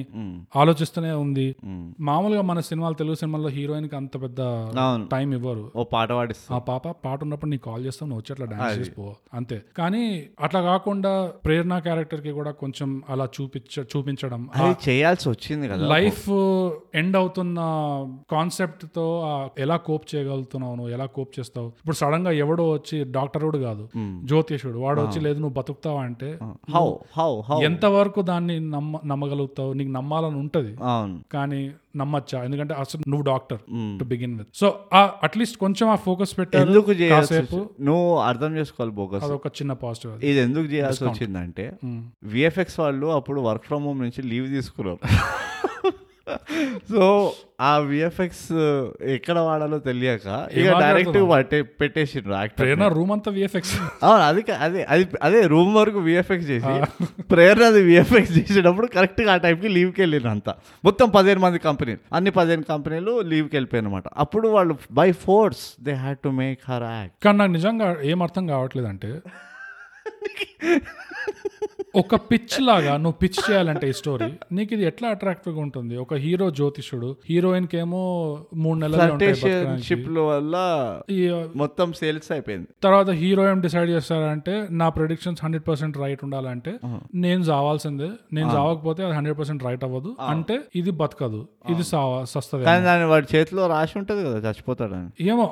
ఆలోచిస్తూనే 0.55 1.11
ఉంది. 1.11 1.55
మామూలుగా 1.99 2.41
మన 2.41 2.59
సినిమాలు 2.59 2.95
తెలుగు 2.95 3.15
సినిమాల్లో 3.15 3.49
హీరోయిన్కి 3.49 3.95
అంత 3.95 4.21
పెద్ద 4.21 4.41
టైం 5.11 5.33
ఇవ్వరు. 5.39 5.65
ఓ 5.75 5.83
పాట 5.93 6.09
పాడిస్తా 6.11 6.55
ఆ 6.55 6.59
పాప 6.69 6.95
పాట 7.05 7.19
ఉన్నప్పుడు 7.23 7.51
నీకు 7.51 7.65
కాల్ 7.69 7.85
చేస్తావు 7.85 8.09
నువ్వు 8.09 8.21
వచ్చి 8.23 8.33
అట్లా 8.35 8.45
డాన్స్ 8.53 8.79
చేసిపో 8.79 9.07
అంతే. 9.33 9.59
కానీ 9.77 10.03
అట్లా 10.47 10.61
కాకుండా 10.71 11.13
ప్రేరణ 11.45 11.77
క్యారెక్టర్కి 11.79 12.31
కూడా 12.31 12.51
కొంచెం 12.63 12.89
అలా 13.09 13.27
చూపించ 13.37 13.85
చూపించడం 13.93 14.41
చేయాల్సి 14.87 15.29
వచ్చింది 15.29 15.67
కదా. 15.67 15.83
లైఫ్ 15.95 16.27
ఎండ్ 17.01 17.17
అవుతున్న 17.21 17.59
కాన్సెప్ట్తో 18.35 19.02
ఆ 19.25 19.33
ఎలా 19.59 19.77
కోప్ 19.85 20.05
చేయగలుగుతున్నావు 20.11 20.75
నువ్వు 20.75 20.91
ఎలా 20.93 21.05
కోప్ 21.15 21.31
చేస్తావు? 21.37 21.69
ఇప్పుడు 21.79 21.97
సడన్గా 22.01 22.31
ఎవడో 22.43 22.65
వచ్చి 22.71 22.97
డాక్టర్ 23.11 23.43
కూడా 23.43 23.59
కాదు 23.59 23.83
జ్యోతిషుడు 24.25 24.79
వాడు 24.79 24.99
వచ్చి 25.01 25.21
లేదు 25.21 25.39
నువ్వు 25.39 25.55
బతుకుతావా 25.59 26.01
అంటే 26.03 26.29
హౌ 26.75 26.85
హౌ 27.17 27.29
హౌ 27.49 27.59
ఎంత 27.63 27.85
వరకు 27.95 28.21
దాన్ని 28.23 28.57
నమ్మ 28.75 28.99
నమ్మగలుగుతావు? 29.05 29.71
నీకు 29.73 29.91
నమ్మాలని 29.91 30.37
ఉంటది. 30.43 30.73
కానీ 31.31 31.61
నమ్మచ్చా? 31.95 32.37
ఎందుకంటే 32.43 32.73
అసలు 32.75 33.01
నువ్వు 33.09 33.25
doctor. 33.25 33.59
To 33.99 34.05
begin 34.11 34.33
with. 34.37 34.49
So 34.53 34.67
at least 35.25 35.57
కొంచెం 35.57 35.87
ఆ 35.89 35.97
ఫోకస్ 36.05 36.33
పెట్టారు 36.39 36.63
ఎందుకు 36.65 36.91
నువ్వు 37.87 38.07
అర్థం 38.29 38.51
చేసుకోవాలి 38.57 38.93
బోగస్ 38.93 39.25
అదొక 39.27 39.51
చిన్న 39.59 39.73
పాజిటివ్ 39.83 40.13
ఇది 40.23 40.39
ఎందుకు 40.39 40.67
చేయాల్సి 40.73 41.03
వచ్చిందంటే 41.07 41.65
విఎఫ్ఎక్స్ 42.33 42.79
వాళ్ళు 42.79 43.09
అప్పుడు 43.17 43.41
వర్క్ 43.41 43.65
ఫ్రమ్ 43.65 43.85
హోమ్ 43.85 44.01
నుంచి 44.05 44.21
లీవ్ 44.31 44.47
తీసుకున్నారు. 44.53 44.99
సో 46.91 47.05
ఆ 47.61 47.71
విఎఫ్ఎక్స్ 47.87 48.43
ఎక్కడ 49.13 49.37
వాడాలో 49.39 49.77
తెలియక 49.87 50.27
ఇక 50.53 50.69
డైరెక్ట్ 50.79 51.17
పట్టే 51.31 51.59
పెట్టేసిండ్రు 51.79 52.35
ప్రేరణ 52.57 52.87
రూమ్ 52.93 53.11
అంతా 53.11 53.31
విఎఫ్ఎక్స్ 53.31 53.73
అవును 54.03 54.23
అది 54.23 54.43
అదే 54.59 54.81
అది 54.89 55.05
అదే 55.21 55.41
రూమ్ 55.47 55.73
వరకు 55.75 56.01
విఎఫ్ఎక్స్ 56.01 56.47
చేసి 56.47 56.73
ప్రేరణ 57.31 57.65
అది 57.65 57.81
విఎఫ్ఎక్స్ 57.81 58.33
చేసేటప్పుడు 58.39 58.89
కరెక్ట్గా 58.95 59.33
ఆ 59.33 59.37
టైంకి 59.37 59.71
లీవ్కి 59.77 60.01
వెళ్ళిన 60.01 60.29
అంతా 60.29 60.53
మొత్తం 60.83 61.09
పదిహేను 61.09 61.41
మంది 61.41 61.61
కంపెనీలు 61.67 62.01
అన్ని 62.13 62.33
పదిహేను 62.39 62.67
కంపెనీలు 62.71 63.15
లీవ్కి 63.31 63.55
వెళ్ళిపోయారు 63.55 63.85
అనమాట 63.85 64.07
అప్పుడు 64.17 64.49
వాళ్ళు 64.49 64.75
by 64.93 65.09
force 65.25 65.65
they 65.87 65.95
had 66.03 66.21
to 66.23 66.31
make 66.39 66.61
her 66.71 66.87
act 66.91 67.15
కానీ 67.25 67.37
నాకు 67.37 67.53
నిజంగా 67.53 67.89
ఏం 68.03 68.21
అర్థం 68.23 68.45
కావట్లేదు 68.47 68.89
అంటే 68.93 69.11
ఒక 71.95 72.15
పిచ్ 72.29 72.55
లాగా 72.67 72.93
నువ్వు 72.97 73.17
పిచ్ 73.21 73.39
చేయాలంటే 73.47 73.85
ఈ 73.89 73.93
స్టోరీ 73.97 74.29
నీకు 74.57 74.71
ఇది 74.75 74.83
ఎట్లా 74.89 75.07
అట్రాక్టివ్గా 75.15 75.61
ఉంటుంది? 75.61 75.95
ఒక 76.03 76.13
హీరో 76.23 76.45
జ్యోతిషుడు 76.59 77.09
హీరోయిన్కి 77.29 77.77
ఏమో 77.77 77.99
మూడు 78.63 78.77
నెలలు. 78.79 79.81
షిప్ 79.87 80.07
వల్ల 80.29 80.55
మొత్తం 81.61 81.93
సేల్స్ 81.99 82.31
అయిపోయింది. 82.35 82.67
తర్వాత 82.83 83.09
హీరో 83.21 83.43
ఏం 83.49 83.59
డిసైడ్ 83.65 83.89
చేస్తారంటే 83.89 84.55
నా 84.81 84.87
ప్రిడిక్షన్స్ 84.95 85.43
హండ్రెడ్ 85.43 85.65
పర్సెంట్ 85.67 85.97
రైట్ 86.03 86.23
ఉండాలంటే 86.27 86.73
నేను 87.25 87.43
చావాల్సిందే. 87.51 88.09
నేను 88.37 88.49
చావకపోతే 88.55 89.03
అది 89.05 89.15
హండ్రెడ్ 89.19 89.37
పర్సెంట్ 89.39 89.63
రైట్ 89.69 89.85
అవ్వదు. 89.89 90.13
అంటే 90.33 90.57
ఇది 90.81 90.93
బతకదు. 91.03 91.43
ఇది 91.75 91.85
సస్తది 92.33 92.63
దాని 92.89 93.07
వాడి 93.13 93.29
చేతిలో 93.35 93.67
రాసి 93.73 93.95
ఉంటది 94.01 94.23
కదా 94.25 94.39
చచ్చిపోతాడని 94.47 95.29
ఏమో 95.29 95.47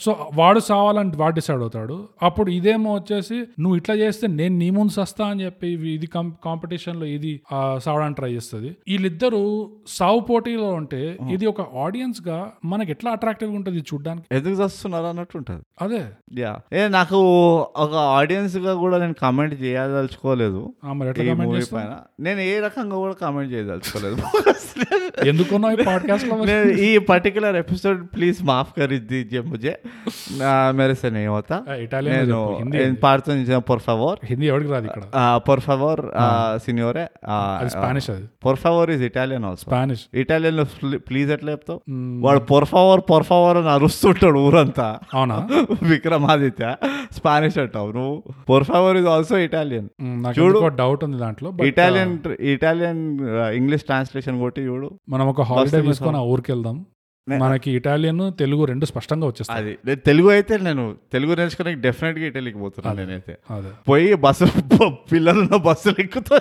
సో 0.00 0.12
వాడు 0.34 0.62
సావాలని 0.70 1.16
వాడు 1.22 1.36
డిసైడ్ 1.40 1.64
అవుతాడు. 1.68 1.98
అప్పుడు 2.22 2.50
ఇదేమో 2.58 2.90
వచ్చేసి 2.98 3.38
నువ్వు 3.62 3.76
ఇట్లా 3.82 3.96
చేస్తే 4.04 4.26
నేను 4.40 4.56
నీ 4.64 4.70
ముందు 4.80 4.92
సస్తా 5.00 5.24
అని 5.26 5.44
చెప్పి 5.44 5.70
ఇది 5.93 6.07
కాంపిటీషన్ 6.43 6.97
లో 6.97 7.07
ఇది 7.09 7.33
ఆ, 7.53 7.57
సావడానికి 7.79 8.17
ట్రై 8.17 8.31
చేస్తుంది 8.33 8.69
వీళ్ళిద్దరూ 8.89 9.41
సావు 9.93 10.19
పోటీలో 10.29 10.69
ఉంటే 10.79 11.01
ఇది 11.31 11.45
ఒక 11.47 11.61
ఆడియన్స్ 11.83 12.21
గా 12.25 12.37
మనకి 12.65 12.91
ఎట్లా 12.91 13.09
అట్రాక్టివ్ 13.15 13.51
గా 13.51 13.57
ఉంటుంది 13.57 13.77
ఇది 13.77 13.87
చూడ్డానికి 13.91 14.27
ఎందుకు 14.31 14.55
చస్తున్నారు 14.61 15.07
అన్నట్టు 15.07 15.37
ఉంటది 15.39 15.61
అదే 15.81 16.01
యా 16.39 16.53
ఏ 16.73 16.87
నాకు 16.95 17.19
ఒక 17.77 17.93
ఆడియన్స్ 18.15 18.57
గా 18.59 18.73
కూడా 18.79 18.97
నేను 18.97 19.17
కామెంట్ 19.21 19.55
చేయదలుచుకోలేదు 19.63 20.61
ఆ, 20.83 20.93
మరి 20.93 21.09
ఎట్లా 21.11 21.23
ఈ 21.23 21.29
కమెంట్ 21.29 21.49
మూవీ 21.49 21.59
చేస్తావు 21.59 21.79
పైన 21.79 21.95
నేను 22.27 22.41
ఏ 22.47 22.55
రకంగా 22.65 22.97
కూడా 22.97 23.15
కామెంట్ 23.21 23.51
చేయదలుచుకోలేదు 23.53 24.17
ఎందుకున్నావు 25.29 25.73
ఈ 25.75 25.85
పాడ్కాస్ట్ 25.87 26.27
లో 26.27 26.35
మరి? 26.35 26.47
నేను 26.51 26.69
ఈ 26.83 26.91
పర్టికులర్ 27.09 27.55
ఎపిసోడ్ 27.61 28.01
ప్లీజ్ 28.13 28.39
మాఫ్ 28.43 28.71
कर 28.71 28.91
दीजिए 29.09 29.41
मुझे 29.43 29.71
ना 30.39 30.49
मेरे 30.73 30.95
से 30.95 31.07
नहीं 31.09 31.29
होता 31.29 31.55
ఆ, 31.63 31.75
ఇటాలియన్ 31.85 32.15
నేను 32.17 32.29
చెప్పు, 32.31 32.57
Hindi 32.61 32.77
en 32.83 32.95
parto 32.97 33.31
por 33.69 33.79
favor 33.81 34.13
Hindi 34.23 34.45
ఎవరికి 34.47 34.71
రాదు 34.71 34.87
ఇక్కడ 34.89 35.03
Ah, 35.21 35.35
ah, 35.80 37.60
అది 37.60 37.70
స్పానిష్ 37.70 38.10
అది. 38.10 38.24
por 38.46 38.54
favor 38.56 38.86
is 38.88 39.02
Italian 39.02 39.42
also. 39.42 39.60
Spanish 39.60 40.00
ఇటాలియన్లో 40.14 40.64
please 40.96 41.30
ఎట్లా 41.30 41.50
చెప్తావు? 41.50 41.80
వాడు 42.20 42.38
పొర్ 42.38 42.64
ఫవర్ 42.64 43.00
పొర్ 43.10 43.22
ఫవర్ 43.22 43.56
అని 43.56 43.68
అరుస్తుంటాడు 43.68 44.38
ఊరంతా. 44.38 44.98
అవునా? 45.14 45.48
విక్రమాదిత్య 45.82 46.76
స్పానిష్ 47.12 47.58
అంటావు 47.58 47.92
నువ్వు. 47.92 48.22
పొర్ 48.48 48.64
ఫవర్ 48.64 48.96
ఇస్ 48.96 49.06
ఆల్సో 49.06 49.38
ఇటాలియన్ 49.38 49.88
చూడు. 50.40 50.68
డౌట్ 50.68 51.04
ఉంది 51.04 51.16
దాంట్లో 51.16 51.52
ఇటాలియన్ 51.64 52.18
ఇటాలియన్ 52.40 53.20
ఇంగ్లీష్ 53.54 53.82
ట్రాన్స్లేషన్ 53.82 54.40
కొట్టి 54.40 54.60
చూడు. 54.60 54.90
మనం 55.08 55.28
ఒక 55.28 55.40
హాలిడే 55.40 55.82
తీసుకొని 55.82 56.16
ఆ 56.16 56.20
ఊరికి 56.20 56.52
వెళ్దాం 56.52 56.86
మనకి 57.28 57.70
ఇటాలియన్ 57.70 58.32
తెలుగు 58.32 58.64
రెండు 58.64 58.86
స్పష్టంగా 58.86 59.26
వచ్చేస్తాయి. 59.26 59.58
అది. 59.60 59.78
నేను 59.84 60.00
తెలుగు 60.00 60.28
అయితే 60.28 60.56
నేను 60.58 60.82
తెలుగు 61.12 61.34
నేర్చుకోడానికి 61.34 61.82
డెఫినెట్గా 61.82 62.26
ఇటలీకి 62.26 62.58
పోతున్నాను 62.58 62.96
నేనైతే. 63.00 63.34
పోయి 63.88 64.14
బస్సు 64.14 64.44
పిల్లలున్న 65.12 65.56
బస్సులు 65.56 66.00
ఎక్కుతా. 66.00 66.38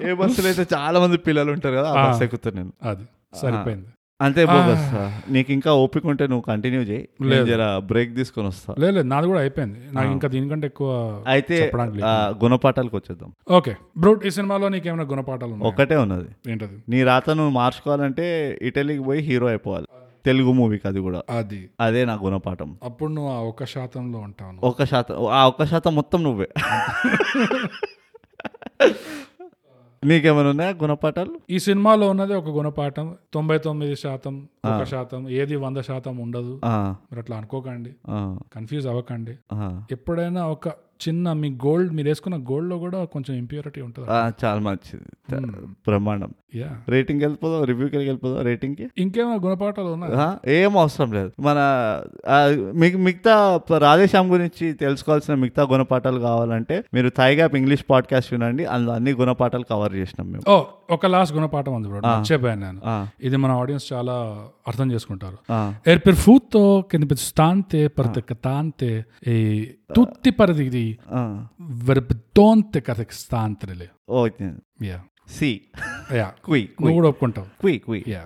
ఏ 0.00 0.12
బస్సులు 0.12 0.46
అయితే 0.46 0.66
చాలా 0.74 1.00
మంది 1.00 1.16
పిల్లలు 1.18 1.52
ఉంటారు 1.52 1.74
కదా 1.74 1.88
ఆ 1.88 1.98
ఆ. 1.98 2.08
బస్సు 2.08 2.24
ఎక్కుతాను 2.24 2.56
నేను. 2.56 2.72
అది 2.82 3.04
సరిపోయింది. 3.36 3.88
అంతే 4.20 4.44
బోగస్ 4.46 4.84
నీకు 5.30 5.52
ఇంకా 5.52 5.74
ఓపిక 5.74 6.06
ఉంటే 6.06 6.26
నువ్వు 6.26 6.40
కంటిన్యూ 6.40 6.80
చేయి. 6.80 7.08
జర 7.46 7.78
బ్రేక్ 7.84 8.14
తీసుకొని 8.14 8.46
వస్తా. 8.46 8.74
లేదు 8.78 9.00
నాది 9.02 9.26
కూడా 9.26 9.40
అయిపోయింది. 9.40 9.78
నాకు 9.92 10.10
ఇంకా 10.10 10.28
దీనికంటే 10.28 10.66
ఎక్కువ 10.66 10.90
అయితే 11.26 11.72
గుణపాఠాలకు 12.44 12.96
వచ్చేద్దాం. 12.96 13.30
ఓకే. 13.50 13.76
బ్రూట్ 13.98 14.26
ఈ 14.26 14.30
సినిమాలో 14.30 14.68
నీకేమైనా 14.68 15.04
గుణపాఠాలు 15.04 15.64
ఒకటే 15.64 15.96
ఉన్నది. 15.96 16.28
ఏంటది? 16.50 16.76
నీ 16.88 17.02
రాత 17.02 17.30
నువ్వు 17.30 17.50
మార్చుకోవాలంటే 17.50 18.26
ఇటలీకి 18.62 19.02
పోయి 19.02 19.20
హీరో 19.20 19.46
అయిపోవాలి. 19.46 19.86
తెలుగు 20.24 20.52
మూవీకి 20.52 20.88
అది 20.88 21.00
కూడా. 21.00 21.22
అది. 21.30 21.70
అదే 21.80 22.04
నా 22.04 22.14
గుణపాఠం. 22.24 22.76
అప్పుడు 22.82 23.12
నువ్వు 23.12 23.32
ఆ 23.32 23.38
ఒక 23.42 23.64
శాతంలో 23.64 24.18
ఉంటావు 24.18 24.66
ఒక్క 24.66 24.84
శాతం 24.84 25.26
ఆ 25.30 25.46
ఒక్క 25.46 25.64
శాతం 25.64 25.94
మొత్తం 25.94 26.22
నువ్వే. 26.22 26.48
నీకేమైనా 30.04 30.48
ఉన్నాయా 30.48 30.70
గుణపాఠాలు? 30.70 31.40
ఈ 31.50 31.58
సినిమాలో 31.58 32.10
ఉన్నది 32.10 32.34
ఒక 32.34 32.48
గుణపాఠం. 32.48 33.16
తొంభై 33.34 33.58
తొమ్మిది 33.58 33.96
శాతం 33.96 34.48
ఒక 34.64 34.84
శాతం 34.84 35.28
ఏది 35.28 35.56
వంద 35.56 35.80
శాతం 35.80 36.16
ఉండదు. 36.16 36.60
మీరు 36.66 37.18
అట్లా 37.18 37.36
అనుకోకండి. 37.36 37.90
కన్ఫ్యూజ్ 38.54 38.86
అవ్వకండి. 38.86 39.34
ఎప్పుడైనా 39.92 40.46
ఒక 40.46 40.68
చిన్న 41.08 41.32
మీ 41.32 41.50
గోల్డ్ 41.50 41.92
మీరు 41.92 42.08
వేసుకున్న 42.08 42.36
గోల్డ్లో 42.36 42.78
కూడా 42.78 43.04
కొంచెం 43.04 43.36
ఇంప్యూరిటీ 43.36 43.80
ఉంటుంది 43.80 44.08
చాలా 44.44 44.60
మంచిది 44.60 45.04
బ్రహ్మాండం. 45.66 46.30
యా 46.54 46.68
రేటింగ్ 46.88 47.20
వెళ్ళిపోదాం? 47.20 47.64
రివ్యూకి 47.64 47.96
వెళ్ళిపోదాం 47.96 48.44
రేటింగ్కి 48.44 48.88
ఇంకేమైనా 48.98 49.36
గుణపాఠాలు 49.44 49.86
ఉన్నాయి? 49.86 50.54
ఏం 50.56 50.76
అవసరం 50.76 51.12
లేదు. 51.12 51.32
మన 51.40 51.58
మీకు 52.74 52.98
మిగతా 52.98 53.60
రాధేశ్యామ్ 53.78 54.30
గురించి 54.30 54.72
తెలుసుకోవాల్సిన 54.72 55.34
మిగతా 55.34 55.62
గుణపాఠాలు 55.62 56.20
కావాలంటే 56.20 56.84
మీరు 56.94 57.10
థైగ్యాప్ 57.16 57.56
ఇంగ్లీష్ 57.56 57.84
పాడ్కాస్ట్ 57.90 58.32
వినండి. 58.32 58.64
అందులో 58.64 58.92
అన్ని 58.92 59.10
గుణపాఠాలు 59.10 59.64
కవర్ 59.64 59.94
చేసినాం 59.94 60.32
మేము. 60.32 60.50
ఓ 60.50 60.64
ఒక 60.90 61.06
లాస్ట్ 61.06 61.34
గుణపాఠం 61.34 61.74
ఉంది 61.74 61.88
బ్రో. 61.88 62.00
మర్చిపోయాను 62.00 62.60
నేను. 62.60 63.08
ఇది 63.26 63.36
మన 63.36 63.50
ఆడియన్స్ 63.50 63.92
చాలా 63.92 64.46
అర్థం 64.68 64.92
చేసుకుంటారు. 64.92 65.36
ఆ, 65.52 65.74
Er 65.88 65.98
perfutto 65.98 66.80
che 66.80 67.02
ne 67.02 67.14
stante 67.14 67.90
pertecatante 68.00 69.02
e 69.28 69.62
tutti 69.98 70.91
paridi 70.98 71.10
ఆ. 71.10 71.46
verbdonte 71.86 72.80
catextantrele. 72.82 73.88
ఓ 74.08 74.28
యా 74.82 74.98
సి 75.26 75.62
యా 76.12 76.32
క్వి 76.44 76.60
నువ్వు 76.80 76.92
కూడా 76.92 77.08
ఒప్పుకుంటావు 77.08 77.46
క్వి 77.60 77.78
క్వి 77.78 78.04
yeah 78.08 78.24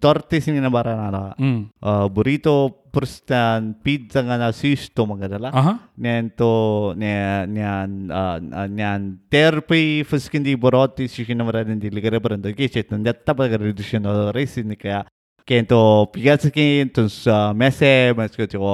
tortissimi 0.00 0.60
na 0.60 0.70
baranara. 0.70 1.36
Mm. 1.36 1.68
Uh, 1.82 2.08
burrito, 2.08 2.88
prustan, 2.90 3.76
pizza 3.84 4.22
nga 4.24 4.36
na 4.40 4.50
sis 4.50 4.88
to 4.88 5.04
mga 5.04 5.52
Aha. 5.52 5.92
Nento, 5.98 6.94
nyan, 6.96 7.52
nyan, 7.52 7.90
uh, 8.08 8.66
nyan, 8.66 9.20
terpi, 9.28 10.02
fuskindi 10.02 10.56
boroti, 10.56 11.06
shikinamaran 11.06 11.68
hindi 11.68 11.90
ligare 11.90 12.18
barando, 12.20 12.48
kichet, 12.48 12.90
nandatta 12.90 13.34
pa 13.34 13.46
reduction 13.46 14.06
o 14.06 14.32
resin 14.32 14.74
kaya 14.74 15.04
Kento 15.50 15.78
pigatskin 16.12 16.90
tus 16.90 17.14
mese 17.54 17.90
mas 18.14 18.36
ko 18.36 18.46
tiko 18.46 18.72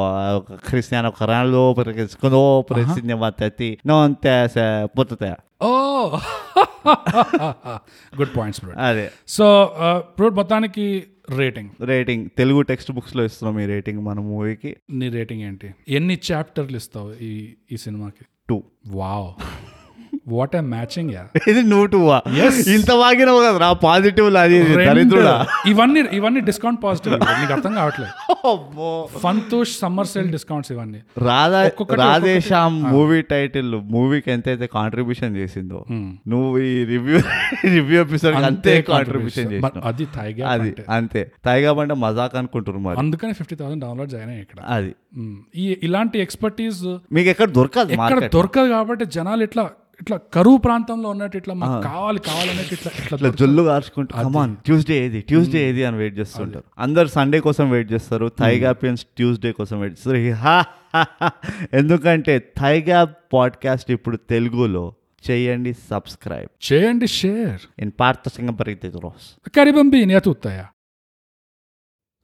Cristiano 0.60 1.10
Ronaldo 1.22 1.72
perché 1.74 2.06
secondo 2.06 2.40
presidente 2.64 3.16
matati 3.16 3.78
non 3.82 4.18
te 4.18 4.36
se 4.48 4.66
potete 4.94 5.32
Oh! 5.60 6.20
Good 8.18 8.32
points 8.36 8.60
bro 8.62 8.72
అదే 8.78 9.04
so 9.26 9.46
bro 10.16 10.26
మొత్తానికి 10.30 10.84
rating 11.38 11.70
rating 11.88 12.24
Telugu 12.36 12.60
text 12.62 12.90
బుక్స్లో 12.92 13.22
ఇస్తున్నాం 13.24 13.56
ఈ 13.60 13.66
rating 13.66 14.00
మన 14.00 14.20
మూవీకి 14.28 14.70
నీ 14.98 15.06
rating 15.08 15.42
ఏంటి 15.42 15.68
ఎన్ని 15.98 16.16
చాప్టర్లు 16.30 16.78
ఇస్తావు 16.82 17.10
ఈ 17.28 17.32
ఈ 17.72 17.78
సినిమాకి 17.84 18.24
two 18.48 18.58
wow 18.92 19.28
what 20.28 20.54
a 20.57 20.62
matching 20.68 21.11
yeah 21.11 21.24
ఇది 21.48 21.62
నువ్వు 21.62 21.84
ఇంత 22.76 22.90
వాగినావు 23.00 23.40
కదా 23.48 23.68
పాజిటివ్ 23.84 24.28
అది. 24.36 24.59
దరిద్రుడా? 24.80 25.34
ఇవన్నీ 25.68 26.00
ఇవన్నీ 26.12 26.40
డిస్కౌంట్ 26.40 26.80
పాజిటివ్ 26.84 27.14
నీకు 27.40 27.52
అర్థం 27.52 27.72
కావట్లేదు. 27.74 28.12
ఫంతూష్ 29.18 29.72
సమ్మర్ 29.78 30.07
సేల్ 30.07 30.30
డిస్కౌంట్స్ 30.30 30.72
ఇవన్నీ. 30.72 31.00
రాధా 31.22 31.61
రాధేశ్యామ్ 32.02 32.76
మూవీ 32.92 33.20
టైటిల్ 33.32 33.70
మూవీకి 33.94 34.30
ఎంతైతే 34.30 34.66
కాంట్రిబ్యూషన్ 34.76 35.36
చేసిందో 35.36 35.80
Hmm. 35.86 36.07
నువ్వు 36.28 36.59
ఈ 36.66 36.84
రివ్యూ 36.84 37.18
రివ్యూ 37.74 37.96
ఎపిసోడ్ 38.00 38.36
అంతే 38.42 38.74
కాంట్రిబ్యూషన్ 38.82 39.52
అది 39.84 40.04
థైగా 40.16 40.44
అది 40.48 40.70
అంతే. 40.90 41.22
తైగా 41.44 41.72
బంటే 41.72 41.94
మజాక్ 41.96 42.34
అనుకుంటారు 42.34 42.78
మరి. 42.78 42.98
అందుకని 42.98 43.32
ఫిఫ్టీ 43.32 43.57
థౌసండ్ 43.57 43.82
డౌన్లోడ్ 43.84 44.14
అయినాయి 44.14 44.40
ఇక్కడ. 44.40 44.59
అది. 44.68 44.90
మ్మ్. 45.18 45.36
ఈ 45.57 45.76
ఇలాంటి 45.82 46.16
ఎక్స్పర్టీస్ 46.20 46.82
మీకు 47.12 47.28
ఎక్కడ 47.28 47.48
దొరకదు 47.50 47.92
ఎక్కడ 47.92 48.20
దొరకదు 48.34 48.68
కాబట్టి 48.68 49.04
జనాలు 49.16 49.42
ఇట్లా 49.42 49.64
ఇట్లా 50.01 50.20
కరువు 50.34 50.57
ప్రాంతంలో 50.57 51.09
ఉన్నట్టు 51.09 51.36
ఇట్లా 51.36 51.55
మాకు 51.55 51.82
కావాలి 51.82 52.18
కావాలన్నట్టు 52.18 52.74
ఇట్లా 52.74 52.92
ఇట్లా 53.14 53.30
జొల్లు 53.30 53.62
కార్చుకుంటూ 53.62 54.44
ట్యూస్డే 54.44 55.07
ఏది 55.07 55.20
ట్యూస్డే 55.20 55.70
ఏది 55.70 55.84
అని 55.84 55.97
వెయిట్ 55.97 56.18
చేస్తుంటారు. 56.18 56.64
అందరు 56.78 57.07
సండే 57.07 57.40
కోసం 57.40 57.70
వెయిట్ 57.70 57.92
చేస్తారు 57.92 58.32
థైగాపియన్స్ 58.38 59.05
ట్యూస్డే 59.05 59.53
కోసం 59.53 59.80
వెయిట్ 59.80 59.99
చేస్తారు. 59.99 60.64
ఎందుకంటే 61.72 62.38
థైగా 62.38 63.05
పాడ్కాస్ట్ 63.05 63.90
ఇప్పుడు 63.90 64.16
తెలుగులో 64.16 64.94
చేయండి 65.30 65.72
సబ్స్క్రైబ్ 65.72 66.72
చేయండి 66.72 67.07
షేర్ 67.07 67.61
ఇన్ 67.78 67.92
పార్త 68.01 68.28
సింగపరితే 68.28 68.88
రోస్ 68.88 69.51
కరిబంబి 69.57 70.18
తూతాయా 70.18 70.66